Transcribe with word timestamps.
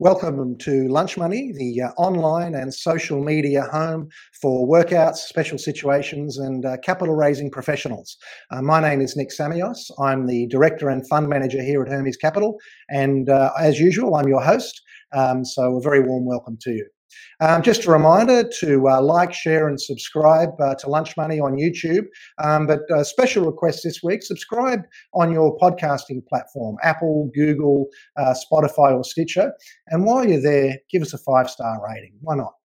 Welcome 0.00 0.56
to 0.60 0.88
Lunch 0.88 1.18
Money, 1.18 1.52
the 1.52 1.82
uh, 1.82 1.90
online 1.98 2.54
and 2.54 2.72
social 2.72 3.22
media 3.22 3.64
home 3.70 4.08
for 4.40 4.66
workouts, 4.66 5.16
special 5.16 5.58
situations, 5.58 6.38
and 6.38 6.64
uh, 6.64 6.78
capital 6.78 7.14
raising 7.14 7.50
professionals. 7.50 8.16
Uh, 8.50 8.62
my 8.62 8.80
name 8.80 9.02
is 9.02 9.14
Nick 9.14 9.28
Samios. 9.28 9.90
I'm 10.02 10.24
the 10.24 10.46
director 10.46 10.88
and 10.88 11.06
fund 11.06 11.28
manager 11.28 11.62
here 11.62 11.82
at 11.82 11.88
Hermes 11.88 12.16
Capital, 12.16 12.56
and 12.88 13.28
uh, 13.28 13.50
as 13.60 13.78
usual, 13.78 14.14
I'm 14.14 14.26
your 14.26 14.40
host. 14.40 14.80
Um, 15.12 15.44
so, 15.44 15.76
a 15.76 15.82
very 15.82 16.00
warm 16.00 16.24
welcome 16.24 16.56
to 16.62 16.70
you. 16.70 16.86
Um, 17.40 17.62
just 17.62 17.86
a 17.86 17.90
reminder 17.90 18.48
to 18.60 18.88
uh, 18.88 19.00
like, 19.02 19.32
share, 19.32 19.68
and 19.68 19.80
subscribe 19.80 20.50
uh, 20.60 20.74
to 20.76 20.88
Lunch 20.88 21.16
Money 21.16 21.40
on 21.40 21.56
YouTube. 21.56 22.06
Um, 22.42 22.66
but 22.66 22.80
uh, 22.90 23.04
special 23.04 23.44
request 23.44 23.80
this 23.84 24.02
week 24.02 24.22
subscribe 24.22 24.82
on 25.14 25.32
your 25.32 25.56
podcasting 25.58 26.26
platform 26.26 26.76
Apple, 26.82 27.30
Google, 27.34 27.88
uh, 28.16 28.34
Spotify, 28.34 28.94
or 28.94 29.04
Stitcher. 29.04 29.52
And 29.88 30.04
while 30.04 30.26
you're 30.26 30.40
there, 30.40 30.78
give 30.90 31.02
us 31.02 31.12
a 31.12 31.18
five 31.18 31.50
star 31.50 31.80
rating. 31.86 32.14
Why 32.20 32.36
not? 32.36 32.59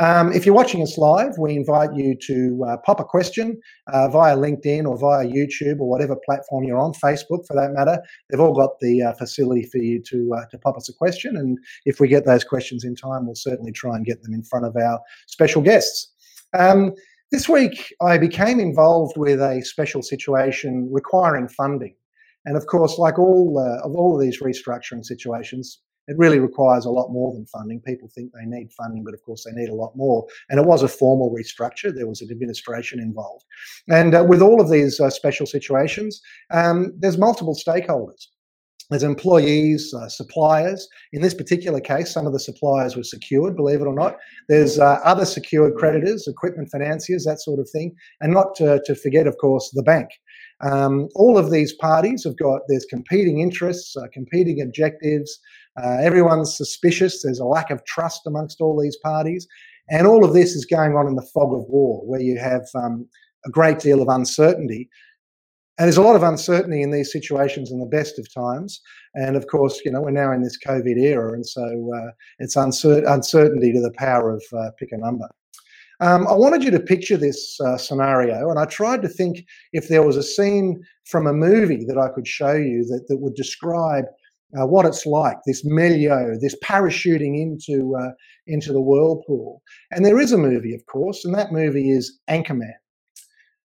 Um, 0.00 0.32
if 0.32 0.46
you're 0.46 0.54
watching 0.54 0.80
us 0.80 0.96
live, 0.96 1.36
we 1.38 1.54
invite 1.54 1.94
you 1.94 2.16
to 2.22 2.64
uh, 2.66 2.76
pop 2.78 3.00
a 3.00 3.04
question 3.04 3.60
uh, 3.92 4.08
via 4.08 4.34
LinkedIn 4.34 4.86
or 4.86 4.96
via 4.96 5.26
YouTube 5.26 5.78
or 5.78 5.90
whatever 5.90 6.16
platform 6.24 6.64
you're 6.64 6.78
on, 6.78 6.94
Facebook 6.94 7.46
for 7.46 7.54
that 7.54 7.72
matter. 7.74 8.02
They've 8.30 8.40
all 8.40 8.54
got 8.54 8.80
the 8.80 9.02
uh, 9.02 9.12
facility 9.12 9.68
for 9.70 9.76
you 9.76 10.00
to 10.06 10.32
uh, 10.38 10.46
to 10.52 10.58
pop 10.58 10.78
us 10.78 10.88
a 10.88 10.94
question, 10.94 11.36
and 11.36 11.58
if 11.84 12.00
we 12.00 12.08
get 12.08 12.24
those 12.24 12.44
questions 12.44 12.82
in 12.82 12.96
time, 12.96 13.26
we'll 13.26 13.34
certainly 13.34 13.72
try 13.72 13.94
and 13.94 14.06
get 14.06 14.22
them 14.22 14.32
in 14.32 14.42
front 14.42 14.64
of 14.64 14.74
our 14.74 15.00
special 15.26 15.60
guests. 15.60 16.10
Um, 16.58 16.94
this 17.30 17.46
week, 17.46 17.94
I 18.00 18.16
became 18.16 18.58
involved 18.58 19.18
with 19.18 19.38
a 19.42 19.60
special 19.62 20.02
situation 20.02 20.88
requiring 20.90 21.48
funding. 21.48 21.94
And 22.46 22.56
of 22.56 22.66
course, 22.68 22.96
like 22.96 23.18
all 23.18 23.58
uh, 23.58 23.86
of 23.86 23.94
all 23.94 24.14
of 24.14 24.22
these 24.22 24.40
restructuring 24.40 25.04
situations, 25.04 25.78
it 26.10 26.18
really 26.18 26.40
requires 26.40 26.84
a 26.86 26.90
lot 26.90 27.12
more 27.12 27.32
than 27.32 27.46
funding. 27.46 27.80
People 27.80 28.08
think 28.12 28.32
they 28.32 28.44
need 28.44 28.72
funding, 28.72 29.04
but 29.04 29.14
of 29.14 29.22
course 29.22 29.44
they 29.44 29.52
need 29.52 29.70
a 29.70 29.74
lot 29.74 29.92
more. 29.94 30.26
And 30.48 30.58
it 30.58 30.66
was 30.66 30.82
a 30.82 30.88
formal 30.88 31.32
restructure. 31.32 31.94
There 31.94 32.08
was 32.08 32.20
an 32.20 32.30
administration 32.32 32.98
involved. 32.98 33.44
And 33.88 34.14
uh, 34.14 34.24
with 34.28 34.42
all 34.42 34.60
of 34.60 34.70
these 34.70 34.98
uh, 34.98 35.08
special 35.08 35.46
situations, 35.46 36.20
um, 36.50 36.92
there's 36.98 37.16
multiple 37.16 37.54
stakeholders. 37.54 38.26
There's 38.90 39.04
employees, 39.04 39.94
uh, 39.94 40.08
suppliers. 40.08 40.88
In 41.12 41.22
this 41.22 41.32
particular 41.32 41.80
case, 41.80 42.12
some 42.12 42.26
of 42.26 42.32
the 42.32 42.40
suppliers 42.40 42.96
were 42.96 43.04
secured, 43.04 43.54
believe 43.54 43.80
it 43.80 43.86
or 43.86 43.94
not. 43.94 44.16
There's 44.48 44.80
uh, 44.80 44.98
other 45.04 45.24
secured 45.24 45.76
creditors, 45.76 46.26
equipment 46.26 46.70
financiers, 46.72 47.24
that 47.24 47.40
sort 47.40 47.60
of 47.60 47.70
thing. 47.70 47.94
And 48.20 48.32
not 48.32 48.56
to, 48.56 48.82
to 48.84 48.96
forget, 48.96 49.28
of 49.28 49.36
course, 49.38 49.70
the 49.72 49.84
bank. 49.84 50.08
Um, 50.60 51.08
all 51.14 51.38
of 51.38 51.52
these 51.52 51.72
parties 51.72 52.24
have 52.24 52.36
got, 52.36 52.62
there's 52.68 52.84
competing 52.84 53.38
interests, 53.40 53.96
uh, 53.96 54.08
competing 54.12 54.60
objectives, 54.60 55.38
uh, 55.82 55.98
everyone's 56.00 56.56
suspicious. 56.56 57.22
There's 57.22 57.38
a 57.38 57.44
lack 57.44 57.70
of 57.70 57.84
trust 57.84 58.22
amongst 58.26 58.60
all 58.60 58.80
these 58.80 58.96
parties. 58.96 59.46
And 59.90 60.06
all 60.06 60.24
of 60.24 60.32
this 60.32 60.54
is 60.54 60.64
going 60.64 60.94
on 60.96 61.06
in 61.06 61.16
the 61.16 61.28
fog 61.34 61.52
of 61.52 61.68
war, 61.68 62.02
where 62.06 62.20
you 62.20 62.38
have 62.38 62.66
um, 62.74 63.06
a 63.44 63.50
great 63.50 63.80
deal 63.80 64.00
of 64.00 64.08
uncertainty. 64.08 64.88
And 65.78 65.86
there's 65.86 65.96
a 65.96 66.02
lot 66.02 66.16
of 66.16 66.22
uncertainty 66.22 66.82
in 66.82 66.90
these 66.90 67.10
situations 67.10 67.70
in 67.70 67.80
the 67.80 67.86
best 67.86 68.18
of 68.18 68.32
times. 68.32 68.80
And 69.14 69.34
of 69.34 69.46
course, 69.46 69.80
you 69.84 69.90
know, 69.90 70.02
we're 70.02 70.10
now 70.10 70.30
in 70.30 70.42
this 70.42 70.58
COVID 70.64 70.96
era. 70.98 71.32
And 71.32 71.46
so 71.46 71.90
uh, 71.96 72.10
it's 72.38 72.54
uncer- 72.54 73.10
uncertainty 73.10 73.72
to 73.72 73.80
the 73.80 73.92
power 73.92 74.30
of 74.30 74.44
uh, 74.56 74.70
pick 74.78 74.92
a 74.92 74.98
number. 74.98 75.26
Um, 76.00 76.26
I 76.28 76.32
wanted 76.32 76.64
you 76.64 76.70
to 76.70 76.80
picture 76.80 77.18
this 77.18 77.60
uh, 77.60 77.76
scenario, 77.76 78.48
and 78.48 78.58
I 78.58 78.64
tried 78.64 79.02
to 79.02 79.08
think 79.08 79.44
if 79.74 79.88
there 79.88 80.02
was 80.02 80.16
a 80.16 80.22
scene 80.22 80.82
from 81.04 81.26
a 81.26 81.32
movie 81.32 81.84
that 81.84 81.98
I 81.98 82.08
could 82.08 82.26
show 82.26 82.54
you 82.54 82.86
that, 82.86 83.06
that 83.08 83.18
would 83.18 83.34
describe 83.34 84.06
uh, 84.58 84.66
what 84.66 84.86
it's 84.86 85.06
like, 85.06 85.36
this 85.46 85.64
milieu, 85.64 86.38
this 86.38 86.56
parachuting 86.62 87.40
into 87.40 87.96
uh, 87.96 88.10
into 88.46 88.72
the 88.72 88.80
whirlpool. 88.80 89.62
And 89.90 90.04
there 90.04 90.18
is 90.18 90.32
a 90.32 90.38
movie, 90.38 90.74
of 90.74 90.84
course, 90.86 91.24
and 91.24 91.34
that 91.34 91.52
movie 91.52 91.90
is 91.90 92.18
Anchorman. 92.28 92.72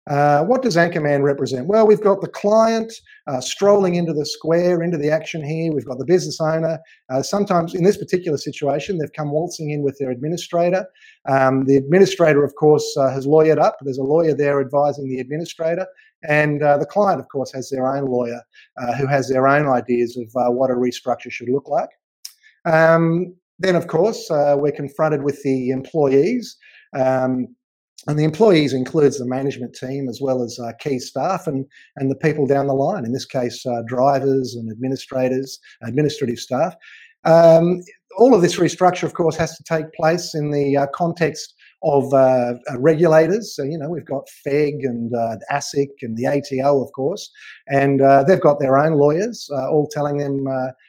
Uh, 0.07 0.43
what 0.43 0.61
does 0.61 0.75
Anchorman 0.75 1.23
represent? 1.23 1.65
Well, 1.65 1.87
we've 1.87 2.01
got 2.01 2.21
the 2.21 2.27
client 2.27 2.93
uh, 3.25 3.41
strolling 3.41 3.95
into 3.95 4.13
the 4.13 4.25
square, 4.25 4.83
into 4.83 4.99
the 4.99 5.09
action 5.09 5.43
here. 5.43 5.73
We've 5.73 5.85
got 5.85 5.97
the 5.97 6.05
business 6.05 6.39
owner. 6.39 6.77
Uh, 7.09 7.23
sometimes, 7.23 7.73
in 7.73 7.83
this 7.83 7.97
particular 7.97 8.37
situation, 8.37 8.99
they've 8.99 9.11
come 9.13 9.31
waltzing 9.31 9.71
in 9.71 9.81
with 9.81 9.97
their 9.97 10.11
administrator. 10.11 10.85
Um, 11.27 11.65
the 11.65 11.77
administrator, 11.77 12.43
of 12.43 12.53
course, 12.53 12.85
uh, 12.99 13.09
has 13.09 13.25
lawyered 13.25 13.59
up. 13.59 13.77
There's 13.81 13.97
a 13.97 14.03
lawyer 14.03 14.35
there 14.35 14.61
advising 14.61 15.09
the 15.09 15.19
administrator. 15.19 15.87
And 16.23 16.63
uh, 16.63 16.77
the 16.77 16.85
client, 16.85 17.19
of 17.19 17.27
course, 17.29 17.51
has 17.53 17.69
their 17.69 17.87
own 17.87 18.05
lawyer 18.05 18.41
uh, 18.81 18.93
who 18.93 19.07
has 19.07 19.29
their 19.29 19.47
own 19.47 19.67
ideas 19.67 20.17
of 20.17 20.29
what 20.53 20.71
a 20.71 20.73
restructure 20.73 21.31
should 21.31 21.49
look 21.49 21.67
like. 21.67 21.89
Um, 22.65 23.35
then, 23.59 23.75
of 23.75 23.87
course, 23.87 24.27
we're 24.29 24.71
confronted 24.71 25.23
with 25.23 25.41
the 25.43 25.69
employees. 25.69 26.57
Um, 26.97 27.55
and 28.07 28.19
the 28.19 28.23
employees 28.23 28.73
includes 28.73 29.17
the 29.17 29.25
management 29.25 29.73
team 29.73 30.07
as 30.07 30.19
well 30.21 30.43
as 30.43 30.59
uh, 30.59 30.73
key 30.79 30.99
staff 30.99 31.47
and, 31.47 31.65
and 31.95 32.11
the 32.11 32.15
people 32.15 32.45
down 32.45 32.67
the 32.67 32.73
line, 32.73 33.03
in 33.03 33.13
this 33.13 33.25
case, 33.25 33.65
uh, 33.65 33.81
drivers 33.87 34.55
and 34.55 34.71
administrators, 34.71 35.59
administrative 35.83 36.39
staff. 36.39 36.75
Um, 37.23 37.81
all 38.17 38.35
of 38.35 38.41
this 38.41 38.57
restructure, 38.57 39.03
of 39.03 39.13
course, 39.13 39.35
has 39.37 39.57
to 39.57 39.63
take 39.63 39.91
place 39.93 40.35
in 40.35 40.51
the 40.51 40.77
uh, 40.77 40.87
context 40.93 41.54
of 41.83 42.13
uh, 42.13 42.53
uh, 42.71 42.79
regulators. 42.79 43.55
So, 43.55 43.63
you 43.63 43.77
know, 43.77 43.89
we've 43.89 44.05
got 44.05 44.29
FEG 44.43 44.83
and 44.83 45.13
uh, 45.13 45.37
ASIC 45.51 45.89
and 46.01 46.17
the 46.17 46.27
ATO, 46.27 46.83
of 46.83 46.91
course, 46.93 47.29
and 47.67 47.99
they've 48.27 48.41
got 48.41 48.59
their 48.59 48.77
own 48.77 48.93
lawyers, 48.93 49.49
all 49.51 49.87
telling 49.91 50.17
them 50.17 50.45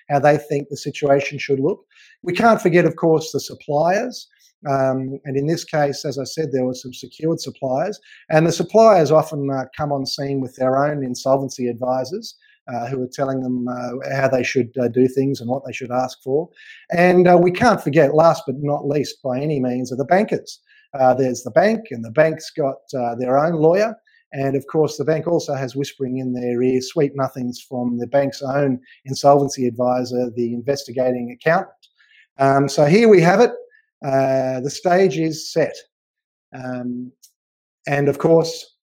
how 0.08 0.18
they 0.18 0.38
think 0.38 0.68
the 0.68 0.76
situation 0.76 1.38
should 1.38 1.60
look. 1.60 1.84
We 2.22 2.32
can't 2.32 2.60
forget, 2.60 2.84
of 2.84 2.96
course, 2.96 3.32
the 3.32 3.40
suppliers. 3.40 4.28
Um, 4.66 5.20
and 5.24 5.36
in 5.36 5.46
this 5.46 5.64
case, 5.64 6.04
as 6.04 6.18
I 6.18 6.24
said, 6.24 6.50
there 6.50 6.64
were 6.64 6.74
some 6.74 6.94
secured 6.94 7.40
suppliers, 7.40 8.00
and 8.30 8.46
the 8.46 8.52
suppliers 8.52 9.12
often 9.12 9.48
uh, 9.50 9.66
come 9.76 9.92
on 9.92 10.06
scene 10.06 10.40
with 10.40 10.56
their 10.56 10.76
own 10.76 11.04
insolvency 11.04 11.68
advisors. 11.68 12.36
Uh, 12.68 12.88
who 12.88 13.00
are 13.00 13.08
telling 13.12 13.42
them 13.42 13.68
uh, 13.68 13.92
how 14.16 14.26
they 14.26 14.42
should 14.42 14.76
uh, 14.82 14.88
do 14.88 15.06
things 15.06 15.40
and 15.40 15.48
what 15.48 15.64
they 15.64 15.72
should 15.72 15.92
ask 15.92 16.20
for. 16.20 16.48
And 16.90 17.28
uh, 17.28 17.38
we 17.40 17.52
can't 17.52 17.80
forget, 17.80 18.12
last 18.12 18.42
but 18.44 18.56
not 18.58 18.88
least, 18.88 19.22
by 19.22 19.38
any 19.38 19.60
means, 19.60 19.92
are 19.92 19.96
the 19.96 20.04
bankers. 20.04 20.58
Uh, 20.98 21.14
there's 21.14 21.42
the 21.42 21.50
bank, 21.50 21.86
and 21.90 22.04
the 22.04 22.10
bank's 22.10 22.50
got 22.50 22.76
their 23.18 23.38
own 23.38 23.54
lawyer. 23.54 23.94
And 24.32 24.56
of 24.56 24.66
course, 24.66 24.96
the 24.96 25.04
bank 25.04 25.26
also 25.26 25.54
has 25.54 25.76
whispering 25.76 26.18
in 26.18 26.32
their 26.32 26.60
ear 26.60 26.80
sweet 26.80 27.12
nothings 27.14 27.60
from 27.60 27.98
the 27.98 28.06
bank's 28.06 28.42
own 28.42 28.80
insolvency 29.04 29.66
advisor, 29.66 30.30
the 30.30 30.52
investigating 30.52 31.30
accountant. 31.30 31.70
Um, 32.38 32.68
so 32.68 32.84
here 32.84 33.08
we 33.08 33.20
have 33.22 33.40
it. 33.40 33.52
Uh, 34.04 34.60
the 34.60 34.70
stage 34.70 35.16
is 35.16 35.50
set. 35.50 35.74
Um, 36.52 37.12
and 37.86 38.08
of 38.08 38.18
course, 38.18 38.76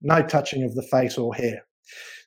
no 0.00 0.22
touching 0.22 0.64
of 0.64 0.74
the 0.74 0.82
face 0.82 1.16
or 1.16 1.34
hair. 1.34 1.64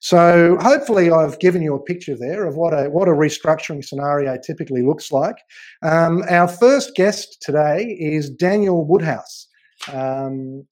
So 0.05 0.55
hopefully, 0.61 1.09
I've 1.09 1.39
given 1.39 1.63
you 1.63 1.73
a 1.73 1.81
picture 1.81 2.15
there 2.15 2.45
of 2.45 2.55
what 2.57 2.73
a 2.73 2.91
what 2.91 3.07
a 3.07 3.11
restructuring 3.11 3.83
scenario 3.83 4.37
typically 4.37 4.83
looks 4.83 5.11
like. 5.11 5.35
Um, 5.81 6.23
our 6.29 6.47
first 6.47 6.93
guest 6.93 7.41
today 7.41 7.97
is 7.99 8.29
Daniel 8.29 8.85
Woodhouse. 8.85 9.47
Um, 9.91 10.67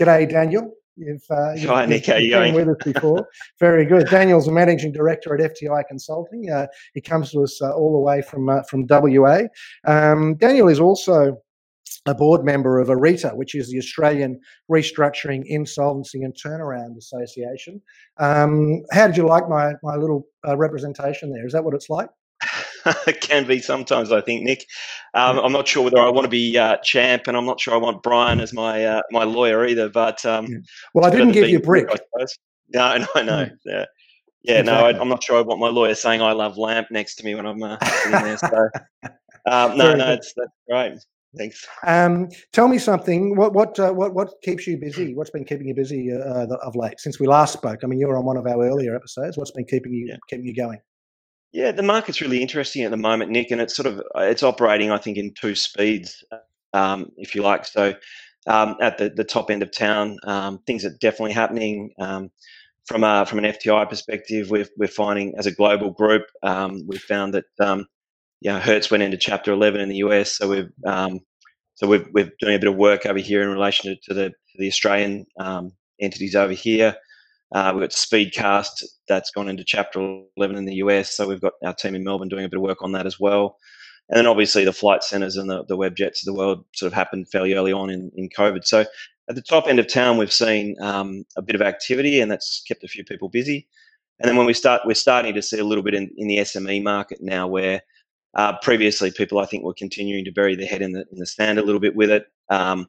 g'day, 0.00 0.28
Daniel. 0.28 0.72
You've, 0.96 1.22
uh, 1.30 1.52
you've, 1.52 1.70
Hi, 1.70 1.86
Nick. 1.86 2.06
How 2.06 2.14
are 2.14 2.18
you 2.18 2.30
going? 2.30 2.52
With 2.52 2.68
us 2.68 2.92
before. 2.92 3.28
Very 3.60 3.84
good. 3.86 4.08
Daniel's 4.08 4.48
a 4.48 4.52
managing 4.52 4.90
director 4.90 5.36
at 5.36 5.52
FTI 5.52 5.86
Consulting. 5.86 6.50
Uh, 6.50 6.66
he 6.94 7.00
comes 7.00 7.30
to 7.30 7.44
us 7.44 7.62
uh, 7.62 7.72
all 7.76 7.92
the 7.92 8.00
way 8.00 8.22
from 8.22 8.48
uh, 8.48 8.64
from 8.64 8.86
WA. 8.88 9.42
Um, 9.86 10.34
Daniel 10.34 10.66
is 10.66 10.80
also 10.80 11.40
a 12.06 12.14
board 12.14 12.44
member 12.44 12.78
of 12.78 12.88
ARITA, 12.88 13.34
which 13.34 13.54
is 13.54 13.70
the 13.70 13.78
Australian 13.78 14.40
Restructuring, 14.70 15.44
Insolvency 15.46 16.22
and 16.22 16.34
Turnaround 16.34 16.96
Association. 16.98 17.80
Um, 18.18 18.82
how 18.92 19.06
did 19.06 19.16
you 19.16 19.26
like 19.26 19.48
my 19.48 19.72
my 19.82 19.96
little 19.96 20.26
uh, 20.46 20.56
representation 20.56 21.30
there? 21.30 21.46
Is 21.46 21.52
that 21.52 21.64
what 21.64 21.74
it's 21.74 21.88
like? 21.88 22.08
it 23.06 23.20
can 23.20 23.46
be 23.46 23.60
sometimes, 23.60 24.12
I 24.12 24.20
think, 24.20 24.42
Nick. 24.42 24.66
Um, 25.14 25.38
I'm 25.38 25.52
not 25.52 25.66
sure 25.66 25.82
whether 25.82 25.98
I 25.98 26.10
want 26.10 26.24
to 26.24 26.30
be 26.30 26.58
uh, 26.58 26.76
champ, 26.78 27.26
and 27.26 27.36
I'm 27.36 27.46
not 27.46 27.60
sure 27.60 27.74
I 27.74 27.78
want 27.78 28.02
Brian 28.02 28.40
as 28.40 28.52
my 28.52 28.84
uh, 28.84 29.02
my 29.10 29.24
lawyer 29.24 29.66
either. 29.66 29.88
But 29.88 30.24
um, 30.26 30.46
yeah. 30.46 30.58
well, 30.92 31.06
I 31.06 31.10
didn't 31.10 31.32
give 31.32 31.48
you 31.48 31.60
brick. 31.60 31.88
I 31.90 31.96
suppose. 31.96 32.38
No, 32.72 32.96
no, 33.16 33.22
no. 33.22 33.48
Yeah, 33.64 33.84
yeah. 34.42 34.60
Exactly. 34.60 34.62
No, 34.64 34.98
I, 34.98 35.00
am 35.00 35.08
not 35.08 35.22
sure 35.22 35.38
I 35.38 35.42
want 35.42 35.60
my 35.60 35.68
lawyer 35.68 35.94
saying 35.94 36.20
"I 36.20 36.32
love 36.32 36.58
lamp" 36.58 36.88
next 36.90 37.16
to 37.16 37.24
me 37.24 37.34
when 37.34 37.46
I'm 37.46 37.62
uh, 37.62 37.78
sitting 37.84 38.22
there. 38.22 38.38
So, 38.38 38.68
um, 39.46 39.78
no, 39.78 39.94
no, 39.94 40.12
it's 40.12 40.34
that's 40.36 40.52
great. 40.68 40.98
Thanks. 41.36 41.66
Um, 41.86 42.28
tell 42.52 42.68
me 42.68 42.78
something. 42.78 43.36
What 43.36 43.52
what 43.54 43.78
uh, 43.78 43.92
what 43.92 44.14
what 44.14 44.30
keeps 44.42 44.66
you 44.66 44.76
busy? 44.76 45.14
What's 45.14 45.30
been 45.30 45.44
keeping 45.44 45.68
you 45.68 45.74
busy 45.74 46.12
uh, 46.12 46.46
of 46.62 46.76
late 46.76 47.00
since 47.00 47.18
we 47.18 47.26
last 47.26 47.52
spoke? 47.52 47.80
I 47.82 47.86
mean, 47.86 47.98
you 47.98 48.08
were 48.08 48.16
on 48.16 48.24
one 48.24 48.36
of 48.36 48.46
our 48.46 48.64
earlier 48.64 48.94
episodes. 48.94 49.36
What's 49.36 49.50
been 49.50 49.64
keeping 49.64 49.92
you 49.92 50.06
yeah. 50.08 50.16
keeping 50.28 50.46
you 50.46 50.54
going? 50.54 50.78
Yeah, 51.52 51.70
the 51.70 51.82
market's 51.82 52.20
really 52.20 52.42
interesting 52.42 52.82
at 52.82 52.90
the 52.90 52.96
moment, 52.96 53.30
Nick, 53.30 53.52
and 53.52 53.60
it's 53.60 53.76
sort 53.76 53.86
of 53.86 54.02
it's 54.16 54.42
operating, 54.42 54.90
I 54.90 54.98
think, 54.98 55.16
in 55.16 55.32
two 55.34 55.54
speeds, 55.54 56.24
um, 56.72 57.10
if 57.16 57.34
you 57.34 57.42
like. 57.42 57.64
So, 57.64 57.94
um, 58.48 58.76
at 58.80 58.98
the, 58.98 59.08
the 59.08 59.22
top 59.22 59.50
end 59.50 59.62
of 59.62 59.70
town, 59.70 60.18
um, 60.24 60.58
things 60.66 60.84
are 60.84 60.96
definitely 61.00 61.32
happening. 61.32 61.90
Um, 62.00 62.30
from 62.86 63.04
a, 63.04 63.24
from 63.24 63.38
an 63.38 63.44
FTI 63.44 63.88
perspective, 63.88 64.50
we're 64.50 64.66
we're 64.76 64.88
finding 64.88 65.34
as 65.38 65.46
a 65.46 65.52
global 65.52 65.90
group, 65.90 66.24
um, 66.42 66.82
we've 66.86 67.00
found 67.00 67.34
that 67.34 67.44
um, 67.60 67.86
you 68.44 68.52
know, 68.52 68.60
Hertz 68.60 68.90
went 68.90 69.02
into 69.02 69.16
Chapter 69.16 69.52
11 69.52 69.80
in 69.80 69.88
the 69.88 69.96
US, 69.96 70.36
so 70.36 70.48
we've 70.48 70.70
um, 70.86 71.20
so 71.76 71.88
we're, 71.88 72.06
we're 72.12 72.30
doing 72.38 72.54
a 72.54 72.58
bit 72.58 72.68
of 72.68 72.76
work 72.76 73.06
over 73.06 73.18
here 73.18 73.42
in 73.42 73.48
relation 73.48 73.90
to, 73.90 74.00
to 74.02 74.14
the 74.14 74.28
to 74.28 74.58
the 74.58 74.68
Australian 74.68 75.26
um, 75.40 75.72
entities 75.98 76.36
over 76.36 76.52
here. 76.52 76.94
Uh, 77.54 77.72
we've 77.74 77.82
got 77.82 77.90
Speedcast 77.90 78.84
that's 79.08 79.30
gone 79.30 79.48
into 79.48 79.64
Chapter 79.64 80.20
11 80.36 80.56
in 80.56 80.66
the 80.66 80.74
US, 80.76 81.16
so 81.16 81.26
we've 81.26 81.40
got 81.40 81.54
our 81.64 81.72
team 81.72 81.94
in 81.94 82.04
Melbourne 82.04 82.28
doing 82.28 82.44
a 82.44 82.48
bit 82.48 82.58
of 82.58 82.62
work 82.62 82.82
on 82.82 82.92
that 82.92 83.06
as 83.06 83.18
well. 83.18 83.56
And 84.10 84.18
then 84.18 84.26
obviously 84.26 84.64
the 84.64 84.72
flight 84.72 85.02
centres 85.02 85.36
and 85.36 85.48
the, 85.48 85.64
the 85.64 85.78
Webjets 85.78 86.20
of 86.20 86.26
the 86.26 86.34
world 86.34 86.64
sort 86.74 86.88
of 86.88 86.92
happened 86.92 87.30
fairly 87.30 87.54
early 87.54 87.72
on 87.72 87.88
in, 87.88 88.10
in 88.14 88.28
COVID. 88.28 88.66
So 88.66 88.84
at 89.30 89.34
the 89.34 89.40
top 89.40 89.66
end 89.66 89.78
of 89.78 89.88
town, 89.88 90.18
we've 90.18 90.32
seen 90.32 90.76
um, 90.82 91.24
a 91.36 91.42
bit 91.42 91.54
of 91.54 91.62
activity, 91.62 92.20
and 92.20 92.30
that's 92.30 92.62
kept 92.68 92.84
a 92.84 92.88
few 92.88 93.04
people 93.04 93.30
busy. 93.30 93.66
And 94.20 94.28
then 94.28 94.36
when 94.36 94.46
we 94.46 94.52
start, 94.52 94.82
we're 94.84 94.94
starting 94.94 95.32
to 95.34 95.42
see 95.42 95.58
a 95.58 95.64
little 95.64 95.82
bit 95.82 95.94
in, 95.94 96.10
in 96.18 96.28
the 96.28 96.38
SME 96.38 96.82
market 96.82 97.18
now, 97.22 97.46
where 97.46 97.80
uh, 98.36 98.58
previously 98.58 99.10
people 99.10 99.38
I 99.38 99.46
think 99.46 99.64
were 99.64 99.74
continuing 99.74 100.24
to 100.24 100.32
bury 100.32 100.56
their 100.56 100.66
head 100.66 100.82
in 100.82 100.92
the 100.92 101.04
in 101.12 101.18
the 101.18 101.26
sand 101.26 101.58
a 101.58 101.62
little 101.62 101.80
bit 101.80 101.94
with 101.94 102.10
it, 102.10 102.26
um, 102.50 102.86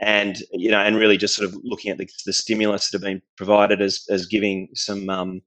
and 0.00 0.38
you 0.52 0.70
know, 0.70 0.80
and 0.80 0.96
really 0.96 1.16
just 1.16 1.34
sort 1.34 1.48
of 1.48 1.58
looking 1.62 1.90
at 1.90 1.98
the, 1.98 2.08
the 2.24 2.32
stimulus 2.32 2.90
that 2.90 2.98
have 2.98 3.06
been 3.06 3.22
provided 3.36 3.82
as 3.82 4.04
as 4.10 4.26
giving 4.26 4.68
some 4.74 5.08
um, 5.10 5.42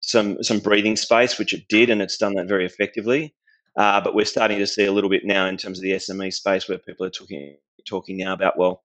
some 0.00 0.42
some 0.42 0.58
breathing 0.58 0.96
space, 0.96 1.38
which 1.38 1.54
it 1.54 1.68
did, 1.68 1.90
and 1.90 2.02
it's 2.02 2.18
done 2.18 2.34
that 2.34 2.48
very 2.48 2.66
effectively. 2.66 3.34
Uh, 3.76 4.00
but 4.00 4.14
we're 4.14 4.26
starting 4.26 4.58
to 4.58 4.66
see 4.66 4.84
a 4.84 4.92
little 4.92 5.08
bit 5.08 5.24
now 5.24 5.46
in 5.46 5.56
terms 5.56 5.78
of 5.78 5.82
the 5.82 5.92
SME 5.92 6.32
space 6.32 6.68
where 6.68 6.78
people 6.78 7.06
are 7.06 7.10
talking 7.10 7.56
talking 7.88 8.18
now 8.18 8.34
about 8.34 8.58
well, 8.58 8.82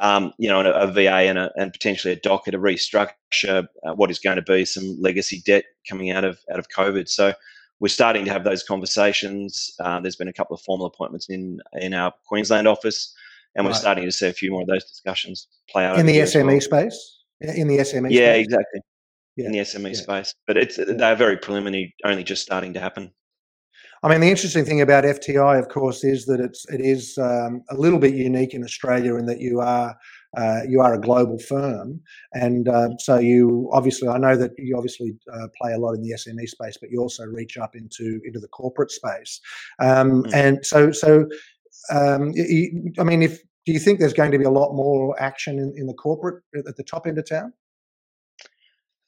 um, 0.00 0.32
you 0.38 0.48
know, 0.48 0.60
a, 0.60 0.70
a 0.70 0.86
VA 0.92 1.10
and, 1.10 1.38
a, 1.38 1.50
and 1.56 1.72
potentially 1.72 2.12
a 2.14 2.20
DOCA 2.20 2.52
to 2.52 2.58
restructure 2.58 3.66
uh, 3.84 3.92
what 3.94 4.10
is 4.10 4.20
going 4.20 4.36
to 4.36 4.42
be 4.42 4.64
some 4.64 4.96
legacy 5.00 5.42
debt 5.44 5.64
coming 5.88 6.10
out 6.10 6.24
of 6.24 6.38
out 6.52 6.60
of 6.60 6.68
COVID. 6.68 7.08
So 7.08 7.34
we're 7.80 7.88
starting 7.88 8.24
to 8.26 8.30
have 8.30 8.44
those 8.44 8.62
conversations. 8.62 9.74
Uh, 9.80 10.00
there's 10.00 10.16
been 10.16 10.28
a 10.28 10.32
couple 10.32 10.54
of 10.54 10.60
formal 10.60 10.86
appointments 10.86 11.28
in 11.28 11.60
in 11.74 11.94
our 11.94 12.12
Queensland 12.26 12.68
office, 12.68 13.12
and 13.56 13.64
we're 13.64 13.72
right. 13.72 13.80
starting 13.80 14.04
to 14.04 14.12
see 14.12 14.28
a 14.28 14.32
few 14.32 14.50
more 14.52 14.62
of 14.62 14.68
those 14.68 14.84
discussions 14.84 15.48
play 15.68 15.84
out 15.84 15.98
in 15.98 16.06
the 16.06 16.18
SME 16.18 16.46
well. 16.46 16.60
space. 16.60 17.16
In 17.40 17.68
the 17.68 17.78
SME, 17.78 18.10
yeah, 18.10 18.34
space? 18.34 18.44
exactly. 18.44 18.80
Yeah. 19.36 19.46
In 19.46 19.52
the 19.52 19.58
SME 19.60 19.94
yeah. 19.94 20.00
space, 20.00 20.34
but 20.46 20.56
it's 20.58 20.76
they're 20.76 21.16
very 21.16 21.38
preliminary, 21.38 21.94
only 22.04 22.22
just 22.22 22.42
starting 22.42 22.74
to 22.74 22.80
happen. 22.80 23.10
I 24.02 24.08
mean, 24.08 24.20
the 24.20 24.30
interesting 24.30 24.64
thing 24.64 24.80
about 24.80 25.04
FTI, 25.04 25.58
of 25.58 25.68
course, 25.68 26.04
is 26.04 26.26
that 26.26 26.40
it's 26.40 26.66
it 26.70 26.80
is 26.80 27.16
um, 27.18 27.62
a 27.70 27.76
little 27.76 27.98
bit 27.98 28.14
unique 28.14 28.54
in 28.54 28.62
Australia 28.62 29.16
in 29.16 29.26
that 29.26 29.40
you 29.40 29.60
are 29.60 29.96
uh, 30.36 30.60
you 30.68 30.80
are 30.80 30.94
a 30.94 31.00
global 31.00 31.38
firm, 31.38 32.00
and 32.32 32.68
uh, 32.68 32.88
so 32.98 33.18
you 33.18 33.68
obviously 33.72 34.08
I 34.08 34.18
know 34.18 34.36
that 34.36 34.52
you 34.58 34.76
obviously 34.76 35.14
uh, 35.32 35.48
play 35.60 35.72
a 35.72 35.78
lot 35.78 35.94
in 35.94 36.02
the 36.02 36.12
SME 36.12 36.48
space, 36.48 36.76
but 36.80 36.90
you 36.90 37.00
also 37.00 37.24
reach 37.24 37.56
up 37.56 37.74
into 37.74 38.20
into 38.24 38.38
the 38.38 38.48
corporate 38.48 38.90
space, 38.90 39.40
um, 39.80 40.22
mm. 40.24 40.34
and 40.34 40.64
so 40.64 40.92
so 40.92 41.26
um, 41.90 42.32
you, 42.34 42.92
I 42.98 43.04
mean, 43.04 43.22
if 43.22 43.40
do 43.66 43.72
you 43.72 43.78
think 43.78 43.98
there's 43.98 44.12
going 44.12 44.32
to 44.32 44.38
be 44.38 44.44
a 44.44 44.50
lot 44.50 44.74
more 44.74 45.20
action 45.20 45.58
in, 45.58 45.74
in 45.76 45.86
the 45.86 45.94
corporate 45.94 46.42
at 46.66 46.76
the 46.76 46.82
top 46.82 47.06
end 47.06 47.18
of 47.18 47.28
town? 47.28 47.52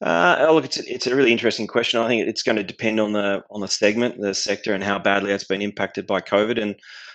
Uh, 0.04 0.48
look, 0.52 0.64
it's 0.64 0.78
a, 0.78 0.92
it's 0.92 1.06
a 1.06 1.14
really 1.14 1.30
interesting 1.30 1.68
question. 1.68 2.00
I 2.00 2.08
think 2.08 2.26
it's 2.26 2.42
going 2.42 2.56
to 2.56 2.64
depend 2.64 2.98
on 2.98 3.12
the 3.12 3.44
on 3.50 3.60
the 3.60 3.68
segment, 3.68 4.20
the 4.20 4.34
sector, 4.34 4.74
and 4.74 4.82
how 4.82 4.98
badly 4.98 5.30
that's 5.30 5.44
been 5.44 5.62
impacted 5.62 6.06
by 6.06 6.20
COVID. 6.20 6.60
And 6.60 6.74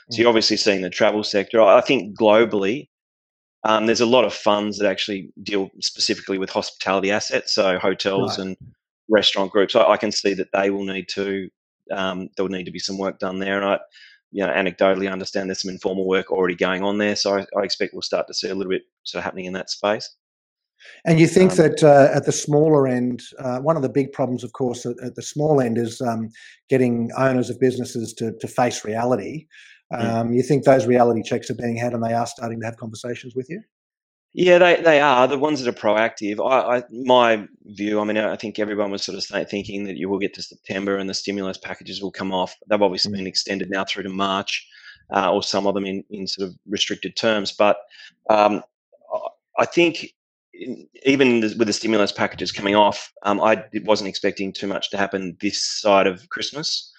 so 0.10 0.20
you're 0.20 0.28
mm. 0.28 0.30
obviously 0.30 0.56
seeing 0.56 0.82
the 0.82 0.90
travel 0.90 1.24
sector. 1.24 1.62
I 1.62 1.82
think 1.82 2.18
globally, 2.18 2.88
um, 3.64 3.86
there's 3.86 4.02
a 4.02 4.06
lot 4.06 4.26
of 4.26 4.34
funds 4.34 4.78
that 4.78 4.90
actually 4.90 5.32
deal 5.44 5.70
specifically 5.80 6.38
with 6.38 6.50
hospitality 6.50 7.12
assets, 7.12 7.54
so 7.54 7.78
hotels 7.80 8.38
right. 8.38 8.48
and 8.48 8.58
restaurant 9.10 9.52
groups. 9.52 9.76
I, 9.76 9.84
I, 9.84 9.98
can 9.98 10.12
see 10.12 10.34
that 10.36 10.52
they 10.54 10.70
will 10.70 10.86
need 10.86 11.08
to 11.10 11.50
um, 11.92 12.30
there 12.36 12.44
will 12.46 12.52
need 12.52 12.66
to 12.66 12.72
be 12.72 12.80
some 12.80 12.98
work 12.98 13.20
done 13.20 13.40
there. 13.40 13.58
And 13.58 13.66
I, 13.66 13.80
you 14.32 14.46
know, 14.46 14.52
anecdotally 14.52 15.12
understand 15.12 15.50
there's 15.50 15.62
some 15.62 15.72
informal 15.72 16.08
work 16.08 16.32
already 16.32 16.56
going 16.56 16.84
on 16.84 16.98
there. 16.98 17.16
So 17.16 17.38
I, 17.38 17.46
I 17.58 17.64
expect 17.64 17.94
we'll 17.94 18.02
start 18.02 18.28
to 18.28 18.34
see 18.34 18.50
a 18.50 18.56
little 18.56 18.70
bit 18.70 18.84
sort 19.04 19.20
of 19.20 19.24
happening 19.24 19.46
in 19.46 19.54
that 19.54 19.70
space. 19.70 20.16
And 21.06 21.20
you 21.20 21.28
think 21.28 21.52
um, 21.52 21.58
that 21.58 21.84
uh, 21.84 22.10
at 22.14 22.26
the 22.26 22.32
smaller 22.32 22.88
end, 22.88 23.24
uh, 23.40 23.60
one 23.60 23.76
of 23.76 23.82
the 23.82 23.90
big 23.90 24.12
problems, 24.12 24.44
of 24.44 24.54
course, 24.54 24.86
at, 24.86 24.96
at 25.04 25.16
the 25.16 25.24
small 25.24 25.60
end 25.60 25.78
is 25.78 26.02
um, 26.02 26.30
getting 26.70 27.10
owners 27.18 27.50
of 27.50 27.60
businesses 27.60 28.14
to, 28.14 28.34
to 28.40 28.48
face 28.48 28.86
reality. 28.86 29.48
Um. 29.92 30.34
You 30.34 30.44
think 30.44 30.64
those 30.64 30.86
reality 30.86 31.24
checks 31.24 31.50
are 31.50 31.56
being 31.56 31.78
had 31.78 31.94
and 31.94 32.04
they 32.04 32.14
are 32.14 32.28
starting 32.28 32.60
to 32.60 32.66
have 32.66 32.78
conversations 32.78 33.36
with 33.36 33.50
you? 33.50 33.62
Yeah, 34.34 34.60
they, 34.60 34.82
they 34.82 35.00
are 35.00 35.28
the 35.28 35.38
ones 35.38 35.62
that 35.62 35.70
are 35.70 35.80
proactive. 35.80 36.40
I, 36.40 36.78
I, 36.78 36.84
my 36.92 37.48
view, 37.66 38.00
I 38.00 38.04
mean, 38.04 38.18
I 38.18 38.36
think 38.36 38.60
everyone 38.60 38.92
was 38.92 39.04
sort 39.04 39.18
of 39.18 39.50
thinking 39.50 39.86
that 39.86 39.98
you 39.98 40.10
will 40.10 40.20
get 40.20 40.34
to 40.36 40.44
September 40.44 40.98
and 40.98 41.10
the 41.10 41.14
stimulus 41.14 41.58
packages 41.58 42.02
will 42.02 42.12
come 42.12 42.32
off. 42.32 42.56
They've 42.70 42.82
obviously 42.82 43.14
mm. 43.14 43.18
been 43.18 43.28
extended 43.28 43.70
now 43.72 43.86
through 43.86 44.04
to 44.04 44.10
March, 44.10 44.68
uh, 45.12 45.32
or 45.34 45.42
some 45.42 45.66
of 45.66 45.74
them 45.74 45.86
in, 45.86 46.04
in 46.12 46.28
sort 46.28 46.50
of 46.50 46.56
restricted 46.68 47.16
terms. 47.16 47.52
But 47.52 47.78
um, 48.30 48.62
I 49.58 49.66
think 49.66 50.14
even 51.06 51.42
with 51.42 51.66
the 51.68 51.74
stimulus 51.74 52.12
packages 52.12 52.52
coming 52.52 52.76
off, 52.76 53.12
um, 53.24 53.42
I 53.42 53.64
wasn't 53.86 54.10
expecting 54.10 54.54
too 54.54 54.68
much 54.68 54.90
to 54.92 54.98
happen 54.98 55.38
this 55.42 55.64
side 55.64 56.08
of 56.08 56.30
Christmas, 56.30 56.92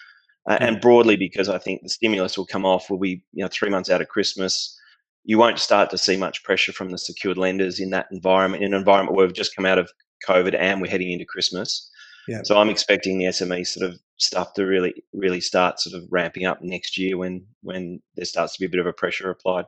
uh, 0.49 0.57
mm. 0.57 0.67
and 0.67 0.81
broadly 0.81 1.15
because 1.15 1.47
I 1.47 1.57
think 1.57 1.81
the 1.81 1.89
stimulus 1.89 2.37
will 2.37 2.45
come 2.45 2.65
off. 2.65 2.89
Will 2.89 2.99
be 2.99 3.23
you 3.31 3.43
know 3.43 3.49
three 3.51 3.69
months 3.69 3.89
out 3.89 4.01
of 4.01 4.09
Christmas. 4.09 4.75
You 5.23 5.37
won't 5.37 5.59
start 5.59 5.89
to 5.91 5.97
see 5.97 6.17
much 6.17 6.43
pressure 6.43 6.73
from 6.73 6.89
the 6.89 6.97
secured 6.97 7.37
lenders 7.37 7.79
in 7.79 7.91
that 7.91 8.07
environment, 8.11 8.63
in 8.63 8.73
an 8.73 8.79
environment 8.79 9.15
where 9.15 9.25
we've 9.25 9.35
just 9.35 9.55
come 9.55 9.65
out 9.65 9.77
of 9.77 9.91
COVID 10.27 10.55
and 10.57 10.81
we're 10.81 10.89
heading 10.89 11.11
into 11.11 11.25
Christmas. 11.25 11.89
Yeah. 12.27 12.41
So 12.43 12.59
I'm 12.59 12.69
expecting 12.69 13.17
the 13.17 13.25
SME 13.25 13.65
sort 13.65 13.89
of 13.89 13.99
stuff 14.17 14.53
to 14.53 14.65
really, 14.65 14.93
really 15.13 15.41
start 15.41 15.79
sort 15.79 15.95
of 15.95 16.07
ramping 16.11 16.45
up 16.45 16.61
next 16.61 16.97
year 16.97 17.17
when 17.17 17.45
when 17.61 18.01
there 18.15 18.25
starts 18.25 18.53
to 18.53 18.59
be 18.59 18.65
a 18.65 18.69
bit 18.69 18.79
of 18.79 18.85
a 18.87 18.93
pressure 18.93 19.29
applied. 19.29 19.65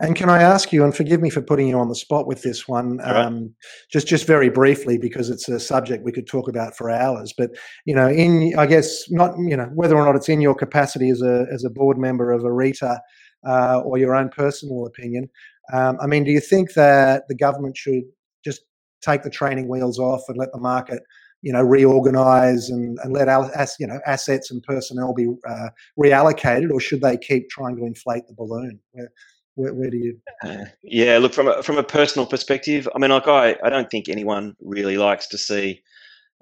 And 0.00 0.16
can 0.16 0.28
I 0.28 0.42
ask 0.42 0.72
you, 0.72 0.84
and 0.84 0.94
forgive 0.94 1.20
me 1.20 1.30
for 1.30 1.40
putting 1.40 1.68
you 1.68 1.78
on 1.78 1.88
the 1.88 1.94
spot 1.94 2.26
with 2.26 2.42
this 2.42 2.66
one, 2.66 3.00
um, 3.04 3.54
just 3.90 4.06
just 4.06 4.26
very 4.26 4.48
briefly 4.48 4.98
because 4.98 5.30
it's 5.30 5.48
a 5.48 5.60
subject 5.60 6.04
we 6.04 6.12
could 6.12 6.26
talk 6.26 6.48
about 6.48 6.76
for 6.76 6.90
hours. 6.90 7.32
But 7.36 7.50
you 7.84 7.94
know, 7.94 8.08
in 8.08 8.54
I 8.58 8.66
guess 8.66 9.10
not 9.10 9.34
you 9.38 9.56
know 9.56 9.70
whether 9.74 9.96
or 9.96 10.04
not 10.04 10.16
it's 10.16 10.28
in 10.28 10.40
your 10.40 10.54
capacity 10.54 11.10
as 11.10 11.22
a 11.22 11.46
as 11.52 11.64
a 11.64 11.70
board 11.70 11.98
member 11.98 12.32
of 12.32 12.42
Arita 12.42 12.98
uh, 13.46 13.80
or 13.84 13.98
your 13.98 14.14
own 14.14 14.28
personal 14.28 14.86
opinion. 14.86 15.28
Um, 15.72 15.96
I 16.00 16.06
mean, 16.06 16.24
do 16.24 16.30
you 16.30 16.40
think 16.40 16.74
that 16.74 17.24
the 17.28 17.34
government 17.34 17.76
should 17.76 18.02
just 18.44 18.62
take 19.00 19.22
the 19.22 19.30
training 19.30 19.68
wheels 19.68 19.98
off 19.98 20.22
and 20.28 20.36
let 20.36 20.52
the 20.52 20.60
market? 20.60 21.02
you 21.44 21.52
know, 21.52 21.60
reorganize 21.60 22.70
and, 22.70 22.98
and 23.04 23.12
let 23.12 23.28
as, 23.28 23.76
you 23.78 23.86
know 23.86 24.00
assets 24.06 24.50
and 24.50 24.62
personnel 24.62 25.12
be 25.12 25.28
uh, 25.46 25.68
reallocated, 25.98 26.72
or 26.72 26.80
should 26.80 27.02
they 27.02 27.18
keep 27.18 27.50
trying 27.50 27.76
to 27.76 27.84
inflate 27.84 28.26
the 28.26 28.34
balloon? 28.34 28.80
Where, 28.92 29.12
where, 29.54 29.74
where 29.74 29.90
do 29.90 29.96
you? 29.96 30.18
Uh, 30.42 30.64
yeah, 30.82 31.18
look 31.18 31.32
from 31.32 31.48
a, 31.48 31.62
from 31.62 31.78
a 31.78 31.82
personal 31.82 32.26
perspective. 32.26 32.88
I 32.94 32.98
mean, 32.98 33.10
like 33.10 33.28
I, 33.28 33.56
I 33.64 33.70
don't 33.70 33.90
think 33.90 34.08
anyone 34.08 34.56
really 34.60 34.96
likes 34.96 35.26
to 35.28 35.38
see, 35.38 35.82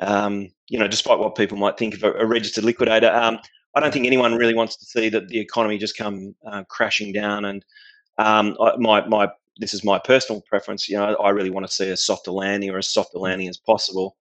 um, 0.00 0.48
you 0.68 0.78
know, 0.78 0.88
despite 0.88 1.18
what 1.18 1.34
people 1.34 1.58
might 1.58 1.78
think 1.78 1.94
of 1.94 2.02
a, 2.02 2.12
a 2.12 2.26
registered 2.26 2.64
liquidator. 2.64 3.12
Um, 3.12 3.38
I 3.74 3.80
don't 3.80 3.92
think 3.92 4.06
anyone 4.06 4.34
really 4.34 4.54
wants 4.54 4.76
to 4.76 4.84
see 4.84 5.08
that 5.10 5.28
the 5.28 5.40
economy 5.40 5.78
just 5.78 5.96
come 5.96 6.34
uh, 6.46 6.64
crashing 6.68 7.12
down. 7.12 7.44
And 7.44 7.64
um, 8.18 8.56
I, 8.60 8.76
my 8.78 9.06
my 9.06 9.28
this 9.58 9.74
is 9.74 9.84
my 9.84 9.98
personal 9.98 10.42
preference. 10.42 10.88
You 10.88 10.96
know, 10.96 11.14
I 11.16 11.30
really 11.30 11.50
want 11.50 11.66
to 11.66 11.72
see 11.72 11.90
a 11.90 11.96
softer 11.96 12.32
landing 12.32 12.70
or 12.70 12.78
as 12.78 12.88
softer 12.88 13.18
mm. 13.18 13.22
landing 13.22 13.48
as 13.48 13.58
possible. 13.58 14.16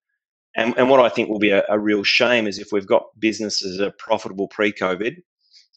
And, 0.53 0.77
and 0.77 0.89
what 0.89 1.00
I 1.00 1.07
think 1.07 1.29
will 1.29 1.39
be 1.39 1.51
a, 1.51 1.63
a 1.69 1.79
real 1.79 2.03
shame 2.03 2.45
is 2.45 2.60
if 2.60 2.74
we've 2.74 2.86
got 2.86 3.03
businesses 3.17 3.77
that 3.77 3.88
are 3.88 3.91
profitable 3.91 4.50
pre-COVID, 4.50 5.15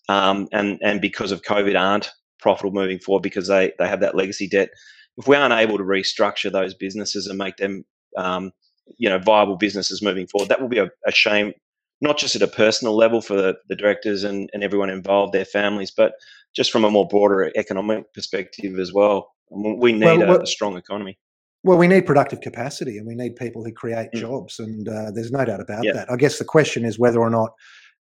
um, 0.08 0.48
and 0.52 0.78
and 0.82 1.00
because 1.00 1.30
of 1.30 1.42
COVID 1.42 1.80
aren't 1.80 2.10
profitable 2.44 2.78
moving 2.78 2.98
forward 2.98 3.22
because 3.22 3.48
they, 3.48 3.72
they 3.78 3.88
have 3.88 4.00
that 4.00 4.14
legacy 4.14 4.46
debt. 4.46 4.68
If 5.16 5.26
we 5.26 5.34
aren't 5.34 5.54
able 5.54 5.78
to 5.78 5.82
restructure 5.82 6.52
those 6.52 6.74
businesses 6.74 7.26
and 7.26 7.38
make 7.38 7.56
them, 7.56 7.86
um, 8.18 8.52
you 8.98 9.08
know, 9.08 9.18
viable 9.18 9.56
businesses 9.56 10.02
moving 10.02 10.26
forward, 10.26 10.50
that 10.50 10.60
will 10.60 10.68
be 10.68 10.78
a, 10.78 10.90
a 11.06 11.10
shame, 11.10 11.54
not 12.02 12.18
just 12.18 12.36
at 12.36 12.42
a 12.42 12.46
personal 12.46 12.94
level 12.94 13.22
for 13.22 13.34
the, 13.34 13.54
the 13.70 13.74
directors 13.74 14.24
and, 14.24 14.50
and 14.52 14.62
everyone 14.62 14.90
involved, 14.90 15.32
their 15.32 15.46
families, 15.46 15.90
but 15.90 16.12
just 16.54 16.70
from 16.70 16.84
a 16.84 16.90
more 16.90 17.08
broader 17.08 17.50
economic 17.56 18.12
perspective 18.12 18.78
as 18.78 18.92
well. 18.92 19.32
We 19.50 19.92
need 19.92 20.04
well, 20.04 20.18
well, 20.18 20.40
a, 20.40 20.42
a, 20.42 20.46
strong 20.46 20.76
economy. 20.76 21.18
Well, 21.62 21.78
we 21.78 21.88
need 21.88 22.04
productive 22.04 22.42
capacity 22.42 22.98
and 22.98 23.06
we 23.06 23.14
need 23.14 23.36
people 23.36 23.64
who 23.64 23.72
create 23.72 24.10
mm. 24.14 24.20
jobs, 24.20 24.58
and 24.58 24.86
uh, 24.86 25.12
there's 25.12 25.32
no 25.32 25.46
doubt 25.46 25.60
about 25.60 25.84
that. 25.94 26.10
I 26.10 26.16
guess 26.16 26.38
the 26.38 26.44
question 26.44 26.84
is 26.84 26.98
whether 26.98 27.20
or 27.20 27.30
not 27.30 27.52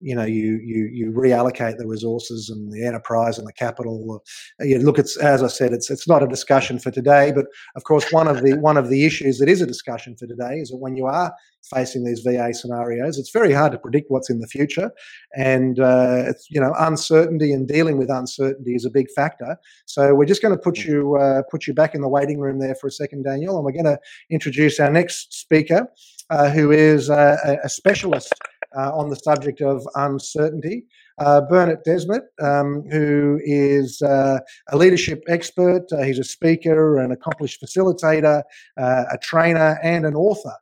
you 0.02 0.14
know 0.14 0.24
you 0.24 0.60
you 0.64 0.88
you 0.92 1.12
reallocate 1.12 1.78
the 1.78 1.86
resources 1.86 2.50
and 2.50 2.72
the 2.72 2.84
enterprise 2.84 3.38
and 3.38 3.46
the 3.46 3.52
capital 3.52 4.22
uh, 4.60 4.64
you 4.64 4.78
look 4.78 4.98
it's 4.98 5.16
as 5.16 5.42
i 5.42 5.46
said 5.46 5.72
it's 5.72 5.90
it's 5.90 6.08
not 6.08 6.22
a 6.22 6.26
discussion 6.26 6.78
for 6.78 6.90
today 6.90 7.32
but 7.32 7.46
of 7.76 7.84
course 7.84 8.12
one 8.12 8.26
of 8.26 8.42
the 8.42 8.58
one 8.58 8.76
of 8.76 8.88
the 8.88 9.06
issues 9.06 9.38
that 9.38 9.48
is 9.48 9.60
a 9.60 9.66
discussion 9.66 10.16
for 10.16 10.26
today 10.26 10.56
is 10.56 10.70
that 10.70 10.78
when 10.78 10.96
you 10.96 11.06
are 11.06 11.32
facing 11.72 12.04
these 12.04 12.20
va 12.20 12.52
scenarios 12.52 13.18
it's 13.18 13.30
very 13.30 13.52
hard 13.52 13.70
to 13.70 13.78
predict 13.78 14.10
what's 14.10 14.28
in 14.28 14.40
the 14.40 14.48
future 14.48 14.90
and 15.36 15.78
uh, 15.78 16.24
it's 16.26 16.48
you 16.50 16.60
know 16.60 16.74
uncertainty 16.80 17.52
and 17.52 17.68
dealing 17.68 17.96
with 17.96 18.10
uncertainty 18.10 18.74
is 18.74 18.84
a 18.84 18.90
big 18.90 19.08
factor 19.10 19.56
so 19.86 20.14
we're 20.14 20.24
just 20.24 20.42
going 20.42 20.54
to 20.54 20.60
put 20.60 20.74
mm. 20.74 20.86
you 20.86 21.16
uh, 21.16 21.42
put 21.50 21.66
you 21.66 21.72
back 21.72 21.94
in 21.94 22.00
the 22.00 22.08
waiting 22.08 22.40
room 22.40 22.58
there 22.58 22.74
for 22.74 22.88
a 22.88 22.90
second 22.90 23.22
daniel 23.22 23.56
and 23.56 23.64
we're 23.64 23.70
going 23.70 23.84
to 23.84 23.98
introduce 24.30 24.80
our 24.80 24.90
next 24.90 25.32
speaker 25.32 25.86
who 26.30 26.70
is 26.70 27.10
uh, 27.10 27.58
a 27.62 27.68
specialist 27.68 28.32
uh, 28.76 28.90
on 28.96 29.10
the 29.10 29.16
subject 29.16 29.60
of 29.60 29.86
uncertainty. 29.94 30.84
uh, 31.18 31.40
Bernard 31.42 31.84
Desmet, 31.84 32.22
um, 32.40 32.82
who 32.90 33.40
is 33.44 34.00
uh, 34.02 34.38
a 34.70 34.76
leadership 34.76 35.22
expert. 35.28 35.84
Uh, 35.92 36.02
he's 36.02 36.18
a 36.18 36.24
speaker, 36.24 36.98
an 36.98 37.12
accomplished 37.12 37.62
facilitator, 37.62 38.42
uh, 38.78 39.04
a 39.10 39.18
trainer, 39.18 39.78
and 39.82 40.06
an 40.06 40.14
author 40.14 40.54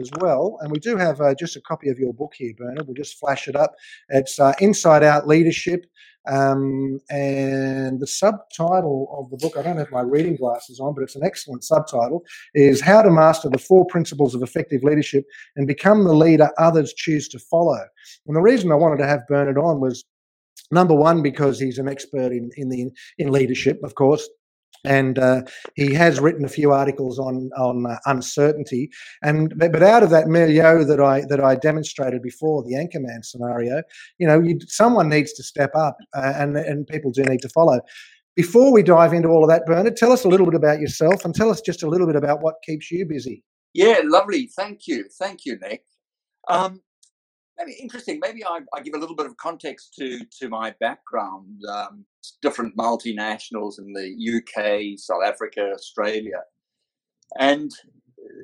as 0.00 0.10
well. 0.20 0.58
And 0.60 0.70
we 0.70 0.78
do 0.78 0.96
have 0.96 1.20
uh, 1.20 1.34
just 1.34 1.56
a 1.56 1.60
copy 1.62 1.88
of 1.88 1.98
your 1.98 2.12
book 2.12 2.32
here, 2.36 2.52
Bernard. 2.56 2.86
We'll 2.86 2.94
just 2.94 3.18
flash 3.18 3.48
it 3.48 3.56
up. 3.56 3.74
It's 4.08 4.38
uh, 4.38 4.52
Inside 4.60 5.02
Out 5.02 5.26
Leadership. 5.26 5.86
Um, 6.28 7.00
and 7.10 8.00
the 8.00 8.06
subtitle 8.06 9.08
of 9.18 9.30
the 9.30 9.36
book, 9.38 9.56
I 9.56 9.62
don't 9.62 9.78
have 9.78 9.90
my 9.90 10.02
reading 10.02 10.36
glasses 10.36 10.78
on, 10.78 10.94
but 10.94 11.02
it's 11.02 11.16
an 11.16 11.24
excellent 11.24 11.64
subtitle, 11.64 12.22
is 12.54 12.80
How 12.80 13.02
to 13.02 13.10
Master 13.10 13.48
the 13.48 13.58
Four 13.58 13.86
Principles 13.86 14.34
of 14.34 14.42
Effective 14.42 14.82
Leadership 14.82 15.24
and 15.56 15.66
Become 15.66 16.04
the 16.04 16.14
Leader 16.14 16.50
Others 16.58 16.94
Choose 16.94 17.28
to 17.28 17.38
Follow. 17.38 17.80
And 18.26 18.36
the 18.36 18.42
reason 18.42 18.70
I 18.70 18.76
wanted 18.76 18.98
to 18.98 19.06
have 19.06 19.26
Bernard 19.26 19.58
on 19.58 19.80
was 19.80 20.04
number 20.70 20.94
one 20.94 21.22
because 21.22 21.58
he's 21.58 21.78
an 21.78 21.88
expert 21.88 22.32
in 22.32 22.50
in 22.56 22.68
the 22.68 22.90
in 23.18 23.30
leadership 23.30 23.80
of 23.82 23.94
course 23.94 24.28
and 24.84 25.18
uh, 25.18 25.42
he 25.74 25.94
has 25.94 26.20
written 26.20 26.44
a 26.44 26.48
few 26.48 26.72
articles 26.72 27.18
on 27.18 27.50
on 27.56 27.86
uh, 27.86 27.98
uncertainty. 28.06 28.90
And 29.22 29.54
but 29.58 29.82
out 29.82 30.02
of 30.02 30.10
that 30.10 30.28
milieu 30.28 30.84
that 30.84 31.00
I 31.00 31.22
that 31.28 31.42
I 31.42 31.56
demonstrated 31.56 32.22
before, 32.22 32.62
the 32.62 32.74
anchorman 32.74 33.24
scenario, 33.24 33.82
you 34.18 34.26
know, 34.26 34.40
you, 34.40 34.58
someone 34.66 35.08
needs 35.08 35.32
to 35.34 35.42
step 35.42 35.70
up, 35.74 35.96
uh, 36.14 36.32
and 36.36 36.56
and 36.56 36.86
people 36.86 37.10
do 37.10 37.22
need 37.24 37.42
to 37.42 37.48
follow. 37.48 37.80
Before 38.36 38.72
we 38.72 38.84
dive 38.84 39.12
into 39.12 39.30
all 39.30 39.42
of 39.42 39.50
that, 39.50 39.66
Bernard, 39.66 39.96
tell 39.96 40.12
us 40.12 40.24
a 40.24 40.28
little 40.28 40.46
bit 40.46 40.54
about 40.54 40.80
yourself 40.80 41.24
and 41.24 41.34
tell 41.34 41.50
us 41.50 41.60
just 41.60 41.82
a 41.82 41.88
little 41.88 42.06
bit 42.06 42.14
about 42.14 42.40
what 42.40 42.54
keeps 42.64 42.88
you 42.90 43.04
busy. 43.04 43.42
Yeah, 43.74 44.00
lovely. 44.04 44.48
Thank 44.56 44.86
you. 44.86 45.06
Thank 45.18 45.44
you, 45.44 45.58
Nick. 45.60 45.82
Um, 46.46 46.80
maybe 47.58 47.72
interesting. 47.80 48.20
Maybe 48.22 48.44
I, 48.44 48.60
I, 48.74 48.80
give 48.80 48.94
a 48.94 48.98
little 48.98 49.16
bit 49.16 49.26
of 49.26 49.36
context 49.36 49.94
to 49.98 50.20
to 50.40 50.48
my 50.48 50.74
background. 50.80 51.60
Um, 51.68 52.04
different 52.42 52.76
multinationals 52.76 53.78
in 53.78 53.92
the 53.92 54.08
UK, 54.36 54.98
South 54.98 55.22
Africa, 55.24 55.72
Australia, 55.74 56.42
and 57.38 57.70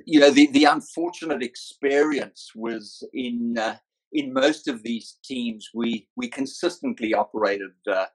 you 0.07 0.21
know 0.21 0.31
the 0.31 0.49
the 0.53 0.65
unfortunate 0.65 1.43
experience 1.43 2.51
was 2.55 3.07
in 3.13 3.57
uh, 3.59 3.77
in 4.13 4.33
most 4.33 4.69
of 4.69 4.83
these 4.83 5.19
teams 5.25 5.71
we 5.75 6.09
we 6.17 6.29
consistently 6.29 7.15
operated 7.15 7.73
uh, 7.91 8.07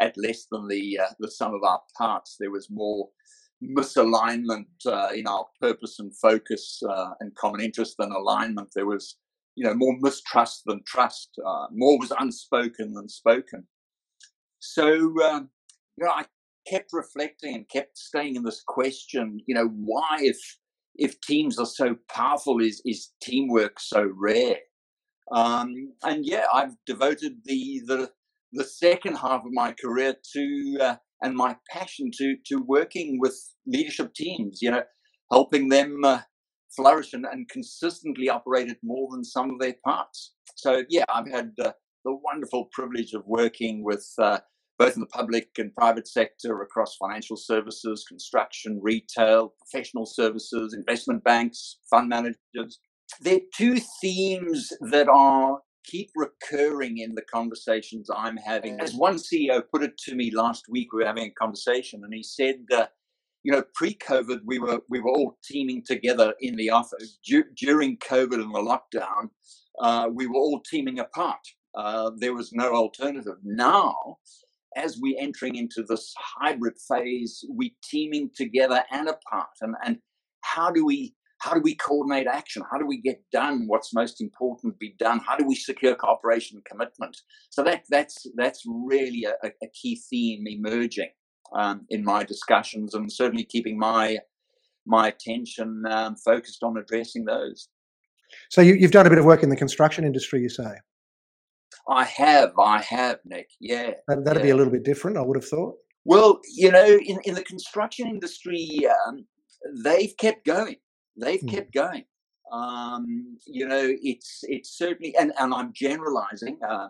at 0.00 0.16
less 0.16 0.46
than 0.50 0.68
the 0.68 0.98
uh, 0.98 1.12
the 1.18 1.30
sum 1.30 1.54
of 1.54 1.62
our 1.62 1.80
parts. 1.96 2.36
There 2.38 2.50
was 2.50 2.68
more 2.70 3.08
misalignment 3.62 4.66
uh, 4.86 5.10
in 5.14 5.26
our 5.26 5.46
purpose 5.60 5.98
and 6.00 6.16
focus 6.16 6.82
uh, 6.88 7.10
and 7.20 7.34
common 7.36 7.60
interest 7.60 7.96
than 7.98 8.10
alignment. 8.10 8.70
There 8.74 8.86
was 8.86 9.16
you 9.54 9.64
know, 9.64 9.74
more 9.74 9.96
mistrust 10.00 10.62
than 10.66 10.82
trust. 10.86 11.30
Uh, 11.44 11.66
more 11.72 11.98
was 11.98 12.12
unspoken 12.18 12.94
than 12.94 13.08
spoken. 13.08 13.66
So, 14.64 14.94
um, 15.24 15.50
you 15.96 16.04
know, 16.04 16.12
I 16.12 16.24
kept 16.68 16.92
reflecting 16.92 17.56
and 17.56 17.68
kept 17.68 17.98
staying 17.98 18.36
in 18.36 18.44
this 18.44 18.62
question. 18.64 19.40
You 19.46 19.56
know, 19.56 19.66
why, 19.66 20.18
if 20.20 20.38
if 20.94 21.20
teams 21.20 21.58
are 21.58 21.66
so 21.66 21.96
powerful, 22.08 22.62
is 22.62 22.80
is 22.84 23.10
teamwork 23.20 23.80
so 23.80 24.08
rare? 24.14 24.58
Um, 25.32 25.74
and 26.04 26.24
yeah, 26.24 26.44
I've 26.54 26.76
devoted 26.86 27.38
the 27.44 27.82
the 27.86 28.12
the 28.52 28.62
second 28.64 29.16
half 29.16 29.44
of 29.44 29.50
my 29.52 29.72
career 29.72 30.14
to 30.32 30.78
uh, 30.80 30.96
and 31.22 31.34
my 31.34 31.56
passion 31.68 32.12
to 32.18 32.36
to 32.46 32.62
working 32.62 33.18
with 33.20 33.36
leadership 33.66 34.14
teams. 34.14 34.62
You 34.62 34.70
know, 34.70 34.82
helping 35.32 35.70
them 35.70 36.04
uh, 36.04 36.20
flourish 36.76 37.14
and, 37.14 37.26
and 37.26 37.48
consistently 37.48 38.28
operated 38.28 38.76
more 38.84 39.08
than 39.10 39.24
some 39.24 39.50
of 39.50 39.58
their 39.58 39.74
parts. 39.84 40.34
So, 40.54 40.84
yeah, 40.88 41.04
I've 41.12 41.28
had 41.28 41.50
uh, 41.60 41.72
the 42.04 42.14
wonderful 42.14 42.68
privilege 42.72 43.12
of 43.12 43.24
working 43.26 43.82
with 43.82 44.06
uh, 44.18 44.38
both 44.84 44.94
in 44.94 45.00
the 45.00 45.06
public 45.06 45.48
and 45.58 45.74
private 45.74 46.08
sector 46.08 46.60
across 46.62 46.96
financial 46.96 47.36
services, 47.36 48.04
construction, 48.08 48.80
retail, 48.82 49.54
professional 49.60 50.06
services, 50.06 50.74
investment 50.74 51.22
banks, 51.24 51.78
fund 51.88 52.08
managers. 52.08 52.80
There 53.20 53.36
are 53.36 53.48
two 53.56 53.78
themes 54.00 54.72
that 54.90 55.08
are 55.08 55.58
keep 55.84 56.10
recurring 56.16 56.98
in 56.98 57.14
the 57.14 57.22
conversations 57.22 58.08
I'm 58.14 58.36
having. 58.36 58.80
As 58.80 58.94
one 58.94 59.16
CEO 59.16 59.62
put 59.72 59.82
it 59.82 59.96
to 59.98 60.14
me 60.14 60.30
last 60.30 60.64
week, 60.68 60.92
we 60.92 61.00
were 61.00 61.06
having 61.06 61.26
a 61.26 61.30
conversation, 61.30 62.02
and 62.04 62.14
he 62.14 62.22
said, 62.22 62.56
uh, 62.72 62.86
you 63.42 63.52
know, 63.52 63.62
pre-COVID, 63.74 64.40
we 64.44 64.58
were 64.58 64.80
we 64.88 65.00
were 65.00 65.10
all 65.10 65.38
teaming 65.44 65.82
together 65.84 66.34
in 66.40 66.56
the 66.56 66.70
office. 66.70 67.18
Du- 67.24 67.50
during 67.56 67.98
COVID 67.98 68.34
and 68.34 68.54
the 68.54 68.60
lockdown, 68.60 69.30
uh, 69.80 70.08
we 70.12 70.26
were 70.26 70.36
all 70.36 70.60
teaming 70.60 70.98
apart. 71.00 71.40
Uh, 71.74 72.10
there 72.18 72.34
was 72.34 72.52
no 72.52 72.72
alternative. 72.74 73.36
Now, 73.42 74.18
as 74.76 74.98
we're 75.00 75.20
entering 75.20 75.56
into 75.56 75.84
this 75.86 76.14
hybrid 76.18 76.74
phase, 76.88 77.44
we 77.50 77.76
teaming 77.84 78.30
together 78.34 78.84
and 78.90 79.08
apart. 79.08 79.50
And 79.60 79.74
and 79.84 79.98
how 80.42 80.70
do 80.70 80.84
we 80.84 81.14
how 81.40 81.54
do 81.54 81.60
we 81.60 81.74
coordinate 81.74 82.28
action? 82.28 82.62
How 82.70 82.78
do 82.78 82.86
we 82.86 83.00
get 83.00 83.20
done 83.32 83.64
what's 83.66 83.92
most 83.92 84.20
important 84.20 84.78
be 84.78 84.94
done? 84.98 85.18
How 85.18 85.36
do 85.36 85.44
we 85.44 85.56
secure 85.56 85.96
cooperation 85.96 86.58
and 86.58 86.64
commitment? 86.64 87.16
So 87.50 87.64
that 87.64 87.84
that's 87.90 88.26
that's 88.36 88.62
really 88.66 89.24
a, 89.24 89.48
a 89.48 89.66
key 89.74 90.00
theme 90.08 90.44
emerging 90.46 91.10
um, 91.54 91.84
in 91.90 92.04
my 92.04 92.22
discussions, 92.22 92.94
and 92.94 93.10
certainly 93.10 93.44
keeping 93.44 93.78
my 93.78 94.18
my 94.86 95.08
attention 95.08 95.82
um, 95.90 96.16
focused 96.16 96.62
on 96.62 96.76
addressing 96.76 97.24
those. 97.24 97.68
So 98.50 98.60
you, 98.60 98.78
have 98.80 98.90
done 98.90 99.06
a 99.06 99.10
bit 99.10 99.18
of 99.18 99.24
work 99.24 99.42
in 99.42 99.50
the 99.50 99.56
construction 99.56 100.04
industry, 100.04 100.40
you 100.40 100.48
say? 100.48 100.76
I 101.88 102.04
have, 102.04 102.52
I 102.58 102.80
have, 102.82 103.18
Nick. 103.24 103.50
Yeah, 103.60 103.92
that, 104.08 104.18
would 104.18 104.36
yeah. 104.36 104.42
be 104.42 104.50
a 104.50 104.56
little 104.56 104.72
bit 104.72 104.84
different, 104.84 105.16
I 105.16 105.22
would 105.22 105.36
have 105.36 105.48
thought. 105.48 105.74
Well, 106.04 106.40
you 106.52 106.70
know, 106.70 106.86
in, 106.86 107.18
in 107.24 107.34
the 107.34 107.44
construction 107.44 108.08
industry, 108.08 108.86
um, 109.06 109.26
they've 109.84 110.16
kept 110.16 110.44
going. 110.44 110.76
They've 111.16 111.40
mm. 111.40 111.50
kept 111.50 111.72
going. 111.72 112.04
Um, 112.52 113.38
you 113.46 113.66
know, 113.66 113.88
it's 114.02 114.40
it's 114.42 114.76
certainly, 114.76 115.14
and, 115.18 115.32
and 115.38 115.54
I'm 115.54 115.72
generalizing. 115.72 116.58
Uh, 116.68 116.88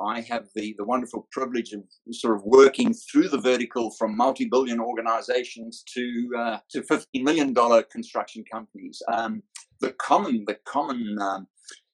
I 0.00 0.20
have 0.22 0.48
the, 0.54 0.74
the 0.78 0.84
wonderful 0.84 1.28
privilege 1.30 1.72
of 1.72 1.82
sort 2.12 2.36
of 2.36 2.42
working 2.44 2.94
through 2.94 3.28
the 3.28 3.40
vertical 3.40 3.90
from 3.90 4.16
multi-billion 4.16 4.80
organizations 4.80 5.84
to 5.94 6.30
uh, 6.38 6.58
to 6.70 6.82
fifteen 6.82 7.24
million 7.24 7.52
dollar 7.52 7.82
construction 7.82 8.44
companies. 8.50 9.02
Um, 9.12 9.42
the 9.80 9.92
common 9.92 10.44
the 10.46 10.58
common 10.64 11.18
um, 11.20 11.46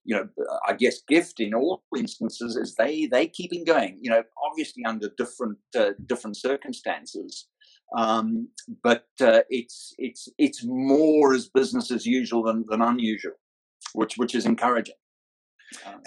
you 0.09 0.17
know 0.17 0.27
I 0.67 0.73
guess 0.73 1.03
gift 1.09 1.39
in 1.39 1.55
all 1.55 1.83
instances 1.97 2.57
is 2.57 2.75
they 2.77 3.07
they 3.07 3.27
keep 3.27 3.49
keeping 3.49 3.65
going. 3.65 3.99
You 4.01 4.11
know, 4.11 4.23
obviously 4.51 4.85
under 4.85 5.11
different 5.17 5.59
uh, 5.79 5.91
different 6.07 6.37
circumstances. 6.37 7.47
Um, 7.97 8.49
but 8.83 9.07
uh, 9.21 9.41
it's 9.49 9.95
it's 9.99 10.29
it's 10.39 10.65
more 10.65 11.35
as 11.35 11.49
business 11.49 11.91
as 11.91 12.05
usual 12.05 12.43
than, 12.43 12.65
than 12.69 12.83
unusual, 12.83 13.35
which 13.95 14.17
which 14.17 14.35
is 14.35 14.47
encouraging. 14.47 14.95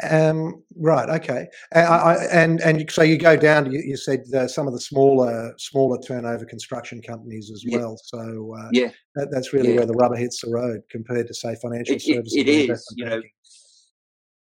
Um, 0.09 0.63
right. 0.75 1.07
Okay. 1.21 1.45
And, 1.71 1.87
I, 1.87 2.15
and 2.31 2.61
and 2.61 2.91
so 2.91 3.03
you 3.03 3.17
go 3.17 3.37
down. 3.37 3.65
To, 3.65 3.71
you, 3.71 3.81
you 3.85 3.97
said 3.97 4.21
uh, 4.35 4.47
some 4.47 4.67
of 4.67 4.73
the 4.73 4.79
smaller 4.79 5.53
smaller 5.57 5.99
turnover 6.01 6.45
construction 6.45 7.01
companies 7.01 7.51
as 7.51 7.63
well. 7.71 7.95
So 8.03 8.55
uh, 8.59 8.69
yeah, 8.71 8.91
that, 9.15 9.29
that's 9.31 9.53
really 9.53 9.71
yeah. 9.71 9.77
where 9.77 9.85
the 9.85 9.93
rubber 9.93 10.15
hits 10.15 10.41
the 10.41 10.51
road 10.51 10.81
compared 10.89 11.27
to 11.27 11.33
say 11.33 11.55
financial 11.61 11.95
it, 11.95 12.01
services. 12.01 12.35
it, 12.35 12.47
it 12.47 12.69
is. 12.69 12.93
You 12.95 13.05
know, 13.05 13.21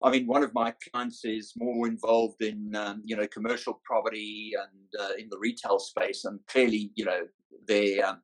I 0.02 0.10
mean, 0.10 0.26
one 0.26 0.44
of 0.44 0.54
my 0.54 0.72
clients 0.92 1.24
is 1.24 1.52
more 1.56 1.88
involved 1.88 2.42
in 2.42 2.74
um, 2.76 3.02
you 3.04 3.16
know 3.16 3.26
commercial 3.26 3.80
property 3.84 4.52
and 4.60 5.02
uh, 5.02 5.14
in 5.18 5.28
the 5.30 5.38
retail 5.38 5.78
space, 5.78 6.24
and 6.24 6.38
clearly, 6.46 6.92
you 6.94 7.04
know, 7.04 7.22
they 7.66 8.00
um, 8.00 8.20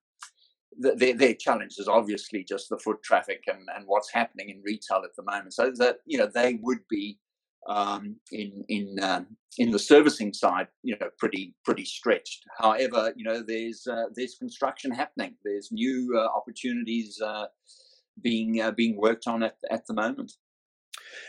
their, 0.79 1.15
their 1.15 1.35
challenge 1.35 1.75
is 1.79 1.89
obviously 1.89 2.45
just 2.45 2.69
the 2.69 2.79
foot 2.79 3.03
traffic 3.03 3.43
and, 3.47 3.69
and 3.75 3.87
what's 3.87 4.13
happening 4.13 4.51
in 4.51 4.63
retail 4.65 5.03
at 5.05 5.15
the 5.17 5.25
moment. 5.25 5.55
So 5.55 5.73
that 5.77 5.99
you 6.07 6.19
know 6.19 6.31
they 6.33 6.59
would 6.63 6.81
be 6.89 7.19
um, 7.67 8.17
in 8.31 8.65
in 8.69 8.97
um, 9.03 9.27
in 9.59 9.71
the 9.71 9.79
servicing 9.79 10.33
side, 10.33 10.69
you 10.83 10.97
know, 11.01 11.09
pretty 11.19 11.55
pretty 11.65 11.85
stretched. 11.85 12.45
However, 12.59 13.13
you 13.17 13.25
know, 13.25 13.43
there's 13.43 13.87
uh, 13.87 14.05
there's 14.15 14.37
construction 14.37 14.91
happening. 14.91 15.35
There's 15.45 15.71
new 15.73 16.15
uh, 16.17 16.37
opportunities 16.37 17.21
uh, 17.21 17.47
being 18.23 18.61
uh, 18.61 18.73
being 18.73 18.97
worked 18.97 19.27
on 19.27 19.43
at 19.43 19.57
at 19.71 19.87
the 19.87 19.95
moment. 19.95 20.33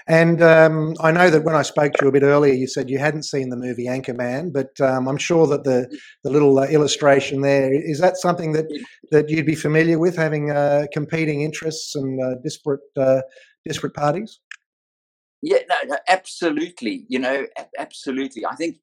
And 0.08 0.42
um, 0.42 0.94
I 1.02 1.12
know 1.12 1.30
that 1.30 1.44
when 1.44 1.56
I 1.56 1.62
spoke 1.62 1.94
to 1.94 2.06
you 2.06 2.10
a 2.10 2.12
bit 2.12 2.24
earlier, 2.24 2.54
you 2.54 2.68
said 2.68 2.90
you 2.90 3.00
hadn't 3.00 3.24
seen 3.24 3.50
the 3.50 3.58
movie 3.58 3.86
Anchorman, 3.86 4.54
but 4.54 4.80
um, 4.82 5.08
I'm 5.08 5.18
sure 5.18 5.48
that 5.48 5.64
the 5.64 5.88
the 6.24 6.30
little 6.30 6.58
uh, 6.60 6.68
illustration 6.68 7.42
there 7.42 7.74
is 7.74 8.00
that 8.00 8.18
something 8.18 8.54
that 8.54 8.66
that 9.12 9.30
you'd 9.30 9.46
be 9.46 9.56
familiar 9.56 10.00
with, 10.00 10.16
having 10.16 10.52
uh, 10.52 10.86
competing 10.94 11.42
interests 11.42 11.96
and 11.96 12.22
uh, 12.22 12.36
disparate 12.44 12.82
uh, 12.98 13.22
disparate 13.66 13.94
parties. 13.94 14.40
Yeah, 15.42 15.60
no, 15.70 15.76
no, 15.86 15.98
absolutely. 16.08 17.06
You 17.08 17.20
know, 17.20 17.46
absolutely. 17.78 18.46
I 18.46 18.56
think 18.56 18.78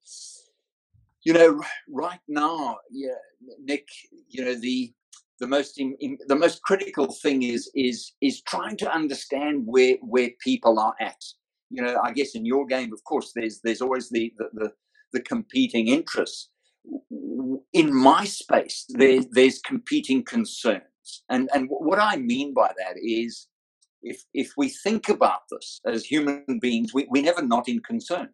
you 1.25 1.33
know 1.33 1.63
right 1.89 2.21
now, 2.29 2.79
yeah, 2.91 3.15
Nick. 3.61 3.89
You 4.29 4.45
know 4.45 4.55
the 4.55 4.93
the 5.43 5.49
most 5.57 5.79
in, 5.79 5.97
in, 6.01 6.19
the 6.33 6.41
most 6.45 6.63
critical 6.63 7.09
thing 7.23 7.43
is 7.43 7.71
is 7.75 7.99
is 8.29 8.43
trying 8.53 8.77
to 8.83 8.89
understand 9.01 9.65
where 9.75 9.97
where 10.15 10.31
people 10.49 10.79
are 10.79 10.97
at 11.01 11.23
you 11.73 11.83
know, 11.83 11.99
I 12.05 12.13
guess 12.13 12.35
in 12.35 12.45
your 12.45 12.67
game, 12.67 12.93
of 12.93 13.03
course, 13.05 13.33
there's 13.35 13.61
there's 13.65 13.81
always 13.81 14.11
the 14.11 14.33
the, 14.37 14.49
the, 14.53 14.73
the 15.15 15.21
competing 15.21 15.89
interests. 15.89 16.51
In 17.73 17.95
my 17.95 18.25
space, 18.25 18.85
there, 18.91 19.21
there's 19.31 19.59
competing 19.61 20.23
concerns, 20.23 21.23
and 21.31 21.49
and 21.55 21.67
what 21.71 21.99
I 21.99 22.17
mean 22.17 22.53
by 22.53 22.73
that 22.77 22.97
is, 23.01 23.49
if 24.03 24.23
if 24.35 24.53
we 24.57 24.69
think 24.69 25.09
about 25.09 25.43
this 25.51 25.81
as 25.87 26.05
human 26.05 26.59
beings, 26.61 26.93
we, 26.93 27.07
we're 27.09 27.23
never 27.23 27.43
not 27.43 27.69
in 27.69 27.81
concern. 27.81 28.29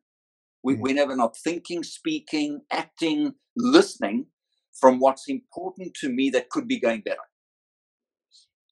We, 0.64 0.74
mm. 0.74 0.80
We're 0.80 0.94
never 0.94 1.14
not 1.14 1.36
thinking, 1.36 1.84
speaking, 1.84 2.62
acting, 2.72 3.34
listening 3.56 4.26
from 4.80 4.98
what's 4.98 5.28
important 5.28 5.94
to 5.94 6.08
me 6.08 6.30
that 6.30 6.50
could 6.50 6.68
be 6.68 6.78
going 6.78 7.02
better. 7.02 7.16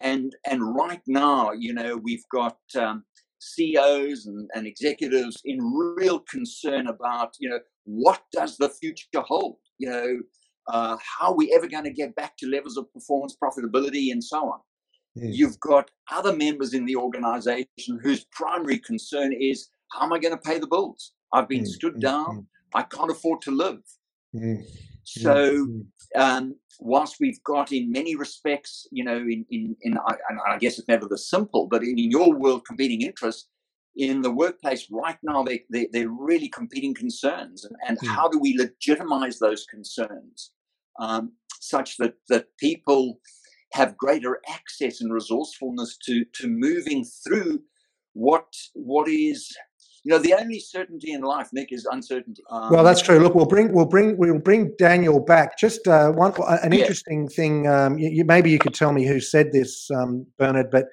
And 0.01 0.35
and 0.49 0.75
right 0.75 1.01
now, 1.07 1.53
you 1.53 1.73
know, 1.73 1.97
we've 1.97 2.25
got 2.31 2.59
um, 2.79 3.05
CEOs 3.41 4.27
and, 4.27 4.49
and 4.55 4.67
executives 4.67 5.37
in 5.45 5.59
real 5.97 6.21
concern 6.21 6.87
about, 6.87 7.35
you 7.39 7.49
know, 7.49 7.61
what 7.85 8.23
does 8.33 8.57
the 8.57 8.69
future 8.69 9.07
hold? 9.15 9.57
You 9.79 9.91
know, 9.91 10.19
uh, 10.69 10.97
how 11.19 11.29
are 11.29 11.37
we 11.37 11.53
ever 11.55 11.67
going 11.67 11.85
to 11.85 11.93
get 11.93 12.15
back 12.15 12.37
to 12.39 12.47
levels 12.47 12.77
of 12.77 12.93
performance, 12.93 13.37
profitability, 13.43 14.11
and 14.11 14.23
so 14.23 14.39
on? 14.39 14.61
Mm. 15.19 15.35
You've 15.35 15.61
got 15.61 15.91
other 16.11 16.35
members 16.35 16.75
in 16.75 16.85
the 16.85 16.97
organization 16.97 17.67
whose 18.03 18.25
primary 18.33 18.79
concern 18.79 19.33
is 19.33 19.69
how 19.93 20.05
am 20.05 20.13
I 20.13 20.19
going 20.19 20.35
to 20.35 20.41
pay 20.41 20.59
the 20.59 20.67
bills? 20.67 21.13
I've 21.33 21.49
been 21.49 21.63
mm. 21.63 21.69
stood 21.69 21.95
mm, 21.95 22.01
down. 22.01 22.27
Mm. 22.27 22.47
I 22.75 22.83
can't 22.83 23.11
afford 23.11 23.41
to 23.43 23.51
live. 23.51 23.81
So, 25.07 25.69
um, 26.17 26.57
whilst 26.81 27.17
we've 27.21 27.43
got 27.45 27.73
in 27.73 27.93
many 27.93 28.17
respects, 28.17 28.87
you 28.91 29.05
know, 29.05 29.17
in, 29.17 29.47
in, 29.51 29.77
in 29.83 29.99
I, 29.99 30.15
I 30.49 30.59
guess 30.59 30.79
it's 30.79 30.89
never 30.89 31.07
the 31.07 31.19
simple, 31.19 31.69
but 31.69 31.83
in, 31.83 31.99
in 31.99 32.11
your 32.11 32.35
world, 32.35 32.67
competing 32.67 33.03
interests 33.03 33.49
in 33.97 34.21
the 34.21 34.33
workplace 34.33 34.89
right 34.91 35.17
now, 35.23 35.43
they, 35.43 35.63
they, 35.71 35.89
they're 35.93 36.11
really 36.11 36.49
competing 36.49 36.93
concerns. 36.93 37.65
And, 37.65 37.77
and 37.87 37.99
mm. 37.99 38.09
how 38.09 38.29
do 38.29 38.39
we 38.39 38.59
legitimize 38.59 39.39
those 39.39 39.65
concerns 39.67 40.53
um, 41.01 41.33
such 41.61 41.97
that, 41.99 42.15
that 42.29 42.49
people 42.59 43.21
have 43.73 43.97
greater 43.97 44.41
access 44.49 45.01
and 45.01 45.13
resourcefulness 45.13 45.99
to, 46.07 46.25
to 46.35 46.49
moving 46.49 47.05
through 47.05 47.61
what 48.17 48.47
what 48.73 49.09
is 49.09 49.55
you 50.07 50.13
know 50.13 50.19
the 50.21 50.35
only 50.35 50.61
certainty 50.61 51.13
in 51.13 51.23
life 51.23 51.49
nick 51.53 51.73
is 51.73 51.85
uncertainty. 51.85 52.41
Um, 52.49 52.71
well 52.71 52.85
that's 52.85 53.03
true. 53.03 53.19
Look 53.19 53.35
we'll 53.35 53.47
bring 53.47 53.73
we'll 53.73 53.87
bring 53.87 54.17
we'll 54.17 54.39
bring 54.39 54.73
daniel 54.79 55.19
back. 55.19 55.59
Just 55.59 55.89
uh, 55.89 56.13
one 56.13 56.33
an 56.47 56.73
yeah. 56.73 56.79
interesting 56.79 57.27
thing 57.29 57.67
um, 57.67 57.99
you, 57.99 58.11
you, 58.11 58.25
maybe 58.25 58.49
you 58.49 58.61
could 58.61 58.73
tell 58.73 58.93
me 58.93 59.05
who 59.05 59.19
said 59.19 59.51
this 59.53 59.91
um, 59.91 60.25
bernard 60.39 60.71
but 60.71 60.85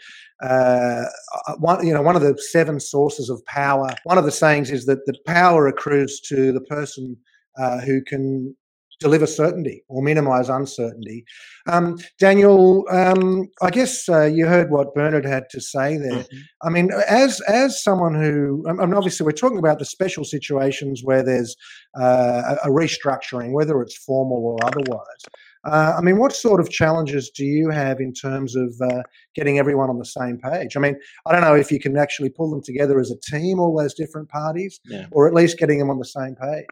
uh, 0.41 1.05
uh, 1.47 1.53
one 1.59 1.85
you 1.85 1.93
know 1.93 2.01
one 2.01 2.15
of 2.15 2.23
the 2.23 2.35
seven 2.51 2.79
sources 2.79 3.29
of 3.29 3.45
power 3.45 3.87
one 4.05 4.17
of 4.17 4.25
the 4.25 4.31
sayings 4.31 4.71
is 4.71 4.85
that 4.87 5.05
the 5.05 5.15
power 5.27 5.67
accrues 5.67 6.19
to 6.19 6.51
the 6.51 6.61
person 6.61 7.15
uh, 7.59 7.79
who 7.81 8.01
can 8.01 8.55
deliver 8.99 9.27
certainty 9.27 9.83
or 9.87 10.01
minimize 10.01 10.49
uncertainty. 10.49 11.25
Um, 11.67 11.97
Daniel, 12.19 12.85
um, 12.89 13.47
I 13.61 13.69
guess 13.69 14.07
uh, 14.09 14.25
you 14.25 14.45
heard 14.45 14.69
what 14.69 14.93
Bernard 14.93 15.25
had 15.25 15.45
to 15.51 15.61
say 15.61 15.97
there. 15.97 16.23
Mm-hmm. 16.23 16.37
I 16.61 16.69
mean, 16.69 16.91
as 17.07 17.41
as 17.41 17.83
someone 17.83 18.15
who, 18.15 18.63
I 18.67 18.73
mean, 18.73 18.93
obviously, 18.93 19.25
we're 19.25 19.31
talking 19.31 19.59
about 19.59 19.79
the 19.79 19.85
special 19.85 20.23
situations 20.23 21.01
where 21.03 21.23
there's 21.23 21.55
uh, 21.99 22.55
a 22.63 22.69
restructuring, 22.69 23.53
whether 23.53 23.81
it's 23.81 23.97
formal 23.97 24.45
or 24.45 24.57
otherwise. 24.65 25.23
Uh, 25.65 25.95
I 25.97 26.01
mean, 26.01 26.17
what 26.17 26.33
sort 26.33 26.59
of 26.59 26.69
challenges 26.69 27.29
do 27.29 27.45
you 27.45 27.69
have 27.69 28.01
in 28.01 28.13
terms 28.13 28.55
of 28.55 28.73
uh, 28.81 29.01
getting 29.33 29.59
everyone 29.59 29.89
on 29.89 29.97
the 29.97 30.05
same 30.05 30.37
page? 30.37 30.75
I 30.75 30.79
mean, 30.81 30.97
I 31.25 31.31
don't 31.31 31.41
know 31.41 31.55
if 31.55 31.71
you 31.71 31.79
can 31.79 31.97
actually 31.97 32.29
pull 32.29 32.51
them 32.51 32.61
together 32.61 32.99
as 32.99 33.11
a 33.11 33.31
team, 33.31 33.59
all 33.59 33.77
those 33.77 33.93
different 33.93 34.27
parties, 34.27 34.81
yeah. 34.85 35.05
or 35.11 35.25
at 35.25 35.33
least 35.33 35.57
getting 35.57 35.79
them 35.79 35.89
on 35.89 35.99
the 35.99 36.05
same 36.05 36.35
page. 36.35 36.67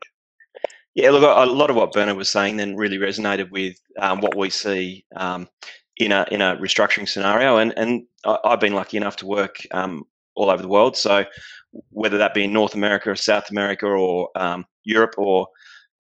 Yeah, 0.95 1.11
look, 1.11 1.23
a 1.23 1.49
lot 1.49 1.69
of 1.69 1.77
what 1.77 1.93
Bernard 1.93 2.17
was 2.17 2.29
saying 2.29 2.57
then 2.57 2.75
really 2.75 2.97
resonated 2.97 3.49
with 3.49 3.77
um, 3.97 4.19
what 4.19 4.35
we 4.35 4.49
see 4.49 5.05
um, 5.15 5.47
in 5.97 6.11
a 6.11 6.25
in 6.31 6.41
a 6.41 6.57
restructuring 6.57 7.07
scenario, 7.07 7.57
and 7.57 7.73
and 7.77 8.03
I've 8.25 8.59
been 8.59 8.73
lucky 8.73 8.97
enough 8.97 9.15
to 9.17 9.25
work 9.25 9.55
um, 9.71 10.03
all 10.35 10.49
over 10.49 10.61
the 10.61 10.67
world. 10.67 10.97
So 10.97 11.25
whether 11.91 12.17
that 12.17 12.33
be 12.33 12.43
in 12.43 12.51
North 12.51 12.75
America 12.75 13.09
or 13.09 13.15
South 13.15 13.49
America 13.49 13.85
or 13.85 14.29
um, 14.35 14.65
Europe 14.83 15.15
or 15.17 15.47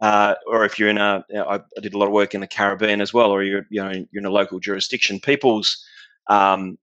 uh, 0.01 0.35
or 0.47 0.65
if 0.65 0.77
you're 0.77 0.89
in 0.89 0.97
a, 0.97 1.23
you 1.29 1.35
know, 1.35 1.45
I, 1.47 1.59
did 1.79 1.93
a 1.93 1.97
lot 1.97 2.07
of 2.07 2.11
work 2.11 2.33
in 2.33 2.41
the 2.41 2.47
Caribbean 2.47 3.01
as 3.01 3.13
well, 3.13 3.31
or 3.31 3.43
you're 3.43 3.65
you 3.69 3.81
know 3.81 3.91
you're 3.91 4.21
in 4.21 4.25
a 4.25 4.31
local 4.31 4.59
jurisdiction. 4.59 5.19
People's 5.19 5.85
um, 6.27 6.77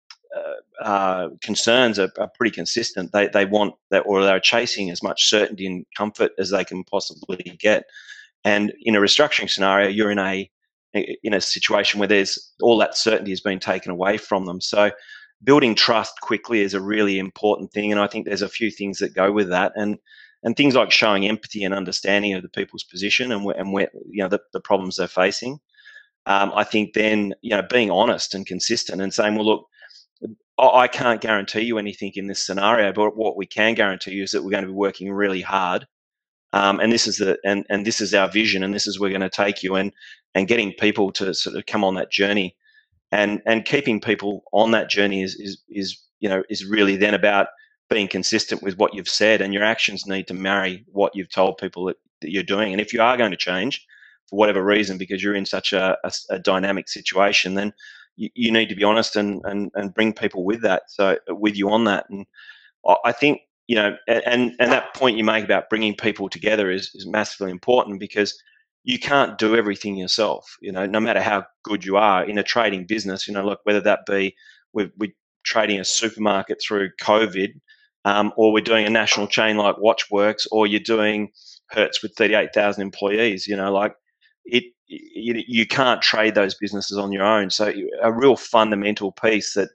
uh, 0.80 1.28
concerns 1.42 1.98
are, 1.98 2.10
are, 2.18 2.30
pretty 2.36 2.54
consistent. 2.54 3.12
They 3.12 3.28
they 3.28 3.44
want 3.44 3.74
that, 3.90 4.00
or 4.00 4.22
they're 4.22 4.40
chasing 4.40 4.90
as 4.90 5.02
much 5.02 5.28
certainty 5.28 5.66
and 5.66 5.84
comfort 5.96 6.32
as 6.38 6.50
they 6.50 6.64
can 6.64 6.84
possibly 6.84 7.56
get. 7.58 7.84
And 8.44 8.72
in 8.82 8.94
a 8.94 9.00
restructuring 9.00 9.50
scenario, 9.50 9.88
you're 9.88 10.10
in 10.10 10.18
a 10.18 10.50
in 10.94 11.34
a 11.34 11.40
situation 11.40 11.98
where 11.98 12.08
there's 12.08 12.52
all 12.62 12.78
that 12.78 12.96
certainty 12.96 13.30
has 13.30 13.40
been 13.40 13.58
taken 13.58 13.90
away 13.90 14.16
from 14.16 14.46
them. 14.46 14.60
So 14.60 14.90
building 15.42 15.74
trust 15.74 16.20
quickly 16.22 16.60
is 16.60 16.74
a 16.74 16.80
really 16.80 17.18
important 17.18 17.72
thing, 17.72 17.90
and 17.90 18.00
I 18.00 18.06
think 18.06 18.26
there's 18.26 18.42
a 18.42 18.48
few 18.48 18.70
things 18.70 18.98
that 18.98 19.14
go 19.14 19.32
with 19.32 19.48
that, 19.48 19.72
and 19.76 19.98
and 20.44 20.56
things 20.56 20.74
like 20.74 20.92
showing 20.92 21.26
empathy 21.26 21.64
and 21.64 21.74
understanding 21.74 22.34
of 22.34 22.42
the 22.42 22.48
people's 22.48 22.84
position 22.84 23.32
and 23.32 23.44
where, 23.44 23.56
and 23.56 23.72
where 23.72 23.90
you 24.08 24.22
know 24.22 24.28
the, 24.28 24.40
the 24.52 24.60
problems 24.60 24.96
they're 24.96 25.08
facing. 25.08 25.58
Um, 26.26 26.52
I 26.54 26.62
think 26.62 26.92
then 26.92 27.34
you 27.42 27.50
know 27.50 27.62
being 27.68 27.90
honest 27.90 28.34
and 28.34 28.46
consistent 28.46 29.02
and 29.02 29.12
saying, 29.12 29.34
well, 29.34 29.46
look, 29.46 29.68
I 30.58 30.88
can't 30.88 31.20
guarantee 31.20 31.62
you 31.62 31.78
anything 31.78 32.12
in 32.16 32.26
this 32.26 32.44
scenario, 32.44 32.92
but 32.92 33.16
what 33.16 33.36
we 33.36 33.46
can 33.46 33.74
guarantee 33.74 34.12
you 34.12 34.24
is 34.24 34.32
that 34.32 34.42
we're 34.42 34.50
going 34.50 34.64
to 34.64 34.68
be 34.68 34.74
working 34.74 35.12
really 35.12 35.40
hard. 35.40 35.86
Um, 36.52 36.80
and 36.80 36.90
this 36.90 37.06
is 37.06 37.18
the 37.18 37.38
and, 37.44 37.64
and 37.68 37.86
this 37.86 38.00
is 38.00 38.14
our 38.14 38.28
vision, 38.28 38.62
and 38.62 38.74
this 38.74 38.86
is 38.86 38.98
we're 38.98 39.10
going 39.10 39.20
to 39.20 39.30
take 39.30 39.62
you, 39.62 39.76
and 39.76 39.92
and 40.34 40.48
getting 40.48 40.72
people 40.72 41.12
to 41.12 41.32
sort 41.34 41.56
of 41.56 41.66
come 41.66 41.84
on 41.84 41.94
that 41.94 42.10
journey, 42.10 42.56
and 43.12 43.42
and 43.46 43.64
keeping 43.64 44.00
people 44.00 44.44
on 44.52 44.70
that 44.72 44.90
journey 44.90 45.22
is 45.22 45.36
is 45.36 45.62
is 45.68 46.02
you 46.20 46.28
know 46.28 46.42
is 46.48 46.64
really 46.64 46.96
then 46.96 47.14
about 47.14 47.48
being 47.90 48.08
consistent 48.08 48.62
with 48.62 48.78
what 48.78 48.94
you've 48.94 49.08
said, 49.08 49.40
and 49.40 49.54
your 49.54 49.64
actions 49.64 50.06
need 50.06 50.26
to 50.28 50.34
marry 50.34 50.84
what 50.92 51.14
you've 51.14 51.30
told 51.30 51.58
people 51.58 51.84
that, 51.84 51.96
that 52.22 52.30
you're 52.30 52.42
doing. 52.42 52.72
And 52.72 52.80
if 52.80 52.92
you 52.92 53.00
are 53.02 53.16
going 53.16 53.30
to 53.30 53.36
change 53.36 53.86
for 54.28 54.38
whatever 54.38 54.64
reason, 54.64 54.98
because 54.98 55.22
you're 55.22 55.34
in 55.34 55.46
such 55.46 55.72
a, 55.72 55.96
a, 56.04 56.12
a 56.30 56.38
dynamic 56.38 56.88
situation, 56.88 57.54
then 57.54 57.72
you, 58.18 58.28
you 58.34 58.52
need 58.52 58.68
to 58.68 58.74
be 58.74 58.84
honest 58.84 59.16
and, 59.16 59.40
and 59.44 59.70
and 59.74 59.94
bring 59.94 60.12
people 60.12 60.44
with 60.44 60.62
that 60.62 60.82
so 60.88 61.16
with 61.28 61.56
you 61.56 61.70
on 61.70 61.84
that. 61.84 62.06
And 62.10 62.26
i 63.04 63.12
think 63.12 63.40
you 63.66 63.76
know 63.76 63.96
and 64.06 64.54
and 64.58 64.72
that 64.72 64.94
point 64.94 65.16
you 65.16 65.24
make 65.24 65.44
about 65.44 65.70
bringing 65.70 65.94
people 65.94 66.28
together 66.28 66.70
is, 66.70 66.90
is 66.94 67.06
massively 67.06 67.50
important 67.50 68.00
because 68.00 68.42
you 68.84 68.98
can't 68.98 69.38
do 69.38 69.54
everything 69.54 69.96
yourself 69.96 70.56
you 70.60 70.72
know 70.72 70.86
no 70.86 71.00
matter 71.00 71.20
how 71.20 71.44
good 71.62 71.84
you 71.84 71.96
are 71.96 72.24
in 72.24 72.38
a 72.38 72.42
trading 72.42 72.86
business 72.86 73.28
you 73.28 73.34
know 73.34 73.44
look 73.44 73.60
whether 73.64 73.80
that 73.80 74.00
be 74.06 74.34
we're, 74.72 74.90
we're 74.96 75.12
trading 75.44 75.78
a 75.78 75.84
supermarket 75.84 76.60
through 76.60 76.90
covid 77.00 77.50
um, 78.04 78.32
or 78.36 78.52
we're 78.52 78.62
doing 78.62 78.86
a 78.86 78.90
national 78.90 79.26
chain 79.26 79.56
like 79.56 79.76
watchworks 79.76 80.46
or 80.50 80.66
you're 80.66 80.80
doing 80.80 81.28
hertz 81.70 82.02
with 82.02 82.16
38000 82.16 82.80
employees 82.82 83.46
you 83.46 83.56
know 83.56 83.72
like 83.72 83.94
it 84.44 84.64
you, 84.88 85.42
you 85.46 85.66
can't 85.66 86.02
trade 86.02 86.34
those 86.34 86.54
businesses 86.54 86.98
on 86.98 87.12
your 87.12 87.24
own. 87.24 87.50
So 87.50 87.72
a 88.02 88.12
real 88.12 88.36
fundamental 88.36 89.12
piece 89.12 89.54
that 89.54 89.70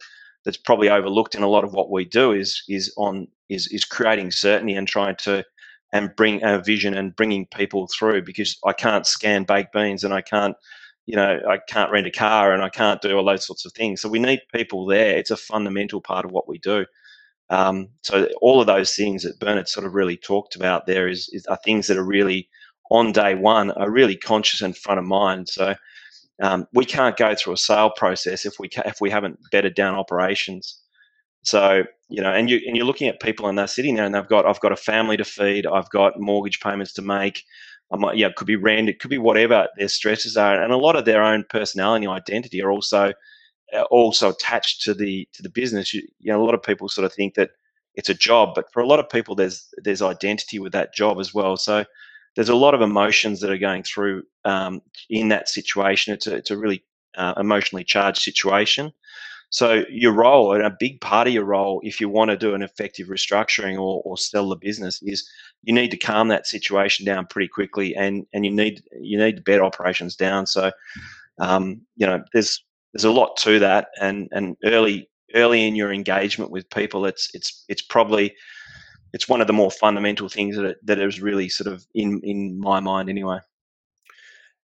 that's 0.45 0.57
probably 0.57 0.89
overlooked 0.89 1.35
in 1.35 1.43
a 1.43 1.47
lot 1.47 1.63
of 1.63 1.73
what 1.73 1.91
we 1.91 2.05
do 2.05 2.31
is 2.31 2.63
is 2.67 2.93
on 2.97 3.27
is 3.49 3.67
is 3.67 3.85
creating 3.85 4.31
certainty 4.31 4.73
and 4.73 4.87
trying 4.87 5.15
to 5.17 5.45
and 5.93 6.15
bring 6.15 6.43
a 6.43 6.59
vision 6.59 6.95
and 6.95 7.15
bringing 7.15 7.45
people 7.47 7.87
through 7.87 8.23
because 8.23 8.57
I 8.65 8.73
can't 8.73 9.05
scan 9.05 9.43
baked 9.43 9.73
beans 9.73 10.03
and 10.03 10.13
I 10.13 10.21
can't 10.21 10.55
you 11.05 11.15
know 11.15 11.39
I 11.47 11.59
can't 11.69 11.91
rent 11.91 12.07
a 12.07 12.11
car 12.11 12.51
and 12.51 12.63
I 12.63 12.69
can't 12.69 13.01
do 13.01 13.15
all 13.15 13.25
those 13.25 13.45
sorts 13.45 13.65
of 13.65 13.73
things. 13.73 14.01
So 14.01 14.09
we 14.09 14.19
need 14.19 14.41
people 14.53 14.85
there. 14.85 15.17
It's 15.17 15.31
a 15.31 15.37
fundamental 15.37 16.01
part 16.01 16.25
of 16.25 16.31
what 16.31 16.47
we 16.49 16.57
do. 16.59 16.85
Um, 17.49 17.89
so 18.01 18.27
all 18.41 18.61
of 18.61 18.67
those 18.67 18.95
things 18.95 19.23
that 19.23 19.39
Bernard 19.39 19.67
sort 19.67 19.85
of 19.85 19.93
really 19.93 20.17
talked 20.17 20.55
about 20.55 20.87
there 20.87 21.07
is, 21.07 21.29
is 21.33 21.45
are 21.47 21.59
things 21.63 21.87
that 21.87 21.97
are 21.97 22.05
really 22.05 22.49
on 22.93 23.11
day 23.11 23.35
one 23.35 23.71
are 23.71 23.91
really 23.91 24.15
conscious 24.15 24.61
and 24.61 24.77
front 24.77 24.99
of 24.99 25.05
mind. 25.05 25.49
So 25.49 25.75
um, 26.41 26.67
we 26.73 26.85
can't 26.85 27.17
go 27.17 27.35
through 27.35 27.53
a 27.53 27.57
sale 27.57 27.89
process 27.89 28.45
if 28.45 28.53
we 28.59 28.69
if 28.85 29.01
we 29.01 29.09
haven't 29.09 29.39
bedded 29.51 29.75
down 29.75 29.95
operations. 29.95 30.79
So 31.43 31.83
you 32.07 32.21
know, 32.21 32.31
and 32.31 32.49
you 32.49 32.61
and 32.67 32.77
you're 32.77 32.85
looking 32.85 33.09
at 33.09 33.19
people 33.19 33.47
and 33.47 33.57
they're 33.57 33.67
sitting 33.67 33.95
there 33.95 34.05
and 34.05 34.13
they've 34.13 34.27
got 34.27 34.45
I've 34.45 34.59
got 34.59 34.71
a 34.71 34.77
family 34.77 35.17
to 35.17 35.25
feed, 35.25 35.65
I've 35.65 35.89
got 35.89 36.19
mortgage 36.19 36.59
payments 36.61 36.93
to 36.93 37.01
make. 37.01 37.43
I 37.91 37.97
might, 37.97 38.17
yeah, 38.17 38.27
it 38.27 38.35
could 38.35 38.47
be 38.47 38.55
rent, 38.55 38.89
it 38.89 38.99
could 38.99 39.09
be 39.09 39.19
whatever 39.19 39.67
their 39.77 39.87
stresses 39.87 40.37
are, 40.37 40.61
and 40.61 40.71
a 40.71 40.77
lot 40.77 40.95
of 40.95 41.05
their 41.05 41.23
own 41.23 41.45
personality 41.49 42.05
and 42.05 42.13
identity 42.13 42.61
are 42.61 42.71
also 42.71 43.13
uh, 43.75 43.81
also 43.89 44.29
attached 44.29 44.83
to 44.83 44.93
the 44.93 45.27
to 45.33 45.41
the 45.41 45.49
business. 45.49 45.93
You, 45.93 46.01
you 46.19 46.31
know, 46.31 46.41
a 46.41 46.45
lot 46.45 46.55
of 46.55 46.63
people 46.63 46.89
sort 46.89 47.05
of 47.05 47.13
think 47.13 47.35
that 47.35 47.51
it's 47.95 48.09
a 48.09 48.15
job, 48.15 48.49
but 48.55 48.71
for 48.71 48.81
a 48.81 48.87
lot 48.87 48.99
of 48.99 49.09
people, 49.09 49.35
there's 49.35 49.67
there's 49.83 50.01
identity 50.01 50.59
with 50.59 50.73
that 50.73 50.93
job 50.93 51.19
as 51.19 51.33
well. 51.33 51.57
So 51.57 51.85
there's 52.35 52.49
a 52.49 52.55
lot 52.55 52.73
of 52.73 52.81
emotions 52.81 53.39
that 53.41 53.51
are 53.51 53.57
going 53.57 53.83
through 53.83 54.23
um, 54.45 54.81
in 55.09 55.29
that 55.29 55.49
situation. 55.49 56.13
It's 56.13 56.27
a, 56.27 56.35
it's 56.35 56.51
a 56.51 56.57
really 56.57 56.83
uh, 57.17 57.33
emotionally 57.37 57.83
charged 57.83 58.21
situation. 58.21 58.91
So 59.49 59.85
your 59.87 60.13
role 60.13 60.53
and 60.53 60.63
a 60.63 60.75
big 60.79 60.99
part 60.99 61.27
of 61.27 61.33
your 61.33 61.45
role, 61.45 61.79
if 61.83 62.01
you 62.01 62.09
want 62.09 62.31
to 62.31 62.37
do 62.37 62.55
an 62.55 62.63
effective 62.63 63.07
restructuring 63.07 63.75
or, 63.75 64.01
or 64.03 64.17
sell 64.17 64.49
the 64.49 64.55
business, 64.55 64.99
is 65.03 65.29
you 65.61 65.75
need 65.75 65.91
to 65.91 65.97
calm 65.97 66.27
that 66.29 66.47
situation 66.47 67.05
down 67.05 67.27
pretty 67.27 67.49
quickly, 67.49 67.95
and 67.95 68.25
and 68.33 68.45
you 68.45 68.51
need 68.51 68.81
you 68.99 69.17
need 69.17 69.35
to 69.35 69.41
bed 69.43 69.61
operations 69.61 70.15
down. 70.15 70.47
So, 70.47 70.71
um, 71.39 71.81
you 71.95 72.07
know, 72.07 72.23
there's 72.33 72.63
there's 72.93 73.03
a 73.03 73.11
lot 73.11 73.37
to 73.37 73.59
that, 73.59 73.89
and 74.01 74.27
and 74.31 74.57
early 74.63 75.07
early 75.35 75.67
in 75.67 75.75
your 75.75 75.93
engagement 75.93 76.49
with 76.49 76.69
people, 76.71 77.05
it's 77.05 77.29
it's 77.35 77.63
it's 77.69 77.81
probably 77.81 78.33
it's 79.13 79.29
one 79.29 79.41
of 79.41 79.47
the 79.47 79.53
more 79.53 79.71
fundamental 79.71 80.27
things 80.27 80.57
that 80.57 80.77
that 80.83 80.99
is 80.99 81.21
really 81.21 81.47
sort 81.49 81.73
of 81.73 81.85
in 81.93 82.19
in 82.23 82.59
my 82.59 82.79
mind 82.79 83.09
anyway. 83.09 83.39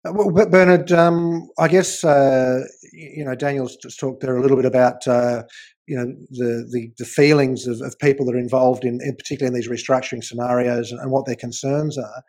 Uh, 0.07 0.13
well, 0.15 0.49
Bernard, 0.49 0.93
um, 0.93 1.49
I 1.59 1.69
guess 1.69 2.05
uh, 2.05 2.61
you 2.93 3.25
know 3.25 3.35
Daniel's 3.35 3.77
just 3.77 3.99
talked 3.99 4.23
there 4.23 4.37
a 4.37 4.43
little 4.43 4.57
bit 4.57 4.67
about 4.67 5.07
uh, 5.07 5.43
you 5.87 5.97
know 5.97 6.07
the, 6.31 6.69
the, 6.73 6.93
the 6.99 7.05
feelings 7.05 7.67
of, 7.67 7.81
of, 7.81 7.99
people 7.99 8.27
that 8.27 8.35
are 8.35 8.39
involved 8.39 8.85
in, 8.85 9.01
in, 9.03 9.15
particularly 9.17 9.49
in 9.49 9.55
these 9.55 9.69
restructuring 9.69 10.23
scenarios 10.23 10.91
and, 10.91 11.01
and, 11.01 11.11
what 11.11 11.27
their 11.27 11.37
concerns 11.37 11.97
are. 11.97 12.23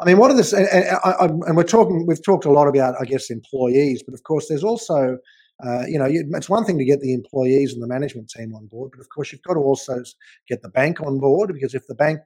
I 0.00 0.04
mean, 0.04 0.18
what 0.18 0.30
are 0.30 0.36
this? 0.36 0.52
And, 0.52 0.68
and, 0.68 1.42
and, 1.44 1.56
we're 1.56 1.64
talking. 1.64 2.06
We've 2.06 2.22
talked 2.22 2.44
a 2.44 2.52
lot 2.52 2.68
about, 2.68 2.94
I 3.00 3.04
guess, 3.04 3.30
employees, 3.30 4.02
but 4.04 4.14
of 4.14 4.22
course, 4.22 4.46
there's 4.48 4.64
also 4.64 5.18
uh, 5.62 5.84
you 5.86 5.98
know, 5.98 6.06
it's 6.08 6.48
one 6.48 6.64
thing 6.64 6.78
to 6.78 6.84
get 6.84 7.00
the 7.00 7.14
employees 7.14 7.72
and 7.72 7.82
the 7.82 7.86
management 7.86 8.28
team 8.28 8.54
on 8.54 8.66
board, 8.66 8.90
but 8.90 9.00
of 9.00 9.08
course, 9.08 9.30
you've 9.30 9.42
got 9.42 9.54
to 9.54 9.60
also 9.60 10.02
get 10.48 10.62
the 10.62 10.68
bank 10.68 11.00
on 11.00 11.20
board 11.20 11.52
because 11.52 11.74
if 11.74 11.86
the 11.86 11.94
bank, 11.94 12.20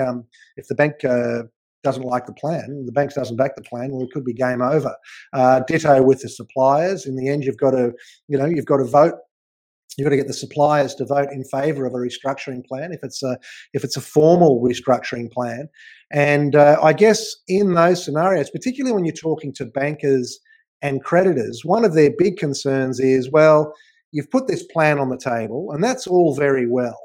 um, 0.00 0.24
if 0.56 0.66
the 0.66 0.74
bank 0.74 1.04
uh, 1.04 1.44
doesn't 1.84 2.02
like 2.02 2.26
the 2.26 2.32
plan, 2.32 2.84
the 2.84 2.92
bank 2.92 3.14
doesn't 3.14 3.36
back 3.36 3.54
the 3.54 3.62
plan, 3.62 3.92
well, 3.92 4.02
it 4.02 4.10
could 4.10 4.24
be 4.24 4.32
game 4.32 4.62
over. 4.62 4.94
Uh, 5.32 5.60
ditto 5.68 6.02
with 6.02 6.20
the 6.22 6.28
suppliers. 6.28 7.06
In 7.06 7.16
the 7.16 7.28
end, 7.28 7.44
you've 7.44 7.56
got 7.56 7.70
to, 7.70 7.92
you 8.26 8.36
know, 8.36 8.46
you've 8.46 8.66
got 8.66 8.78
to 8.78 8.84
vote 8.84 9.14
you've 9.96 10.04
got 10.04 10.10
to 10.10 10.16
get 10.16 10.26
the 10.26 10.34
suppliers 10.34 10.94
to 10.94 11.06
vote 11.06 11.28
in 11.32 11.42
favour 11.44 11.86
of 11.86 11.94
a 11.94 11.96
restructuring 11.96 12.64
plan 12.66 12.92
if 12.92 13.00
it's 13.02 13.22
a 13.22 13.38
if 13.72 13.82
it's 13.82 13.96
a 13.96 14.00
formal 14.00 14.62
restructuring 14.62 15.30
plan 15.32 15.68
and 16.12 16.54
uh, 16.54 16.78
i 16.82 16.92
guess 16.92 17.36
in 17.48 17.74
those 17.74 18.04
scenarios 18.04 18.50
particularly 18.50 18.94
when 18.94 19.04
you're 19.04 19.14
talking 19.14 19.52
to 19.52 19.64
bankers 19.64 20.38
and 20.82 21.02
creditors, 21.02 21.62
one 21.64 21.84
of 21.84 21.94
their 21.94 22.10
big 22.16 22.36
concerns 22.36 23.00
is 23.00 23.30
well, 23.30 23.74
you've 24.12 24.30
put 24.30 24.46
this 24.46 24.62
plan 24.64 24.98
on 24.98 25.08
the 25.08 25.18
table, 25.18 25.72
and 25.72 25.82
that's 25.82 26.06
all 26.06 26.34
very 26.34 26.66
well. 26.66 26.98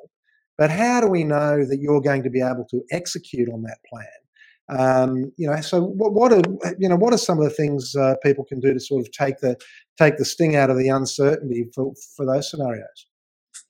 But 0.57 0.69
how 0.69 1.01
do 1.01 1.07
we 1.07 1.23
know 1.23 1.65
that 1.65 1.79
you're 1.79 2.01
going 2.01 2.23
to 2.23 2.29
be 2.29 2.41
able 2.41 2.67
to 2.69 2.83
execute 2.91 3.49
on 3.49 3.63
that 3.63 3.79
plan? 3.89 4.05
Um, 4.69 5.31
you 5.37 5.47
know, 5.47 5.59
so 5.59 5.81
what, 5.81 6.13
what, 6.13 6.31
are 6.31 6.41
you 6.79 6.87
know 6.87 6.95
what 6.95 7.13
are 7.13 7.17
some 7.17 7.39
of 7.39 7.43
the 7.43 7.49
things 7.49 7.95
uh, 7.95 8.15
people 8.23 8.45
can 8.45 8.59
do 8.59 8.73
to 8.73 8.79
sort 8.79 9.01
of 9.01 9.11
take 9.11 9.39
the 9.39 9.57
take 9.97 10.17
the 10.17 10.25
sting 10.25 10.55
out 10.55 10.69
of 10.69 10.77
the 10.77 10.87
uncertainty 10.87 11.65
for 11.73 11.93
for 12.15 12.25
those 12.25 12.49
scenarios? 12.49 13.07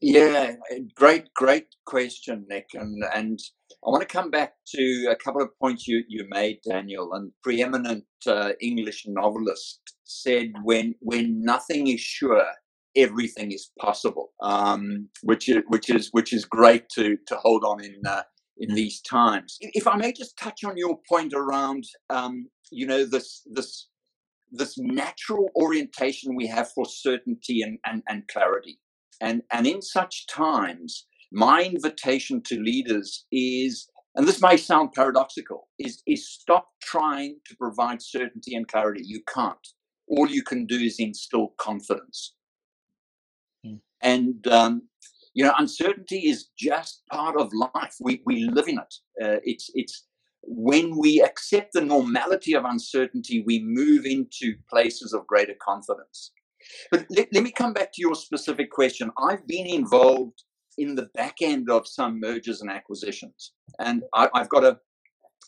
Yeah, 0.01 0.53
great, 0.95 1.33
great 1.35 1.67
question, 1.85 2.45
Nick, 2.49 2.69
and 2.75 3.03
and 3.15 3.39
I 3.85 3.89
want 3.89 4.01
to 4.01 4.07
come 4.07 4.31
back 4.31 4.53
to 4.75 5.07
a 5.11 5.15
couple 5.15 5.41
of 5.41 5.49
points 5.59 5.87
you, 5.87 6.03
you 6.07 6.25
made, 6.29 6.59
Daniel. 6.69 7.13
And 7.13 7.31
preeminent 7.43 8.05
uh, 8.27 8.51
English 8.61 9.05
novelist 9.07 9.81
said, 10.03 10.53
"When 10.63 10.95
when 11.01 11.43
nothing 11.43 11.87
is 11.87 11.99
sure, 12.01 12.45
everything 12.95 13.51
is 13.51 13.71
possible," 13.79 14.33
um, 14.43 15.09
which 15.23 15.49
is 15.49 15.63
which 15.67 15.89
is 15.89 16.09
which 16.11 16.33
is 16.33 16.45
great 16.45 16.89
to 16.95 17.17
to 17.27 17.35
hold 17.37 17.63
on 17.65 17.83
in 17.83 18.01
uh, 18.07 18.23
in 18.59 18.75
these 18.75 19.01
times. 19.01 19.57
If 19.61 19.87
I 19.87 19.97
may 19.97 20.13
just 20.13 20.37
touch 20.37 20.63
on 20.63 20.77
your 20.77 20.99
point 21.09 21.33
around, 21.35 21.85
um, 22.11 22.49
you 22.71 22.87
know, 22.87 23.05
this 23.05 23.41
this 23.51 23.87
this 24.51 24.77
natural 24.77 25.49
orientation 25.55 26.35
we 26.35 26.47
have 26.47 26.71
for 26.73 26.85
certainty 26.85 27.61
and, 27.61 27.79
and, 27.85 28.03
and 28.09 28.27
clarity. 28.27 28.79
And, 29.21 29.43
and 29.51 29.67
in 29.67 29.81
such 29.81 30.25
times, 30.27 31.05
my 31.31 31.63
invitation 31.63 32.41
to 32.47 32.59
leaders 32.59 33.25
is, 33.31 33.87
and 34.15 34.27
this 34.27 34.41
may 34.41 34.57
sound 34.57 34.93
paradoxical, 34.93 35.69
is, 35.79 36.01
is 36.07 36.27
stop 36.27 36.67
trying 36.81 37.37
to 37.45 37.55
provide 37.55 38.01
certainty 38.01 38.55
and 38.55 38.67
clarity. 38.67 39.01
You 39.05 39.21
can't. 39.33 39.67
All 40.07 40.27
you 40.27 40.43
can 40.43 40.65
do 40.65 40.75
is 40.75 40.99
instill 40.99 41.53
confidence. 41.57 42.33
Hmm. 43.63 43.75
And, 44.01 44.47
um, 44.47 44.81
you 45.33 45.45
know, 45.45 45.53
uncertainty 45.57 46.27
is 46.27 46.49
just 46.57 47.03
part 47.09 47.37
of 47.37 47.53
life. 47.53 47.95
We, 48.01 48.21
we 48.25 48.43
live 48.45 48.67
in 48.67 48.79
it. 48.79 48.95
Uh, 49.23 49.39
it's, 49.43 49.69
it's, 49.75 50.07
when 50.43 50.97
we 50.97 51.21
accept 51.21 51.73
the 51.73 51.81
normality 51.81 52.53
of 52.55 52.65
uncertainty, 52.65 53.43
we 53.45 53.63
move 53.63 54.05
into 54.05 54.55
places 54.67 55.13
of 55.13 55.27
greater 55.27 55.55
confidence. 55.61 56.31
But 56.91 57.05
let, 57.09 57.27
let, 57.33 57.43
me 57.43 57.51
come 57.51 57.73
back 57.73 57.91
to 57.93 58.01
your 58.01 58.15
specific 58.15 58.71
question. 58.71 59.11
I've 59.17 59.45
been 59.47 59.67
involved 59.67 60.43
in 60.77 60.95
the 60.95 61.09
back 61.13 61.37
end 61.41 61.69
of 61.69 61.87
some 61.87 62.19
mergers 62.19 62.61
and 62.61 62.69
acquisitions. 62.69 63.53
And 63.79 64.03
I, 64.13 64.29
have 64.35 64.49
got 64.49 64.63
a, 64.63 64.79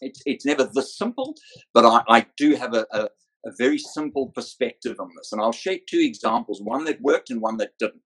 it's, 0.02 0.22
it's 0.26 0.46
never 0.46 0.70
this 0.74 0.98
simple, 0.98 1.36
but 1.74 1.86
I, 1.86 2.04
I 2.08 2.26
do 2.38 2.56
have 2.56 2.74
a, 2.74 2.86
a, 2.92 3.10
a 3.46 3.52
very 3.58 3.78
simple 3.78 4.32
perspective 4.36 4.98
on 5.00 5.10
this. 5.18 5.32
And 5.32 5.42
I'll 5.42 5.52
share 5.52 5.78
two 5.90 6.00
examples 6.00 6.62
one 6.62 6.86
that 6.86 7.02
worked 7.02 7.30
and 7.30 7.42
one 7.42 7.58
that 7.58 7.72
didn't. 7.80 8.02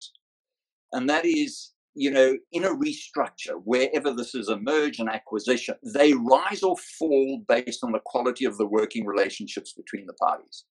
And 0.91 1.09
that 1.09 1.25
is, 1.25 1.73
you 1.95 2.11
know, 2.11 2.35
in 2.51 2.63
a 2.63 2.69
restructure, 2.69 3.59
wherever 3.63 4.13
this 4.13 4.35
is 4.35 4.49
a 4.49 4.59
merge 4.59 4.99
and 4.99 5.09
acquisition, 5.09 5.75
they 5.93 6.13
rise 6.13 6.63
or 6.63 6.77
fall 6.99 7.43
based 7.47 7.83
on 7.83 7.91
the 7.91 8.01
quality 8.05 8.45
of 8.45 8.57
the 8.57 8.67
working 8.67 9.05
relationships 9.05 9.73
between 9.73 10.05
the 10.05 10.13
parties. 10.13 10.65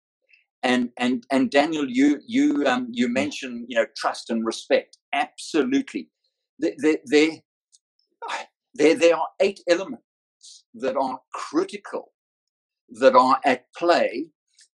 And 0.62 0.90
and 0.98 1.24
and 1.30 1.50
Daniel, 1.50 1.88
you 1.88 2.20
you 2.26 2.66
um, 2.66 2.88
you 2.90 3.08
mentioned 3.08 3.66
you 3.68 3.76
know 3.76 3.86
trust 3.96 4.28
and 4.28 4.44
respect. 4.44 4.98
Absolutely, 5.12 6.10
there, 6.58 6.74
there, 6.78 7.30
there, 8.74 8.94
there 8.94 9.16
are 9.16 9.28
eight 9.40 9.60
elements 9.68 10.02
that 10.74 10.96
are 10.96 11.20
critical 11.32 12.12
that 12.90 13.14
are 13.16 13.40
at 13.44 13.64
play 13.76 14.26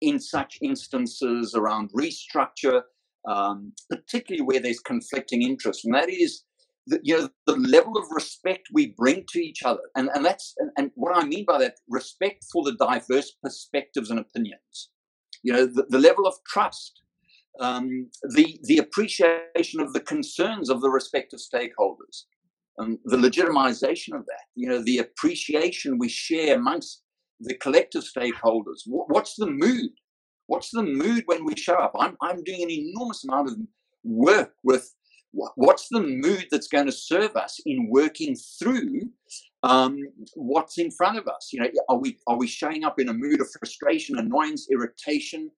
in 0.01 0.19
such 0.19 0.57
instances 0.61 1.55
around 1.55 1.91
restructure, 1.93 2.81
um, 3.27 3.73
particularly 3.89 4.43
where 4.43 4.59
there's 4.59 4.79
conflicting 4.79 5.41
interests, 5.41 5.85
and 5.85 5.93
that 5.93 6.09
is 6.09 6.43
the, 6.87 6.99
you 7.03 7.17
know 7.17 7.29
the 7.47 7.55
level 7.55 7.97
of 7.97 8.05
respect 8.11 8.67
we 8.73 8.93
bring 8.97 9.25
to 9.29 9.39
each 9.39 9.63
other, 9.63 9.81
and 9.95 10.09
and 10.13 10.25
that's 10.25 10.53
and, 10.57 10.71
and 10.77 10.91
what 10.95 11.15
I 11.15 11.25
mean 11.25 11.45
by 11.45 11.59
that 11.59 11.75
respect 11.87 12.45
for 12.51 12.63
the 12.63 12.75
diverse 12.75 13.31
perspectives 13.43 14.09
and 14.09 14.19
opinions, 14.19 14.89
you 15.43 15.53
know 15.53 15.65
the, 15.65 15.85
the 15.89 15.99
level 15.99 16.27
of 16.27 16.35
trust 16.47 17.01
um, 17.59 18.09
the 18.35 18.59
the 18.63 18.77
appreciation 18.77 19.81
of 19.81 19.93
the 19.93 19.99
concerns 19.99 20.69
of 20.69 20.81
the 20.81 20.89
respective 20.89 21.39
stakeholders, 21.39 22.23
and 22.77 22.97
the 23.05 23.17
legitimization 23.17 24.15
of 24.15 24.25
that. 24.25 24.45
You 24.55 24.69
know, 24.69 24.83
the 24.83 24.99
appreciation 24.99 25.97
we 25.97 26.09
share 26.09 26.55
amongst 26.55 27.03
the 27.39 27.55
collective 27.55 28.03
stakeholders. 28.03 28.81
what's 28.85 29.35
the 29.35 29.47
mood? 29.47 29.91
What's 30.47 30.71
the 30.71 30.83
mood 30.83 31.23
when 31.25 31.45
we 31.45 31.55
show 31.55 31.75
up? 31.75 31.93
I'm 31.99 32.15
I'm 32.21 32.43
doing 32.43 32.63
an 32.63 32.71
enormous 32.71 33.23
amount 33.23 33.49
of 33.49 33.57
work 34.03 34.53
with 34.63 34.93
what's 35.31 35.87
the 35.89 36.01
mood 36.01 36.47
that's 36.51 36.67
going 36.67 36.85
to 36.85 36.91
serve 36.91 37.35
us 37.35 37.59
in 37.65 37.89
working 37.89 38.35
through 38.59 39.09
um, 39.63 39.97
what's 40.35 40.77
in 40.77 40.89
front 40.91 41.17
of 41.17 41.27
us 41.27 41.49
you 41.53 41.59
know 41.59 41.69
are 41.89 41.97
we 41.97 42.17
are 42.27 42.37
we 42.37 42.47
showing 42.47 42.83
up 42.83 42.99
in 42.99 43.09
a 43.09 43.13
mood 43.13 43.41
of 43.41 43.47
frustration 43.59 44.17
annoyance 44.17 44.67
irritation 44.71 45.49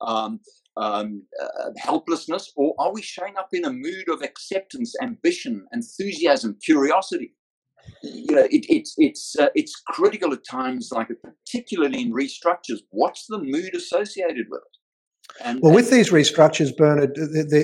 um, 0.00 0.40
um, 0.76 1.22
uh, 1.42 1.70
helplessness, 1.76 2.52
or 2.56 2.74
are 2.78 2.92
we 2.92 3.02
showing 3.02 3.36
up 3.36 3.48
in 3.52 3.64
a 3.64 3.72
mood 3.72 4.08
of 4.08 4.22
acceptance, 4.22 4.94
ambition, 5.02 5.66
enthusiasm, 5.72 6.56
curiosity? 6.64 7.34
You 8.02 8.36
know, 8.36 8.44
it, 8.50 8.64
it's 8.68 8.94
it's 8.96 9.36
uh, 9.38 9.48
it's 9.54 9.74
critical 9.88 10.32
at 10.32 10.46
times, 10.48 10.90
like 10.92 11.08
particularly 11.22 12.02
in 12.02 12.12
restructures. 12.12 12.80
What's 12.90 13.26
the 13.26 13.38
mood 13.38 13.74
associated 13.74 14.46
with 14.50 14.60
it? 14.60 14.81
And, 15.44 15.60
well, 15.62 15.74
with 15.74 15.90
these 15.90 16.10
restructures, 16.10 16.76
Bernard, 16.76 17.16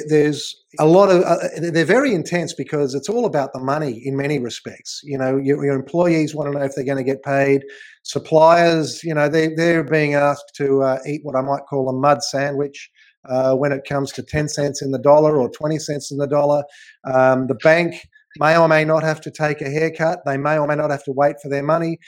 there's 0.09 0.57
a 0.79 0.87
lot 0.87 1.11
of 1.11 1.23
uh, 1.23 1.37
they're 1.61 1.85
very 1.85 2.15
intense 2.15 2.55
because 2.55 2.95
it's 2.95 3.09
all 3.09 3.25
about 3.25 3.53
the 3.53 3.61
money 3.61 4.01
in 4.05 4.17
many 4.17 4.39
respects. 4.39 5.01
You 5.05 5.19
know, 5.19 5.37
your, 5.37 5.65
your 5.65 5.75
employees 5.75 6.35
want 6.35 6.51
to 6.51 6.59
know 6.59 6.65
if 6.65 6.75
they're 6.75 6.85
going 6.85 6.99
to 6.99 7.05
get 7.05 7.23
paid. 7.23 7.63
Suppliers, 8.03 9.03
you 9.05 9.15
know, 9.15 9.29
they 9.29 9.49
they're 9.55 9.85
being 9.85 10.15
asked 10.15 10.53
to 10.57 10.83
uh, 10.83 10.99
eat 11.07 11.21
what 11.25 11.37
I 11.37 11.43
might 11.43 11.63
call 11.69 11.89
a 11.89 11.93
mud 11.93 12.23
sandwich. 12.23 12.91
Uh, 13.29 13.55
when 13.55 13.73
it 13.73 13.85
comes 13.87 14.11
to 14.13 14.23
10 14.23 14.49
cents 14.49 14.81
in 14.81 14.91
the 14.91 14.99
dollar 14.99 15.37
or 15.37 15.51
20 15.51 15.79
cents 15.81 16.11
in 16.11 16.17
the 16.17 16.27
dollar. 16.27 16.63
Um, 17.13 17.47
the 17.47 17.57
bank 17.57 18.09
may 18.39 18.57
or 18.57 18.69
may 18.69 18.85
not 18.85 19.03
have 19.03 19.21
to 19.23 19.31
take 19.31 19.61
a 19.61 19.69
haircut. 19.69 20.21
They 20.25 20.39
may 20.39 20.57
or 20.57 20.67
may 20.67 20.77
not 20.77 20.91
have 20.91 21.05
to 21.05 21.13
wait 21.13 21.37
for 21.43 21.49
their 21.49 21.65
money 21.65 21.99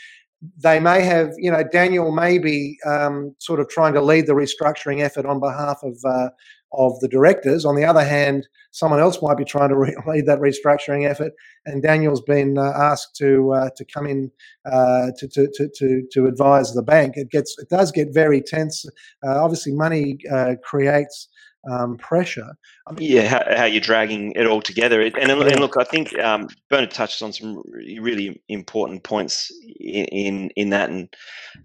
they 0.63 0.81
may 0.81 1.03
have, 1.03 1.33
you 1.37 1.51
know, 1.51 1.63
Daniel 1.63 2.13
may 2.13 2.39
be 2.39 2.79
um, 2.87 3.35
sort 3.39 3.61
of 3.61 3.69
trying 3.69 3.93
to 3.95 4.01
lead 4.01 4.27
the 4.27 4.33
restructuring 4.33 5.03
effort 5.03 5.27
on 5.27 5.39
behalf 5.39 5.79
of 5.83 5.99
uh, 6.05 6.31
of 6.73 6.99
the 7.01 7.09
directors. 7.09 7.65
On 7.65 7.75
the 7.75 7.85
other 7.85 8.05
hand, 8.05 8.47
someone 8.71 9.01
else 9.01 9.21
might 9.21 9.37
be 9.37 9.45
trying 9.45 9.71
to 9.71 9.77
re- 9.77 9.97
lead 10.07 10.27
that 10.27 10.39
restructuring 10.39 11.09
effort, 11.09 11.33
and 11.67 11.83
Daniel's 11.83 12.23
been 12.23 12.57
uh, 12.57 12.73
asked 12.75 13.17
to 13.17 13.53
uh, 13.53 13.71
to 13.77 13.85
come 13.85 14.07
in 14.07 14.31
uh, 14.65 15.09
to, 15.19 15.29
to, 15.29 15.69
to, 15.75 16.03
to 16.11 16.27
advise 16.27 16.73
the 16.73 16.83
bank. 16.83 17.17
It 17.17 17.31
gets 17.31 17.59
it 17.59 17.69
does 17.69 17.93
get 17.93 18.15
very 18.15 18.41
tense. 18.41 18.85
Uh, 19.27 19.43
obviously, 19.43 19.73
money 19.73 20.19
uh, 20.33 20.55
creates 20.63 21.29
um, 21.69 21.99
pressure. 21.99 22.55
I 22.87 22.93
mean, 22.93 23.11
yeah, 23.11 23.29
how, 23.29 23.57
how, 23.57 23.65
you're 23.65 23.81
dragging 23.81 24.33
it 24.33 24.47
all 24.47 24.63
together. 24.63 25.01
And, 25.03 25.17
and, 25.17 25.31
and 25.31 25.61
look, 25.61 25.75
I 25.79 25.85
think 25.85 26.19
um, 26.19 26.49
Bernard 26.69 26.91
touched 26.91 27.23
on 27.23 27.33
some 27.33 27.63
really 27.75 28.41
important 28.49 29.03
points 29.03 29.51
in 29.79 30.05
in, 30.07 30.51
in 30.57 30.71
that, 30.71 30.91
and 30.91 31.15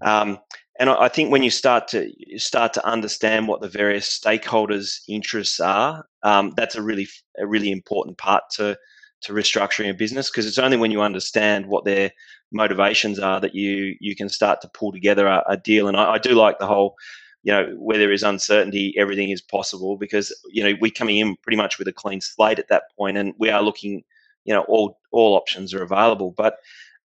um, 0.01 0.39
and 0.79 0.89
I 0.89 1.07
think 1.07 1.31
when 1.31 1.43
you 1.43 1.49
start 1.49 1.87
to 1.89 2.11
start 2.37 2.73
to 2.73 2.85
understand 2.85 3.47
what 3.47 3.61
the 3.61 3.69
various 3.69 4.19
stakeholders' 4.19 4.99
interests 5.07 5.59
are, 5.59 6.05
um, 6.23 6.53
that's 6.57 6.75
a 6.75 6.81
really 6.81 7.07
a 7.37 7.47
really 7.47 7.71
important 7.71 8.17
part 8.17 8.43
to 8.55 8.77
to 9.21 9.33
restructuring 9.33 9.89
a 9.89 9.93
business 9.93 10.29
because 10.29 10.45
it's 10.45 10.57
only 10.57 10.77
when 10.77 10.91
you 10.91 11.01
understand 11.01 11.67
what 11.67 11.85
their 11.85 12.11
motivations 12.51 13.19
are 13.19 13.39
that 13.39 13.55
you 13.55 13.95
you 13.99 14.15
can 14.15 14.29
start 14.29 14.61
to 14.61 14.69
pull 14.69 14.91
together 14.91 15.27
a, 15.27 15.43
a 15.47 15.57
deal. 15.57 15.87
And 15.87 15.97
I, 15.97 16.13
I, 16.13 16.17
do 16.17 16.33
like 16.33 16.59
the 16.59 16.67
whole, 16.67 16.95
you 17.45 17.51
know, 17.51 17.75
where 17.77 17.99
there 17.99 18.11
is 18.11 18.23
uncertainty, 18.23 18.95
everything 18.97 19.29
is 19.29 19.39
possible 19.39 19.97
because 19.97 20.35
you 20.51 20.63
know 20.63 20.73
we're 20.81 20.91
coming 20.91 21.19
in 21.19 21.35
pretty 21.43 21.57
much 21.57 21.77
with 21.77 21.87
a 21.87 21.93
clean 21.93 22.19
slate 22.19 22.57
at 22.57 22.69
that 22.69 22.85
point, 22.97 23.17
and 23.17 23.35
we 23.37 23.49
are 23.51 23.61
looking, 23.61 24.03
you 24.45 24.53
know, 24.53 24.63
all 24.63 24.99
all 25.11 25.35
options 25.35 25.71
are 25.71 25.83
available. 25.83 26.33
But 26.35 26.55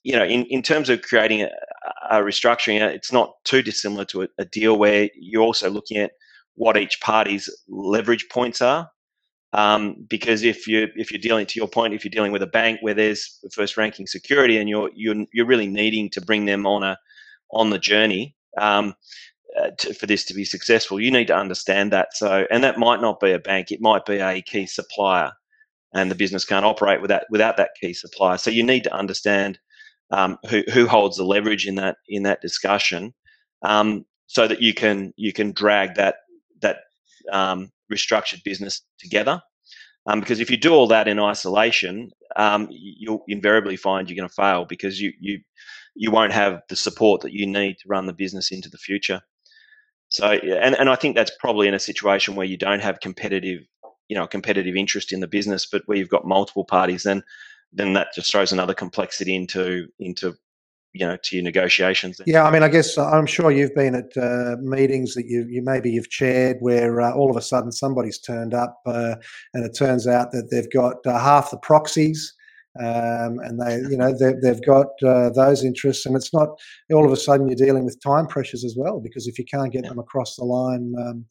you 0.04 0.12
know, 0.12 0.24
in, 0.24 0.44
in 0.44 0.60
terms 0.60 0.90
of 0.90 1.00
creating 1.00 1.42
a, 1.42 1.50
a 2.10 2.16
restructuring, 2.16 2.78
it's 2.78 3.10
not 3.10 3.42
too 3.44 3.62
dissimilar 3.62 4.04
to 4.04 4.22
a, 4.22 4.28
a 4.36 4.44
deal 4.44 4.78
where 4.78 5.08
you're 5.18 5.42
also 5.42 5.70
looking 5.70 5.96
at 5.96 6.12
what 6.56 6.76
each 6.76 7.00
party's 7.00 7.48
leverage 7.66 8.26
points 8.30 8.60
are. 8.60 8.90
Um, 9.54 9.96
because 10.10 10.42
if 10.42 10.66
you 10.66 10.88
if 10.94 11.10
you're 11.10 11.22
dealing 11.22 11.46
to 11.46 11.58
your 11.58 11.68
point, 11.68 11.94
if 11.94 12.04
you're 12.04 12.10
dealing 12.10 12.32
with 12.32 12.42
a 12.42 12.46
bank 12.46 12.80
where 12.82 12.92
there's 12.92 13.40
first 13.54 13.78
ranking 13.78 14.06
security 14.06 14.58
and 14.58 14.68
you're 14.68 14.90
you're 14.94 15.24
you're 15.32 15.46
really 15.46 15.68
needing 15.68 16.10
to 16.10 16.20
bring 16.20 16.44
them 16.44 16.66
on 16.66 16.82
a 16.82 16.98
on 17.50 17.70
the 17.70 17.78
journey 17.78 18.34
um, 18.58 18.94
uh, 19.58 19.70
to, 19.78 19.94
for 19.94 20.06
this 20.06 20.24
to 20.26 20.34
be 20.34 20.44
successful, 20.44 21.00
you 21.00 21.10
need 21.10 21.26
to 21.28 21.36
understand 21.36 21.92
that. 21.92 22.08
So, 22.14 22.46
and 22.50 22.62
that 22.64 22.78
might 22.78 23.00
not 23.00 23.20
be 23.20 23.32
a 23.32 23.38
bank; 23.38 23.70
it 23.70 23.80
might 23.80 24.04
be 24.06 24.18
a 24.18 24.42
key 24.42 24.66
supplier, 24.66 25.32
and 25.94 26.10
the 26.10 26.14
business 26.14 26.44
can't 26.44 26.64
operate 26.64 27.02
without 27.02 27.24
without 27.30 27.56
that 27.56 27.70
key 27.80 27.92
supplier. 27.94 28.38
So, 28.38 28.50
you 28.50 28.62
need 28.62 28.84
to 28.84 28.94
understand 28.94 29.58
um, 30.10 30.38
who 30.48 30.62
who 30.72 30.86
holds 30.86 31.16
the 31.16 31.24
leverage 31.24 31.66
in 31.66 31.76
that 31.76 31.96
in 32.08 32.22
that 32.24 32.40
discussion, 32.40 33.14
um, 33.62 34.04
so 34.26 34.48
that 34.48 34.62
you 34.62 34.74
can 34.74 35.12
you 35.16 35.32
can 35.32 35.52
drag 35.52 35.94
that 35.96 36.16
that 36.62 36.78
um, 37.32 37.70
restructured 37.92 38.44
business 38.44 38.82
together. 38.98 39.42
Um, 40.06 40.20
because 40.20 40.40
if 40.40 40.50
you 40.50 40.56
do 40.56 40.72
all 40.72 40.86
that 40.86 41.06
in 41.06 41.18
isolation, 41.18 42.10
um, 42.36 42.68
you'll 42.70 43.24
invariably 43.28 43.76
find 43.76 44.08
you're 44.08 44.16
going 44.16 44.28
to 44.28 44.34
fail 44.34 44.64
because 44.64 45.00
you 45.00 45.12
you 45.20 45.40
you 45.94 46.10
won't 46.10 46.32
have 46.32 46.62
the 46.68 46.76
support 46.76 47.20
that 47.22 47.32
you 47.32 47.46
need 47.46 47.74
to 47.74 47.88
run 47.88 48.06
the 48.06 48.12
business 48.12 48.50
into 48.50 48.70
the 48.70 48.78
future. 48.78 49.20
So, 50.10 50.26
and 50.26 50.74
and 50.74 50.88
I 50.88 50.96
think 50.96 51.16
that's 51.16 51.32
probably 51.38 51.68
in 51.68 51.74
a 51.74 51.78
situation 51.78 52.34
where 52.34 52.46
you 52.46 52.56
don't 52.56 52.80
have 52.80 53.00
competitive, 53.00 53.62
you 54.08 54.16
know, 54.16 54.26
competitive 54.26 54.74
interest 54.74 55.12
in 55.12 55.20
the 55.20 55.28
business, 55.28 55.66
but 55.66 55.82
where 55.86 55.98
you've 55.98 56.08
got 56.08 56.26
multiple 56.26 56.64
parties, 56.64 57.02
then 57.02 57.22
then 57.72 57.92
that 57.92 58.08
just 58.14 58.30
throws 58.30 58.52
another 58.52 58.74
complexity 58.74 59.34
into 59.34 59.88
into 59.98 60.34
you 60.94 61.06
know 61.06 61.16
to 61.22 61.36
your 61.36 61.42
negotiations. 61.42 62.20
Yeah, 62.26 62.44
I 62.44 62.50
mean, 62.50 62.62
I 62.62 62.68
guess 62.68 62.96
uh, 62.96 63.08
I'm 63.08 63.26
sure 63.26 63.50
you've 63.50 63.74
been 63.74 63.94
at 63.94 64.16
uh, 64.16 64.56
meetings 64.60 65.14
that 65.14 65.26
you 65.26 65.46
you 65.48 65.62
maybe 65.62 65.90
you've 65.90 66.10
chaired 66.10 66.56
where 66.60 67.00
uh, 67.00 67.12
all 67.12 67.30
of 67.30 67.36
a 67.36 67.42
sudden 67.42 67.72
somebody's 67.72 68.18
turned 68.18 68.54
up 68.54 68.80
uh, 68.86 69.16
and 69.54 69.64
it 69.64 69.76
turns 69.76 70.06
out 70.06 70.32
that 70.32 70.48
they've 70.50 70.70
got 70.72 71.06
uh, 71.06 71.18
half 71.18 71.50
the 71.50 71.58
proxies. 71.58 72.34
Um, 72.78 73.40
and 73.40 73.60
they, 73.60 73.76
you 73.90 73.96
know, 73.96 74.16
they've, 74.16 74.40
they've 74.40 74.64
got 74.64 74.86
uh, 75.04 75.30
those 75.30 75.64
interests, 75.64 76.06
and 76.06 76.14
it's 76.14 76.32
not 76.32 76.48
all 76.92 77.04
of 77.04 77.12
a 77.12 77.16
sudden 77.16 77.48
you're 77.48 77.56
dealing 77.56 77.84
with 77.84 78.00
time 78.00 78.26
pressures 78.26 78.64
as 78.64 78.76
well 78.76 79.00
because 79.00 79.26
if 79.26 79.38
you 79.38 79.44
can't 79.44 79.72
get 79.72 79.84
them 79.84 79.98
across 79.98 80.36
the 80.36 80.44
line, 80.44 80.94
um, 80.98 81.24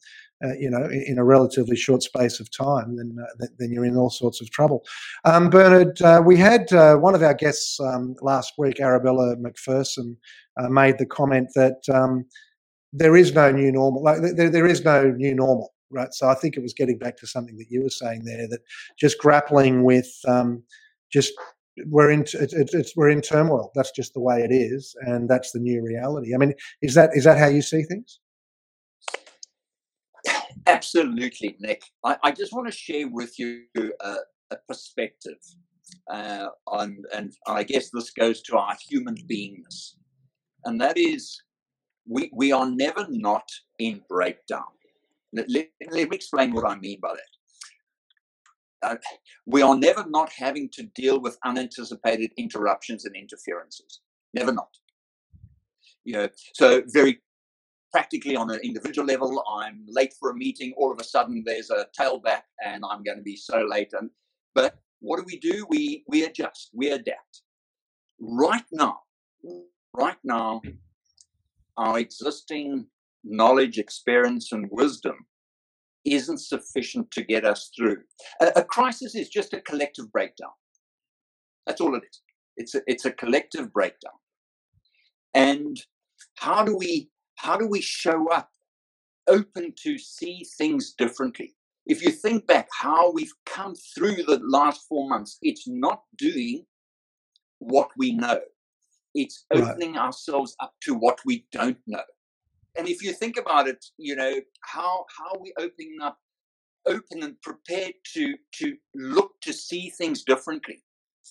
uh, 0.44 0.54
you 0.58 0.70
know, 0.70 0.88
in 0.90 1.18
a 1.18 1.24
relatively 1.24 1.76
short 1.76 2.02
space 2.02 2.38
of 2.38 2.50
time, 2.50 2.96
then 2.96 3.16
uh, 3.20 3.46
then 3.58 3.72
you're 3.72 3.84
in 3.84 3.96
all 3.96 4.10
sorts 4.10 4.40
of 4.40 4.50
trouble. 4.50 4.84
Um, 5.24 5.50
Bernard, 5.50 6.00
uh, 6.02 6.22
we 6.24 6.36
had 6.36 6.72
uh, 6.72 6.96
one 6.96 7.14
of 7.14 7.22
our 7.22 7.34
guests 7.34 7.80
um, 7.80 8.14
last 8.20 8.52
week, 8.58 8.80
Arabella 8.80 9.36
McPherson, 9.36 10.16
uh, 10.60 10.68
made 10.68 10.98
the 10.98 11.06
comment 11.06 11.48
that 11.54 11.80
um, 11.92 12.24
there 12.92 13.16
is 13.16 13.34
no 13.34 13.50
new 13.50 13.72
normal. 13.72 14.02
Like 14.02 14.18
there, 14.36 14.50
there 14.50 14.66
is 14.66 14.84
no 14.84 15.10
new 15.10 15.34
normal, 15.34 15.72
right? 15.90 16.12
So 16.12 16.28
I 16.28 16.34
think 16.34 16.56
it 16.56 16.62
was 16.62 16.74
getting 16.74 16.98
back 16.98 17.16
to 17.18 17.26
something 17.26 17.56
that 17.56 17.70
you 17.70 17.82
were 17.82 17.90
saying 17.90 18.24
there, 18.24 18.46
that 18.48 18.60
just 18.98 19.18
grappling 19.18 19.82
with 19.82 20.08
um, 20.26 20.62
just 21.12 21.32
we're 21.86 22.10
in 22.10 22.22
it, 22.22 22.52
it, 22.52 22.70
it's 22.72 22.96
we're 22.96 23.10
in 23.10 23.20
turmoil. 23.20 23.70
That's 23.74 23.92
just 23.92 24.14
the 24.14 24.20
way 24.20 24.42
it 24.42 24.52
is, 24.52 24.94
and 25.00 25.28
that's 25.28 25.52
the 25.52 25.60
new 25.60 25.82
reality. 25.82 26.34
I 26.34 26.38
mean, 26.38 26.54
is 26.82 26.94
that 26.94 27.10
is 27.14 27.24
that 27.24 27.38
how 27.38 27.48
you 27.48 27.62
see 27.62 27.82
things? 27.82 28.20
Absolutely, 30.66 31.56
Nick. 31.60 31.82
I, 32.04 32.16
I 32.22 32.30
just 32.32 32.52
want 32.52 32.66
to 32.66 32.72
share 32.72 33.08
with 33.08 33.38
you 33.38 33.64
a, 33.74 34.16
a 34.50 34.56
perspective 34.66 35.38
uh, 36.10 36.48
on, 36.66 37.02
and 37.14 37.32
I 37.46 37.62
guess 37.62 37.90
this 37.90 38.10
goes 38.10 38.42
to 38.42 38.58
our 38.58 38.76
human 38.88 39.16
beingness, 39.30 39.94
and 40.64 40.80
that 40.80 40.98
is 40.98 41.40
we 42.06 42.30
we 42.34 42.52
are 42.52 42.68
never 42.68 43.06
not 43.08 43.48
in 43.78 44.02
breakdown. 44.08 44.64
Let, 45.32 45.48
let, 45.50 45.68
let 45.90 46.08
me 46.08 46.16
explain 46.16 46.52
what 46.52 46.66
I 46.66 46.76
mean 46.76 47.00
by 47.00 47.12
that. 47.12 47.37
Uh, 48.82 48.96
we 49.46 49.62
are 49.62 49.76
never 49.76 50.04
not 50.08 50.30
having 50.30 50.68
to 50.70 50.84
deal 50.94 51.20
with 51.20 51.38
unanticipated 51.44 52.30
interruptions 52.36 53.04
and 53.04 53.16
interferences. 53.16 54.00
Never 54.34 54.52
not. 54.52 54.70
You 56.04 56.14
know, 56.14 56.28
so 56.54 56.82
very 56.86 57.20
practically 57.90 58.36
on 58.36 58.50
an 58.50 58.60
individual 58.62 59.06
level. 59.06 59.42
I'm 59.50 59.84
late 59.88 60.14
for 60.18 60.30
a 60.30 60.34
meeting. 60.34 60.74
All 60.76 60.92
of 60.92 61.00
a 61.00 61.04
sudden, 61.04 61.42
there's 61.44 61.70
a 61.70 61.86
tailback, 61.98 62.42
and 62.64 62.84
I'm 62.88 63.02
going 63.02 63.18
to 63.18 63.22
be 63.22 63.36
so 63.36 63.66
late. 63.68 63.92
And 63.92 64.10
but 64.54 64.78
what 65.00 65.18
do 65.18 65.24
we 65.26 65.38
do? 65.38 65.66
We 65.68 66.04
we 66.06 66.24
adjust. 66.24 66.70
We 66.72 66.90
adapt. 66.90 67.42
Right 68.20 68.64
now, 68.72 69.00
right 69.92 70.16
now, 70.24 70.60
our 71.76 71.98
existing 71.98 72.86
knowledge, 73.24 73.78
experience, 73.78 74.52
and 74.52 74.68
wisdom 74.70 75.26
isn't 76.14 76.38
sufficient 76.38 77.10
to 77.12 77.22
get 77.22 77.44
us 77.44 77.70
through. 77.76 77.98
A, 78.40 78.52
a 78.56 78.64
crisis 78.64 79.14
is 79.14 79.28
just 79.28 79.52
a 79.52 79.60
collective 79.60 80.10
breakdown. 80.12 80.50
That's 81.66 81.80
all 81.80 81.94
it 81.94 82.04
is. 82.10 82.20
It's 82.56 82.74
a, 82.74 82.82
it's 82.86 83.04
a 83.04 83.12
collective 83.12 83.72
breakdown. 83.72 84.12
And 85.34 85.80
how 86.36 86.64
do 86.64 86.76
we 86.76 87.10
how 87.36 87.56
do 87.56 87.68
we 87.68 87.80
show 87.80 88.30
up 88.30 88.50
open 89.28 89.72
to 89.84 89.98
see 89.98 90.44
things 90.56 90.92
differently? 90.92 91.54
If 91.86 92.02
you 92.02 92.10
think 92.10 92.46
back 92.46 92.68
how 92.72 93.12
we've 93.12 93.32
come 93.46 93.74
through 93.94 94.16
the 94.16 94.40
last 94.42 94.82
four 94.88 95.08
months, 95.08 95.38
it's 95.42 95.66
not 95.66 96.02
doing 96.16 96.66
what 97.60 97.90
we 97.96 98.12
know. 98.12 98.40
It's 99.14 99.44
opening 99.52 99.94
right. 99.94 100.02
ourselves 100.02 100.54
up 100.60 100.74
to 100.82 100.94
what 100.94 101.18
we 101.24 101.46
don't 101.52 101.78
know. 101.86 102.02
And 102.78 102.88
if 102.88 103.02
you 103.02 103.12
think 103.12 103.36
about 103.36 103.68
it, 103.68 103.84
you 103.98 104.16
know, 104.16 104.40
how 104.60 105.04
how 105.16 105.32
are 105.34 105.40
we 105.40 105.52
opening 105.58 105.96
up 106.02 106.18
open 106.86 107.22
and 107.22 107.40
prepared 107.42 107.94
to 108.14 108.34
to 108.54 108.76
look 108.94 109.32
to 109.42 109.52
see 109.52 109.90
things 109.90 110.22
differently? 110.22 110.82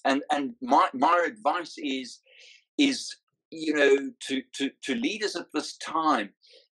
And 0.05 0.21
and 0.31 0.53
my 0.61 0.89
my 0.93 1.25
advice 1.25 1.75
is 1.77 2.19
is 2.77 3.15
you 3.51 3.73
know, 3.73 4.11
to, 4.27 4.41
to, 4.55 4.71
to 4.83 4.95
leaders 4.95 5.35
at 5.35 5.47
this 5.53 5.77
time, 5.77 6.29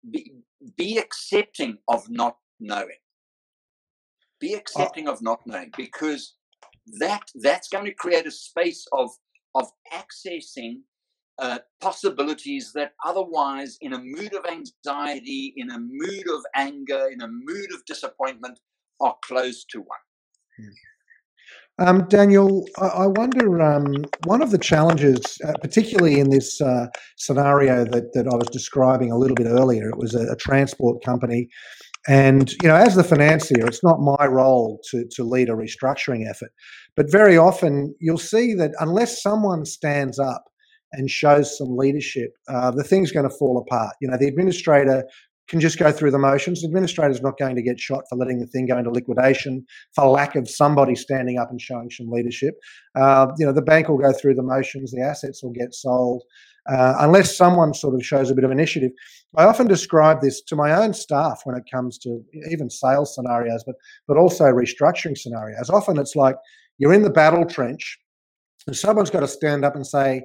be, 0.09 0.33
be 0.77 0.97
accepting 0.97 1.77
of 1.87 2.09
not 2.09 2.37
knowing. 2.59 2.99
Be 4.39 4.55
uh, 4.55 4.59
accepting 4.59 5.07
oh. 5.07 5.13
of 5.13 5.21
not 5.21 5.39
knowing 5.45 5.71
because 5.77 6.35
that 6.99 7.23
that's 7.41 7.69
going 7.69 7.85
to 7.85 7.93
create 7.93 8.27
a 8.27 8.31
space 8.31 8.85
of 8.91 9.09
of 9.55 9.67
accessing 9.93 10.81
uh, 11.39 11.59
possibilities 11.81 12.71
that 12.73 12.93
otherwise, 13.05 13.77
in 13.81 13.93
a 13.93 13.99
mood 13.99 14.33
of 14.33 14.45
anxiety, 14.45 15.53
in 15.57 15.69
a 15.71 15.79
mood 15.79 16.29
of 16.33 16.43
anger, 16.55 17.09
in 17.11 17.21
a 17.21 17.27
mood 17.27 17.73
of 17.73 17.83
disappointment, 17.85 18.59
are 19.01 19.15
closed 19.23 19.69
to 19.71 19.79
one. 19.79 19.99
Hmm. 20.57 20.69
Um, 21.77 22.07
Daniel, 22.07 22.65
I, 22.79 22.85
I 22.85 23.07
wonder, 23.07 23.61
um, 23.61 24.05
one 24.23 24.41
of 24.41 24.51
the 24.51 24.57
challenges, 24.57 25.37
uh, 25.45 25.51
particularly 25.61 26.19
in 26.19 26.29
this 26.29 26.61
uh, 26.61 26.87
scenario 27.17 27.83
that, 27.83 28.13
that 28.13 28.27
I 28.31 28.35
was 28.35 28.47
describing 28.47 29.11
a 29.11 29.17
little 29.17 29.35
bit 29.35 29.47
earlier, 29.47 29.89
it 29.89 29.97
was 29.97 30.15
a, 30.15 30.31
a, 30.31 30.37
transport 30.37 31.03
company. 31.03 31.49
And, 32.07 32.53
you 32.63 32.69
know, 32.69 32.75
as 32.75 32.95
the 32.95 33.03
financier, 33.03 33.65
it's 33.65 33.83
not 33.83 33.99
my 33.99 34.25
role 34.25 34.79
to, 34.91 35.05
to 35.15 35.23
lead 35.25 35.49
a 35.49 35.53
restructuring 35.53 36.29
effort. 36.29 36.51
But 36.95 37.11
very 37.11 37.35
often 37.35 37.93
you'll 37.99 38.19
see 38.19 38.53
that 38.53 38.71
unless 38.79 39.21
someone 39.21 39.65
stands 39.65 40.17
up 40.17 40.45
and 40.97 41.09
shows 41.09 41.57
some 41.57 41.75
leadership, 41.77 42.35
uh, 42.47 42.71
the 42.71 42.83
thing's 42.83 43.11
going 43.11 43.29
to 43.29 43.35
fall 43.35 43.57
apart. 43.57 43.95
You 44.01 44.07
know, 44.07 44.17
the 44.17 44.27
administrator 44.27 45.03
can 45.47 45.59
just 45.59 45.77
go 45.77 45.91
through 45.91 46.09
the 46.09 46.17
motions. 46.17 46.61
The 46.61 46.67
administrator's 46.67 47.21
not 47.21 47.37
going 47.37 47.55
to 47.55 47.61
get 47.61 47.79
shot 47.79 48.03
for 48.09 48.15
letting 48.15 48.39
the 48.39 48.47
thing 48.47 48.65
go 48.65 48.77
into 48.79 48.89
liquidation 48.89 49.65
for 49.93 50.05
lack 50.07 50.35
of 50.35 50.49
somebody 50.49 50.95
standing 50.95 51.37
up 51.37 51.51
and 51.51 51.61
showing 51.61 51.91
some 51.91 52.09
leadership. 52.09 52.55
Uh, 52.95 53.27
you 53.37 53.45
know, 53.45 53.53
the 53.53 53.61
bank 53.61 53.87
will 53.87 53.99
go 53.99 54.11
through 54.11 54.33
the 54.33 54.41
motions. 54.41 54.91
The 54.91 55.01
assets 55.01 55.43
will 55.43 55.51
get 55.51 55.75
sold. 55.75 56.23
uh, 56.69 56.95
unless 56.99 57.35
someone 57.35 57.73
sort 57.73 57.95
of 57.95 58.05
shows 58.05 58.31
a 58.31 58.35
bit 58.35 58.43
of 58.43 58.51
initiative. 58.51 58.91
I 59.37 59.43
often 59.45 59.67
describe 59.67 60.21
this 60.21 60.41
to 60.43 60.55
my 60.55 60.71
own 60.71 60.93
staff 60.93 61.41
when 61.43 61.55
it 61.55 61.63
comes 61.71 61.97
to 61.99 62.23
even 62.49 62.69
sales 62.69 63.13
scenarios, 63.13 63.63
but 63.65 63.75
but 64.07 64.17
also 64.17 64.45
restructuring 64.45 65.17
scenarios. 65.17 65.69
Often 65.69 65.99
it's 65.99 66.15
like 66.15 66.35
you're 66.77 66.93
in 66.93 67.03
the 67.03 67.09
battle 67.09 67.45
trench, 67.45 67.99
and 68.67 68.75
someone's 68.75 69.11
got 69.11 69.19
to 69.19 69.27
stand 69.27 69.63
up 69.63 69.75
and 69.75 69.85
say, 69.85 70.23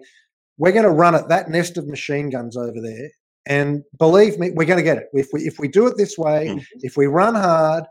"We're 0.61 0.73
going 0.79 0.85
to 0.85 0.90
run 0.90 1.14
at 1.14 1.29
that 1.29 1.49
nest 1.49 1.77
of 1.79 1.88
machine 1.88 2.31
guns 2.31 2.57
over 2.57 2.81
there." 2.81 3.11
And 3.46 3.83
believe 3.99 4.38
me, 4.38 4.51
we're 4.55 4.66
going 4.66 4.79
to 4.79 4.85
get 4.85 4.99
it. 4.99 5.07
If 5.12 5.29
we 5.33 5.40
if 5.42 5.59
we 5.59 5.68
do 5.68 5.87
it 5.87 5.96
this 5.96 6.16
way, 6.16 6.49
mm-hmm. 6.49 6.79
if 6.83 6.96
we 6.96 7.07
run 7.07 7.35
hard, 7.35 7.85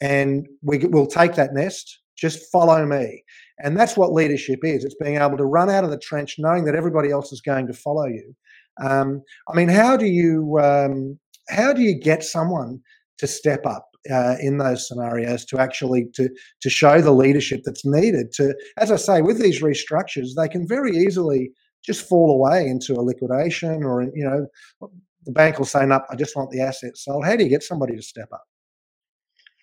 and 0.00 0.46
we 0.62 0.78
we'll 0.78 1.06
take 1.06 1.34
that 1.34 1.54
nest, 1.54 2.00
just 2.16 2.50
follow 2.50 2.84
me. 2.86 3.22
And 3.58 3.76
that's 3.76 3.96
what 3.96 4.12
leadership 4.12 4.60
is. 4.62 4.84
It's 4.84 4.96
being 5.00 5.16
able 5.16 5.36
to 5.36 5.44
run 5.44 5.70
out 5.70 5.84
of 5.84 5.90
the 5.90 5.98
trench, 5.98 6.36
knowing 6.38 6.64
that 6.64 6.74
everybody 6.74 7.10
else 7.10 7.32
is 7.32 7.40
going 7.40 7.66
to 7.68 7.72
follow 7.72 8.06
you. 8.06 8.34
Um, 8.82 9.22
I 9.48 9.54
mean, 9.54 9.68
how 9.68 9.96
do 9.96 10.06
you 10.06 10.58
um, 10.60 11.18
how 11.48 11.72
do 11.72 11.82
you 11.82 11.98
get 11.98 12.24
someone 12.24 12.80
to 13.18 13.26
step 13.26 13.64
up 13.66 13.86
uh, 14.10 14.36
in 14.40 14.58
those 14.58 14.88
scenarios 14.88 15.44
to 15.46 15.58
actually 15.58 16.08
to 16.14 16.28
to 16.62 16.70
show 16.70 17.00
the 17.00 17.12
leadership 17.12 17.60
that's 17.64 17.84
needed? 17.84 18.32
To, 18.32 18.54
as 18.78 18.90
I 18.90 18.96
say, 18.96 19.22
with 19.22 19.40
these 19.40 19.62
restructures, 19.62 20.30
they 20.36 20.48
can 20.48 20.66
very 20.66 20.96
easily 20.96 21.52
just 21.84 22.08
fall 22.08 22.30
away 22.30 22.66
into 22.66 22.94
a 22.94 23.02
liquidation, 23.02 23.84
or 23.84 24.02
you 24.02 24.24
know, 24.24 24.46
the 25.24 25.32
bank 25.32 25.58
will 25.58 25.66
say, 25.66 25.84
"No, 25.86 26.00
I 26.10 26.16
just 26.16 26.36
want 26.36 26.50
the 26.50 26.60
assets 26.60 27.04
sold." 27.04 27.24
How 27.24 27.36
do 27.36 27.44
you 27.44 27.50
get 27.50 27.62
somebody 27.62 27.96
to 27.96 28.02
step 28.02 28.28
up? 28.32 28.44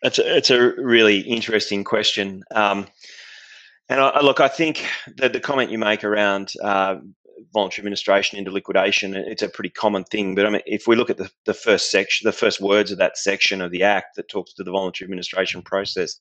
It's 0.04 0.20
a, 0.20 0.38
it's 0.38 0.50
a 0.50 0.74
really 0.78 1.20
interesting 1.20 1.84
question. 1.84 2.44
Um, 2.56 2.88
and 3.90 4.00
I, 4.00 4.22
look, 4.22 4.40
I 4.40 4.48
think 4.48 4.86
that 5.18 5.34
the 5.34 5.40
comment 5.40 5.70
you 5.70 5.78
make 5.78 6.04
around 6.04 6.54
uh, 6.64 6.96
voluntary 7.54 7.82
administration 7.82 8.38
into 8.38 8.52
liquidation, 8.52 9.16
it's 9.16 9.42
a 9.42 9.50
pretty 9.50 9.70
common 9.70 10.04
thing. 10.06 10.34
But 10.34 10.46
I 10.46 10.50
mean, 10.50 10.62
if 10.66 10.88
we 10.88 10.96
look 10.96 11.10
at 11.10 11.18
the, 11.18 11.30
the 11.46 11.54
first 11.54 11.92
section, 11.92 12.26
the 12.26 12.32
first 12.32 12.62
words 12.62 12.92
of 12.92 12.98
that 13.00 13.18
section 13.18 13.62
of 13.62 13.72
the 13.72 13.84
Act 13.84 14.16
that 14.16 14.30
talks 14.30 14.54
to 14.54 14.64
the 14.64 14.72
voluntary 14.72 15.06
administration 15.06 15.62
process, 15.62 16.20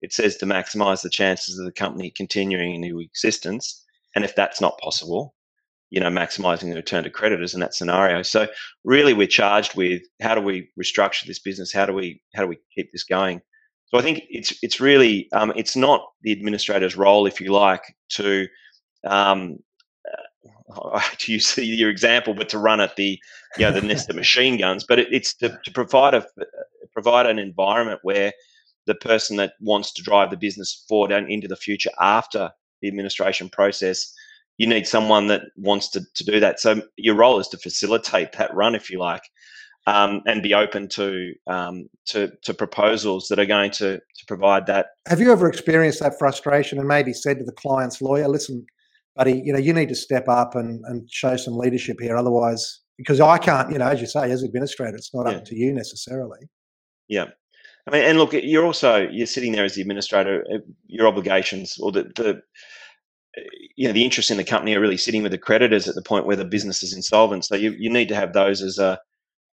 it 0.00 0.12
says 0.12 0.36
to 0.38 0.46
maximise 0.46 1.02
the 1.02 1.10
chances 1.10 1.58
of 1.58 1.64
the 1.64 1.72
company 1.72 2.10
continuing 2.10 2.82
into 2.82 3.00
existence. 3.00 3.81
And 4.14 4.24
if 4.24 4.34
that's 4.34 4.60
not 4.60 4.78
possible, 4.78 5.34
you 5.90 6.00
know, 6.00 6.08
maximising 6.08 6.70
the 6.70 6.74
return 6.74 7.04
to 7.04 7.10
creditors 7.10 7.54
in 7.54 7.60
that 7.60 7.74
scenario. 7.74 8.22
So 8.22 8.48
really, 8.84 9.12
we're 9.12 9.26
charged 9.26 9.76
with 9.76 10.02
how 10.20 10.34
do 10.34 10.40
we 10.40 10.68
restructure 10.80 11.26
this 11.26 11.38
business? 11.38 11.72
How 11.72 11.86
do 11.86 11.92
we 11.92 12.22
how 12.34 12.42
do 12.42 12.48
we 12.48 12.58
keep 12.74 12.90
this 12.92 13.04
going? 13.04 13.42
So 13.86 13.98
I 13.98 14.02
think 14.02 14.22
it's 14.30 14.54
it's 14.62 14.80
really 14.80 15.28
um, 15.32 15.52
it's 15.54 15.76
not 15.76 16.06
the 16.22 16.32
administrator's 16.32 16.96
role, 16.96 17.26
if 17.26 17.40
you 17.40 17.52
like, 17.52 17.82
to 18.10 18.46
um, 19.06 19.58
uh, 20.74 21.00
to 21.18 21.32
use 21.32 21.56
your 21.58 21.90
example, 21.90 22.34
but 22.34 22.48
to 22.50 22.58
run 22.58 22.80
at 22.80 22.96
the 22.96 23.18
you 23.58 23.66
know 23.66 23.72
the 23.72 23.82
nest 23.82 24.08
of 24.08 24.16
machine 24.24 24.58
guns. 24.58 24.84
But 24.88 24.98
it, 24.98 25.08
it's 25.10 25.34
to, 25.36 25.58
to 25.62 25.70
provide 25.72 26.14
a 26.14 26.24
provide 26.92 27.26
an 27.26 27.38
environment 27.38 28.00
where 28.02 28.32
the 28.86 28.94
person 28.94 29.36
that 29.36 29.52
wants 29.60 29.92
to 29.92 30.02
drive 30.02 30.30
the 30.30 30.36
business 30.36 30.84
forward 30.88 31.12
and 31.12 31.30
into 31.30 31.48
the 31.48 31.56
future 31.56 31.90
after 32.00 32.50
the 32.82 32.88
administration 32.88 33.48
process, 33.48 34.12
you 34.58 34.66
need 34.66 34.86
someone 34.86 35.28
that 35.28 35.42
wants 35.56 35.88
to, 35.90 36.02
to 36.14 36.24
do 36.24 36.40
that. 36.40 36.60
So 36.60 36.82
your 36.96 37.14
role 37.14 37.38
is 37.38 37.48
to 37.48 37.56
facilitate 37.56 38.32
that 38.32 38.54
run, 38.54 38.74
if 38.74 38.90
you 38.90 38.98
like, 38.98 39.22
um, 39.86 40.20
and 40.26 40.42
be 40.42 40.54
open 40.54 40.88
to, 40.90 41.32
um, 41.46 41.88
to 42.06 42.32
to 42.42 42.54
proposals 42.54 43.28
that 43.28 43.38
are 43.38 43.46
going 43.46 43.70
to 43.72 43.96
to 43.98 44.26
provide 44.28 44.66
that. 44.66 44.86
Have 45.08 45.20
you 45.20 45.32
ever 45.32 45.48
experienced 45.48 46.00
that 46.00 46.18
frustration 46.18 46.78
and 46.78 46.86
maybe 46.86 47.12
said 47.12 47.38
to 47.38 47.44
the 47.44 47.52
client's 47.52 48.00
lawyer, 48.02 48.28
"Listen, 48.28 48.64
buddy, 49.16 49.42
you 49.44 49.52
know 49.52 49.58
you 49.58 49.72
need 49.72 49.88
to 49.88 49.94
step 49.94 50.28
up 50.28 50.54
and 50.54 50.84
and 50.86 51.10
show 51.10 51.36
some 51.36 51.56
leadership 51.56 51.96
here, 52.00 52.16
otherwise." 52.16 52.80
Because 52.98 53.20
I 53.20 53.38
can't, 53.38 53.72
you 53.72 53.78
know, 53.78 53.88
as 53.88 54.00
you 54.00 54.06
say, 54.06 54.30
as 54.30 54.42
administrator, 54.42 54.94
it's 54.94 55.12
not 55.14 55.28
yeah. 55.28 55.38
up 55.38 55.44
to 55.46 55.56
you 55.56 55.72
necessarily. 55.72 56.38
Yeah, 57.08 57.28
I 57.86 57.90
mean, 57.90 58.04
and 58.04 58.18
look, 58.18 58.32
you're 58.32 58.64
also 58.64 59.08
you're 59.10 59.26
sitting 59.26 59.52
there 59.52 59.64
as 59.64 59.74
the 59.74 59.80
administrator. 59.82 60.44
Uh, 60.52 60.58
your 60.86 61.06
obligations 61.06 61.78
or 61.78 61.90
the 61.92 62.04
the 62.16 62.42
you 63.76 63.86
know 63.86 63.92
the 63.92 64.04
interests 64.04 64.30
in 64.30 64.36
the 64.36 64.44
company 64.44 64.74
are 64.74 64.80
really 64.80 64.96
sitting 64.96 65.22
with 65.22 65.32
the 65.32 65.38
creditors 65.38 65.88
at 65.88 65.94
the 65.94 66.02
point 66.02 66.26
where 66.26 66.36
the 66.36 66.44
business 66.44 66.82
is 66.82 66.94
insolvent. 66.94 67.44
So 67.44 67.56
you, 67.56 67.72
you 67.72 67.90
need 67.90 68.08
to 68.08 68.14
have 68.14 68.32
those 68.32 68.62
as 68.62 68.78
a 68.78 69.00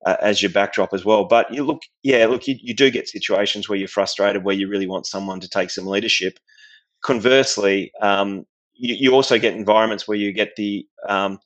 as 0.06 0.42
your 0.42 0.50
backdrop 0.50 0.92
as 0.94 1.04
well. 1.04 1.24
But 1.24 1.52
you 1.52 1.64
look, 1.64 1.82
yeah, 2.02 2.26
look, 2.26 2.46
you, 2.46 2.56
you 2.60 2.74
do 2.74 2.90
get 2.90 3.08
situations 3.08 3.68
where 3.68 3.78
you're 3.78 3.88
frustrated, 3.88 4.44
where 4.44 4.54
you 4.54 4.68
really 4.68 4.86
want 4.86 5.06
someone 5.06 5.40
to 5.40 5.48
take 5.48 5.70
some 5.70 5.86
leadership. 5.86 6.38
Conversely, 7.02 7.92
um, 8.02 8.46
you, 8.74 8.94
you, 8.94 9.14
also 9.14 9.38
get 9.38 9.54
environments 9.54 10.06
where 10.06 10.16
you 10.16 10.32
get 10.32 10.54
the, 10.56 10.86
um, 11.08 11.40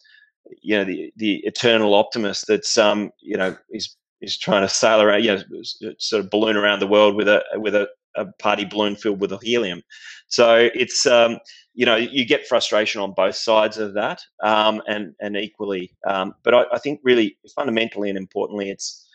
you 0.63 0.77
know, 0.77 0.85
the 0.85 1.13
the 1.17 1.37
eternal 1.45 1.95
optimist 1.95 2.47
that's, 2.49 2.77
um, 2.77 3.11
you 3.21 3.37
know, 3.37 3.57
is 3.71 3.97
is 4.21 4.39
trying 4.39 4.63
to 4.63 4.69
sail 4.69 5.01
around, 5.01 5.25
you 5.25 5.37
know, 5.37 5.95
sort 5.99 6.25
of 6.25 6.31
balloon 6.31 6.57
around 6.57 6.81
the 6.81 6.87
world 6.87 7.15
with 7.15 7.29
a 7.29 7.43
with 7.55 7.75
a, 7.75 7.89
a 8.17 8.27
party 8.39 8.65
balloon 8.65 8.97
filled 8.97 9.21
with 9.21 9.33
helium. 9.43 9.83
So 10.29 10.71
it's 10.75 11.07
um, 11.07 11.39
you 11.75 11.87
know 11.87 11.97
you 11.97 12.25
get 12.25 12.47
frustration 12.47 13.01
on 13.01 13.13
both 13.13 13.37
sides 13.37 13.79
of 13.79 13.95
that, 13.95 14.23
um, 14.43 14.83
and 14.87 15.15
and 15.21 15.37
equally. 15.37 15.93
Um, 16.07 16.35
but 16.43 16.55
I, 16.55 16.65
I, 16.73 16.79
think 16.79 17.01
really 17.03 17.37
fundamentally 17.55 18.09
and 18.09 18.19
importantly, 18.19 18.71
it's 18.71 19.07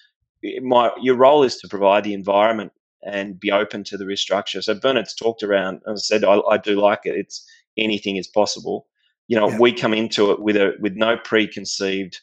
my 0.62 0.92
your 1.02 1.16
role 1.16 1.44
is 1.44 1.58
to 1.58 1.68
provide 1.68 2.04
the 2.04 2.14
environment 2.14 2.72
and 3.06 3.40
be 3.40 3.52
open 3.52 3.84
to 3.86 3.98
the 3.98 4.06
restructure. 4.06 4.64
So 4.64 4.74
Bernard's 4.74 5.14
talked 5.14 5.44
around, 5.44 5.82
and 5.86 6.02
said, 6.02 6.24
I, 6.24 6.40
I 6.50 6.58
do 6.58 6.80
like 6.80 7.02
it. 7.06 7.16
It's 7.16 7.46
anything 7.78 8.18
is 8.18 8.28
possible. 8.28 8.88
You 9.28 9.40
know, 9.40 9.50
yeah. 9.50 9.60
we 9.60 9.74
come 9.74 9.94
into 9.94 10.32
it 10.32 10.42
with 10.42 10.56
a 10.56 10.74
with 10.80 10.96
no 10.96 11.18
preconceived 11.18 12.20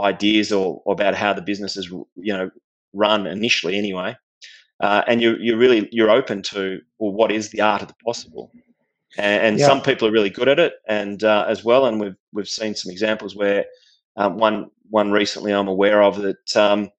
ideas 0.00 0.52
or, 0.52 0.82
or 0.84 0.92
about 0.92 1.14
how 1.14 1.32
the 1.32 1.42
business 1.42 1.76
is 1.76 1.88
you 2.16 2.32
know 2.32 2.50
run 2.94 3.26
initially 3.26 3.76
anyway 3.76 4.16
uh, 4.80 5.02
and 5.06 5.20
you 5.20 5.36
you're 5.40 5.58
really 5.58 5.88
you're 5.90 6.10
open 6.10 6.42
to 6.42 6.78
well 6.98 7.12
what 7.12 7.32
is 7.32 7.50
the 7.50 7.60
art 7.60 7.82
of 7.82 7.88
the 7.88 7.94
possible 8.04 8.50
and, 9.16 9.42
and 9.42 9.58
yeah. 9.58 9.66
some 9.66 9.80
people 9.80 10.06
are 10.06 10.12
really 10.12 10.30
good 10.30 10.48
at 10.48 10.58
it 10.58 10.74
and 10.88 11.24
uh, 11.24 11.44
as 11.48 11.64
well 11.64 11.86
and 11.86 12.00
we've 12.00 12.16
we've 12.32 12.48
seen 12.48 12.74
some 12.74 12.90
examples 12.90 13.34
where 13.34 13.64
um, 14.16 14.38
one 14.38 14.70
one 14.90 15.10
recently 15.10 15.52
I'm 15.52 15.68
aware 15.68 16.02
of 16.02 16.22
that 16.22 16.56
um, 16.56 16.90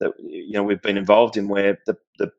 that 0.00 0.12
you 0.18 0.52
know 0.52 0.62
we've 0.62 0.82
been 0.82 0.98
involved 0.98 1.36
in 1.36 1.48
where 1.48 1.78
the 1.86 1.96
the 2.18 2.30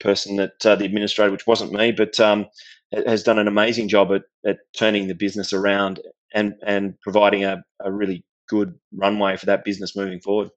person 0.00 0.36
that 0.36 0.66
uh, 0.66 0.74
the 0.76 0.84
administrator 0.84 1.30
which 1.30 1.46
wasn't 1.46 1.72
me 1.72 1.92
but 1.92 2.18
um, 2.20 2.46
has 2.92 3.22
done 3.22 3.38
an 3.38 3.48
amazing 3.48 3.88
job 3.88 4.12
at, 4.12 4.22
at 4.44 4.58
turning 4.76 5.08
the 5.08 5.14
business 5.14 5.52
around 5.52 6.00
and 6.34 6.54
and 6.66 7.00
providing 7.00 7.44
a, 7.44 7.62
a 7.80 7.92
really 7.92 8.24
good 8.52 8.74
runway 8.94 9.34
for 9.38 9.46
that 9.46 9.64
business 9.64 9.96
moving 9.96 10.20
forward. 10.20 10.50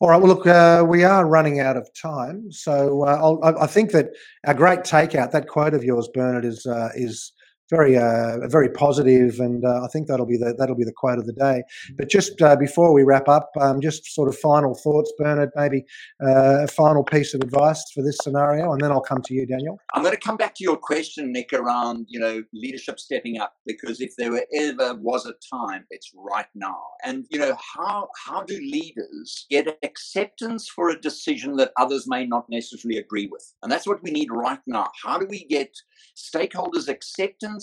All 0.00 0.08
right. 0.08 0.20
Well, 0.20 0.34
look, 0.34 0.46
uh, 0.46 0.84
we 0.86 1.04
are 1.04 1.26
running 1.26 1.60
out 1.60 1.76
of 1.76 1.88
time, 1.94 2.50
so 2.50 3.04
uh, 3.04 3.54
i 3.60 3.66
think 3.66 3.92
that 3.92 4.10
a 4.44 4.54
great 4.54 4.80
takeout, 4.80 5.30
that 5.32 5.48
quote 5.48 5.74
of 5.74 5.84
yours, 5.84 6.08
Bernard, 6.12 6.44
is 6.44 6.66
uh, 6.66 6.90
is 6.94 7.32
very 7.70 7.96
uh, 7.96 8.48
very 8.48 8.70
positive, 8.70 9.40
and 9.40 9.64
uh, 9.64 9.84
I 9.84 9.88
think 9.88 10.08
that'll 10.08 10.26
be 10.26 10.36
the 10.36 10.54
that'll 10.58 10.76
be 10.76 10.84
the 10.84 10.92
quote 10.92 11.18
of 11.18 11.26
the 11.26 11.32
day. 11.32 11.62
But 11.96 12.08
just 12.08 12.40
uh, 12.40 12.56
before 12.56 12.92
we 12.92 13.02
wrap 13.02 13.28
up, 13.28 13.50
um, 13.60 13.80
just 13.80 14.06
sort 14.14 14.28
of 14.28 14.36
final 14.36 14.74
thoughts, 14.74 15.12
Bernard, 15.18 15.50
maybe 15.56 15.84
uh, 16.22 16.64
a 16.64 16.66
final 16.66 17.04
piece 17.04 17.34
of 17.34 17.40
advice 17.42 17.82
for 17.94 18.02
this 18.02 18.18
scenario, 18.22 18.72
and 18.72 18.80
then 18.80 18.90
I'll 18.90 19.00
come 19.00 19.22
to 19.22 19.34
you, 19.34 19.46
Daniel. 19.46 19.78
I'm 19.94 20.02
going 20.02 20.14
to 20.14 20.20
come 20.20 20.36
back 20.36 20.54
to 20.56 20.64
your 20.64 20.76
question, 20.76 21.32
Nick, 21.32 21.52
around 21.52 22.06
you 22.08 22.20
know 22.20 22.42
leadership 22.52 22.98
stepping 22.98 23.38
up, 23.38 23.54
because 23.66 24.00
if 24.00 24.16
there 24.16 24.40
ever 24.54 24.94
was 24.94 25.26
a 25.26 25.34
time, 25.54 25.84
it's 25.90 26.12
right 26.14 26.48
now. 26.54 26.80
And 27.04 27.26
you 27.30 27.38
know 27.38 27.56
how 27.76 28.08
how 28.26 28.42
do 28.42 28.54
leaders 28.54 29.46
get 29.50 29.78
acceptance 29.82 30.68
for 30.68 30.90
a 30.90 31.00
decision 31.00 31.56
that 31.56 31.72
others 31.76 32.06
may 32.08 32.26
not 32.26 32.46
necessarily 32.50 32.98
agree 32.98 33.28
with? 33.30 33.54
And 33.62 33.70
that's 33.70 33.86
what 33.86 34.02
we 34.02 34.10
need 34.10 34.30
right 34.30 34.60
now. 34.66 34.88
How 35.02 35.18
do 35.18 35.26
we 35.26 35.44
get 35.46 35.74
stakeholders' 36.16 36.88
acceptance 36.88 37.57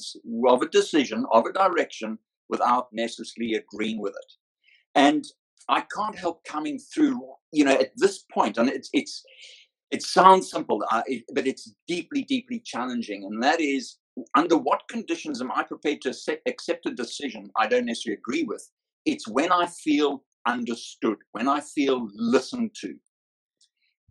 of 0.48 0.62
a 0.62 0.70
decision, 0.70 1.26
of 1.32 1.46
a 1.46 1.54
direction, 1.54 2.18
without 2.50 2.88
necessarily 2.92 3.56
agreeing 3.56 4.00
with 4.00 4.14
it. 4.14 4.32
And 4.94 5.26
I 5.68 5.82
can't 5.96 6.18
help 6.18 6.44
coming 6.46 6.80
through, 6.80 7.22
you 7.52 7.66
know, 7.66 7.74
at 7.74 7.92
this 7.98 8.24
point, 8.32 8.58
and 8.58 8.70
it's 8.70 8.90
it's 8.94 9.24
it 9.92 10.02
sounds 10.02 10.50
simple, 10.50 10.84
uh, 10.92 11.04
but 11.34 11.48
it's 11.48 11.74
deeply, 11.88 12.24
deeply 12.24 12.60
challenging. 12.60 13.24
And 13.24 13.42
that 13.44 13.62
is, 13.62 13.98
under 14.36 14.58
what 14.58 14.88
conditions 14.90 15.42
am 15.42 15.52
I 15.52 15.64
prepared 15.64 16.02
to 16.02 16.14
accept 16.48 16.86
a 16.86 16.92
decision 16.92 17.52
I 17.58 17.68
don't 17.68 17.86
necessarily 17.86 18.18
agree 18.18 18.44
with? 18.44 18.70
It's 19.06 19.28
when 19.28 19.52
I 19.52 19.68
feel 19.68 20.24
understood, 20.48 21.18
when 21.32 21.48
I 21.48 21.62
feel 21.62 22.10
listened 22.16 22.76
to. 22.82 22.96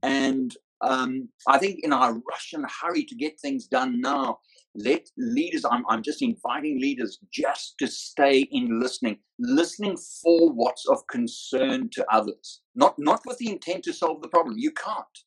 And 0.03 0.55
um, 0.85 1.29
I 1.49 1.59
think 1.59 1.81
in 1.83 1.93
our 1.93 2.13
rush 2.13 2.53
and 2.53 2.65
hurry 2.83 3.05
to 3.05 3.15
get 3.15 3.41
things 3.41 3.67
done 3.67 4.01
now, 4.01 4.39
let 4.75 5.09
leaders, 5.17 5.65
I'm, 5.65 5.85
I'm 5.89 6.03
just 6.03 6.21
inviting 6.21 6.81
leaders 6.81 7.19
just 7.33 7.77
to 7.79 7.87
stay 7.87 8.41
in 8.51 8.81
listening, 8.81 9.19
listening 9.39 9.97
for 10.23 10.53
what's 10.53 10.87
of 10.89 11.07
concern 11.07 11.89
to 11.93 12.05
others, 12.11 12.63
not, 12.75 12.95
not 12.99 13.21
with 13.25 13.39
the 13.39 13.51
intent 13.51 13.85
to 13.85 13.93
solve 13.93 14.21
the 14.23 14.29
problem. 14.29 14.57
You 14.59 14.73
can't. 14.73 15.19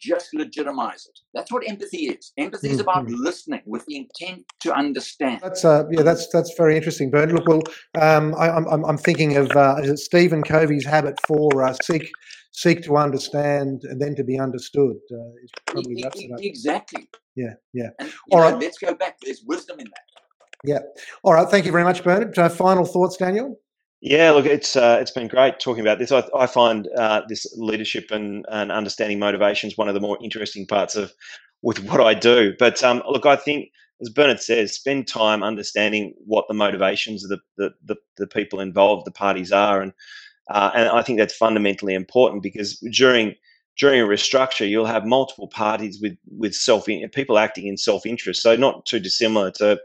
just 0.00 0.28
legitimize 0.34 1.06
it. 1.06 1.18
That's 1.34 1.50
what 1.52 1.68
empathy 1.68 2.06
is. 2.06 2.32
Empathy 2.38 2.70
is 2.70 2.80
about 2.80 3.04
mm-hmm. 3.06 3.22
listening 3.22 3.62
with 3.66 3.84
the 3.86 3.96
intent 3.96 4.44
to 4.60 4.72
understand. 4.72 5.40
That's 5.42 5.64
uh, 5.64 5.84
yeah, 5.90 6.02
that's 6.02 6.28
that's 6.28 6.54
very 6.56 6.76
interesting, 6.76 7.10
Bernard. 7.10 7.32
Look, 7.32 7.48
well, 7.48 7.62
um, 8.00 8.34
I, 8.38 8.48
am 8.56 8.66
I'm, 8.68 8.84
I'm 8.84 8.96
thinking 8.98 9.36
of 9.36 9.50
uh, 9.50 9.96
Stephen 9.96 10.42
Covey's 10.42 10.86
habit 10.86 11.18
for 11.26 11.62
uh, 11.62 11.74
seek 11.82 12.10
seek 12.52 12.82
to 12.84 12.96
understand 12.96 13.82
and 13.84 14.00
then 14.00 14.14
to 14.14 14.24
be 14.24 14.38
understood. 14.38 14.96
Uh, 15.10 15.78
e- 15.78 16.04
e- 16.04 16.32
exactly. 16.40 17.08
Yeah, 17.34 17.54
yeah. 17.72 17.88
And, 17.98 18.12
All 18.30 18.40
know, 18.40 18.50
right. 18.50 18.58
Let's 18.60 18.78
go 18.78 18.94
back. 18.94 19.18
There's 19.22 19.42
wisdom 19.46 19.80
in 19.80 19.86
that. 19.86 20.04
Yeah. 20.64 20.78
All 21.24 21.32
right. 21.32 21.48
Thank 21.48 21.66
you 21.66 21.72
very 21.72 21.84
much, 21.84 22.04
Bernard. 22.04 22.38
Uh, 22.38 22.48
final 22.48 22.84
thoughts, 22.84 23.16
Daniel. 23.16 23.58
Yeah, 24.00 24.32
look, 24.32 24.46
it's 24.46 24.74
uh, 24.74 24.98
it's 25.00 25.12
been 25.12 25.28
great 25.28 25.60
talking 25.60 25.80
about 25.80 25.98
this. 25.98 26.10
I, 26.10 26.24
I 26.36 26.46
find 26.46 26.88
uh, 26.98 27.22
this 27.28 27.46
leadership 27.56 28.10
and, 28.10 28.44
and 28.50 28.72
understanding 28.72 29.18
motivations 29.20 29.78
one 29.78 29.88
of 29.88 29.94
the 29.94 30.00
more 30.00 30.18
interesting 30.22 30.66
parts 30.66 30.96
of 30.96 31.12
with 31.62 31.78
what 31.84 32.00
I 32.00 32.14
do. 32.14 32.54
But 32.58 32.82
um, 32.82 33.02
look, 33.08 33.26
I 33.26 33.36
think 33.36 33.70
as 34.00 34.08
Bernard 34.08 34.40
says, 34.40 34.74
spend 34.74 35.06
time 35.06 35.44
understanding 35.44 36.14
what 36.26 36.46
the 36.48 36.54
motivations 36.54 37.22
of 37.24 37.30
the 37.30 37.38
the, 37.56 37.70
the, 37.84 37.96
the 38.18 38.26
people 38.26 38.58
involved, 38.58 39.06
the 39.06 39.12
parties 39.12 39.52
are, 39.52 39.80
and 39.80 39.92
uh, 40.52 40.70
and 40.74 40.88
I 40.88 41.02
think 41.02 41.18
that's 41.18 41.34
fundamentally 41.34 41.94
important 41.94 42.42
because 42.42 42.78
during 42.92 43.34
during 43.78 44.00
a 44.00 44.04
restructure, 44.04 44.68
you'll 44.68 44.84
have 44.86 45.06
multiple 45.06 45.48
parties 45.48 45.98
with 46.00 46.16
with 46.38 46.54
self 46.54 46.86
people 46.86 47.38
acting 47.38 47.66
in 47.66 47.76
self 47.76 48.06
interest. 48.06 48.42
So 48.42 48.54
not 48.56 48.86
too 48.86 49.00
dissimilar 49.00 49.50
to 49.52 49.80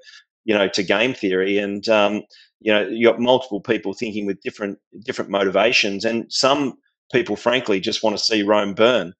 you 0.45 0.53
know 0.53 0.68
to 0.70 0.84
game 0.84 1.13
theory 1.13 1.57
and 1.57 1.88
um, 1.89 2.24
you 2.59 2.72
know 2.74 2.88
you 2.88 3.07
got 3.07 3.20
multiple 3.20 3.61
people 3.61 3.93
thinking 3.93 4.26
with 4.26 4.41
different 4.41 4.78
different 5.03 5.32
motivations 5.32 6.05
and 6.05 6.26
some 6.30 6.78
people 7.13 7.36
frankly 7.36 7.80
just 7.80 8.03
want 8.03 8.18
to 8.18 8.24
see 8.24 8.43
rome 8.43 8.74
burn 8.74 9.13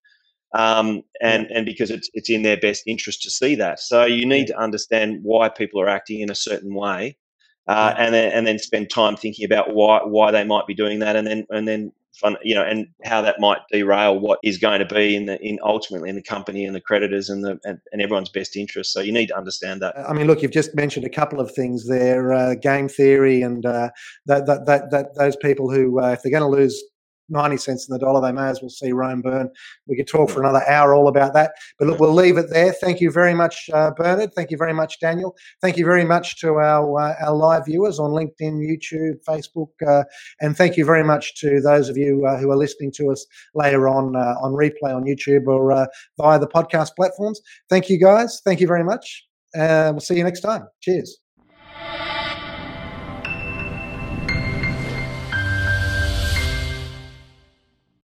um, 0.53 1.03
and 1.21 1.47
and 1.47 1.65
because 1.65 1.91
it's 1.91 2.09
it's 2.13 2.29
in 2.29 2.43
their 2.43 2.57
best 2.57 2.83
interest 2.87 3.21
to 3.23 3.29
see 3.29 3.55
that. 3.55 3.79
So 3.79 4.05
you 4.05 4.25
need 4.25 4.47
to 4.47 4.57
understand 4.57 5.19
why 5.23 5.49
people 5.49 5.81
are 5.81 5.89
acting 5.89 6.21
in 6.21 6.31
a 6.31 6.35
certain 6.35 6.73
way 6.73 7.17
uh, 7.68 7.93
and 7.97 8.13
then 8.13 8.32
and 8.32 8.47
then 8.47 8.59
spend 8.59 8.89
time 8.89 9.15
thinking 9.15 9.45
about 9.45 9.74
why 9.74 9.99
why 10.03 10.32
they 10.32 10.43
might 10.43 10.68
be 10.68 10.74
doing 10.74 10.99
that 10.99 11.15
and 11.15 11.28
then 11.28 11.45
and 11.49 11.68
then 11.68 11.91
fun, 12.18 12.36
you 12.43 12.55
know, 12.55 12.63
and 12.63 12.88
how 13.03 13.22
that 13.22 13.39
might 13.39 13.59
derail 13.72 14.20
what 14.20 14.39
is 14.43 14.57
going 14.57 14.80
to 14.80 14.86
be 14.86 15.15
in 15.15 15.26
the 15.26 15.39
in 15.41 15.59
ultimately 15.63 16.09
in 16.09 16.15
the 16.15 16.22
company 16.22 16.65
and 16.65 16.76
the 16.76 16.82
creditors 16.82 17.30
and 17.30 17.43
the 17.43 17.59
and, 17.63 17.80
and 17.91 18.01
everyone's 18.01 18.30
best 18.30 18.55
interest. 18.55 18.91
So 18.91 18.99
you 18.99 19.11
need 19.11 19.28
to 19.28 19.38
understand 19.38 19.82
that. 19.82 19.97
I 19.97 20.13
mean, 20.13 20.28
look, 20.28 20.41
you've 20.41 20.51
just 20.51 20.76
mentioned 20.76 21.05
a 21.05 21.09
couple 21.09 21.39
of 21.39 21.51
things 21.51 21.88
there: 21.88 22.34
uh, 22.34 22.55
game 22.55 22.89
theory 22.89 23.41
and 23.41 23.65
uh, 23.65 23.89
that, 24.26 24.45
that 24.47 24.65
that 24.65 24.91
that 24.91 25.15
those 25.15 25.36
people 25.36 25.72
who, 25.72 26.01
uh, 26.01 26.11
if 26.11 26.22
they're 26.22 26.32
going 26.32 26.49
to 26.49 26.57
lose 26.57 26.84
90 27.30 27.57
cents 27.57 27.88
in 27.88 27.93
the 27.93 27.99
dollar, 27.99 28.21
they 28.21 28.32
may 28.32 28.47
as 28.47 28.61
well 28.61 28.69
see 28.69 28.91
Rome 28.91 29.21
burn. 29.21 29.49
We 29.88 29.95
could 29.95 30.07
talk 30.07 30.30
for 30.30 30.41
another 30.41 30.67
hour 30.67 30.93
all 30.95 31.07
about 31.07 31.34
that. 31.34 31.53
But 31.80 31.88
look, 31.88 31.99
we'll 31.99 32.13
leave 32.13 32.38
it 32.38 32.49
there. 32.49 32.73
Thank 32.73 33.01
you 33.01 33.11
very 33.11 33.34
much, 33.34 33.69
uh, 33.73 33.91
Bernard. 33.91 34.34
Thank 34.34 34.51
you 34.51 34.57
very 34.57 34.73
much, 34.73 34.99
Daniel. 34.99 35.36
Thank 35.61 35.78
you 35.78 35.86
very 35.86 36.05
much 36.05 36.39
to 36.41 36.55
our, 36.55 36.99
uh, 36.99 37.15
our 37.25 37.36
live 37.36 37.65
viewers 37.65 37.99
on 37.99 38.11
LinkedIn, 38.11 38.59
YouTube, 38.59 39.23
Facebook. 39.28 39.69
Uh, 39.86 40.03
and 40.41 40.55
thank 40.55 40.78
you 40.78 40.86
very 40.86 41.03
much 41.03 41.39
to 41.41 41.61
those 41.61 41.89
of 41.89 41.97
you 41.97 42.25
uh, 42.25 42.38
who 42.38 42.51
are 42.51 42.57
listening 42.57 42.91
to 42.93 43.11
us 43.11 43.25
later 43.55 43.88
on 43.88 44.15
uh, 44.15 44.36
on 44.41 44.53
replay 44.53 44.95
on 44.95 45.03
YouTube 45.03 45.47
or 45.47 45.71
uh, 45.71 45.88
via 46.17 46.39
the 46.39 46.47
podcast 46.47 46.95
platforms. 46.95 47.41
Thank 47.69 47.89
you, 47.89 47.99
guys. 47.99 48.41
Thank 48.43 48.61
you 48.61 48.67
very 48.67 48.84
much. 48.84 49.25
we'll 49.55 49.99
see 49.99 50.17
you 50.17 50.23
next 50.23 50.41
time. 50.41 50.67
Cheers. 50.82 51.26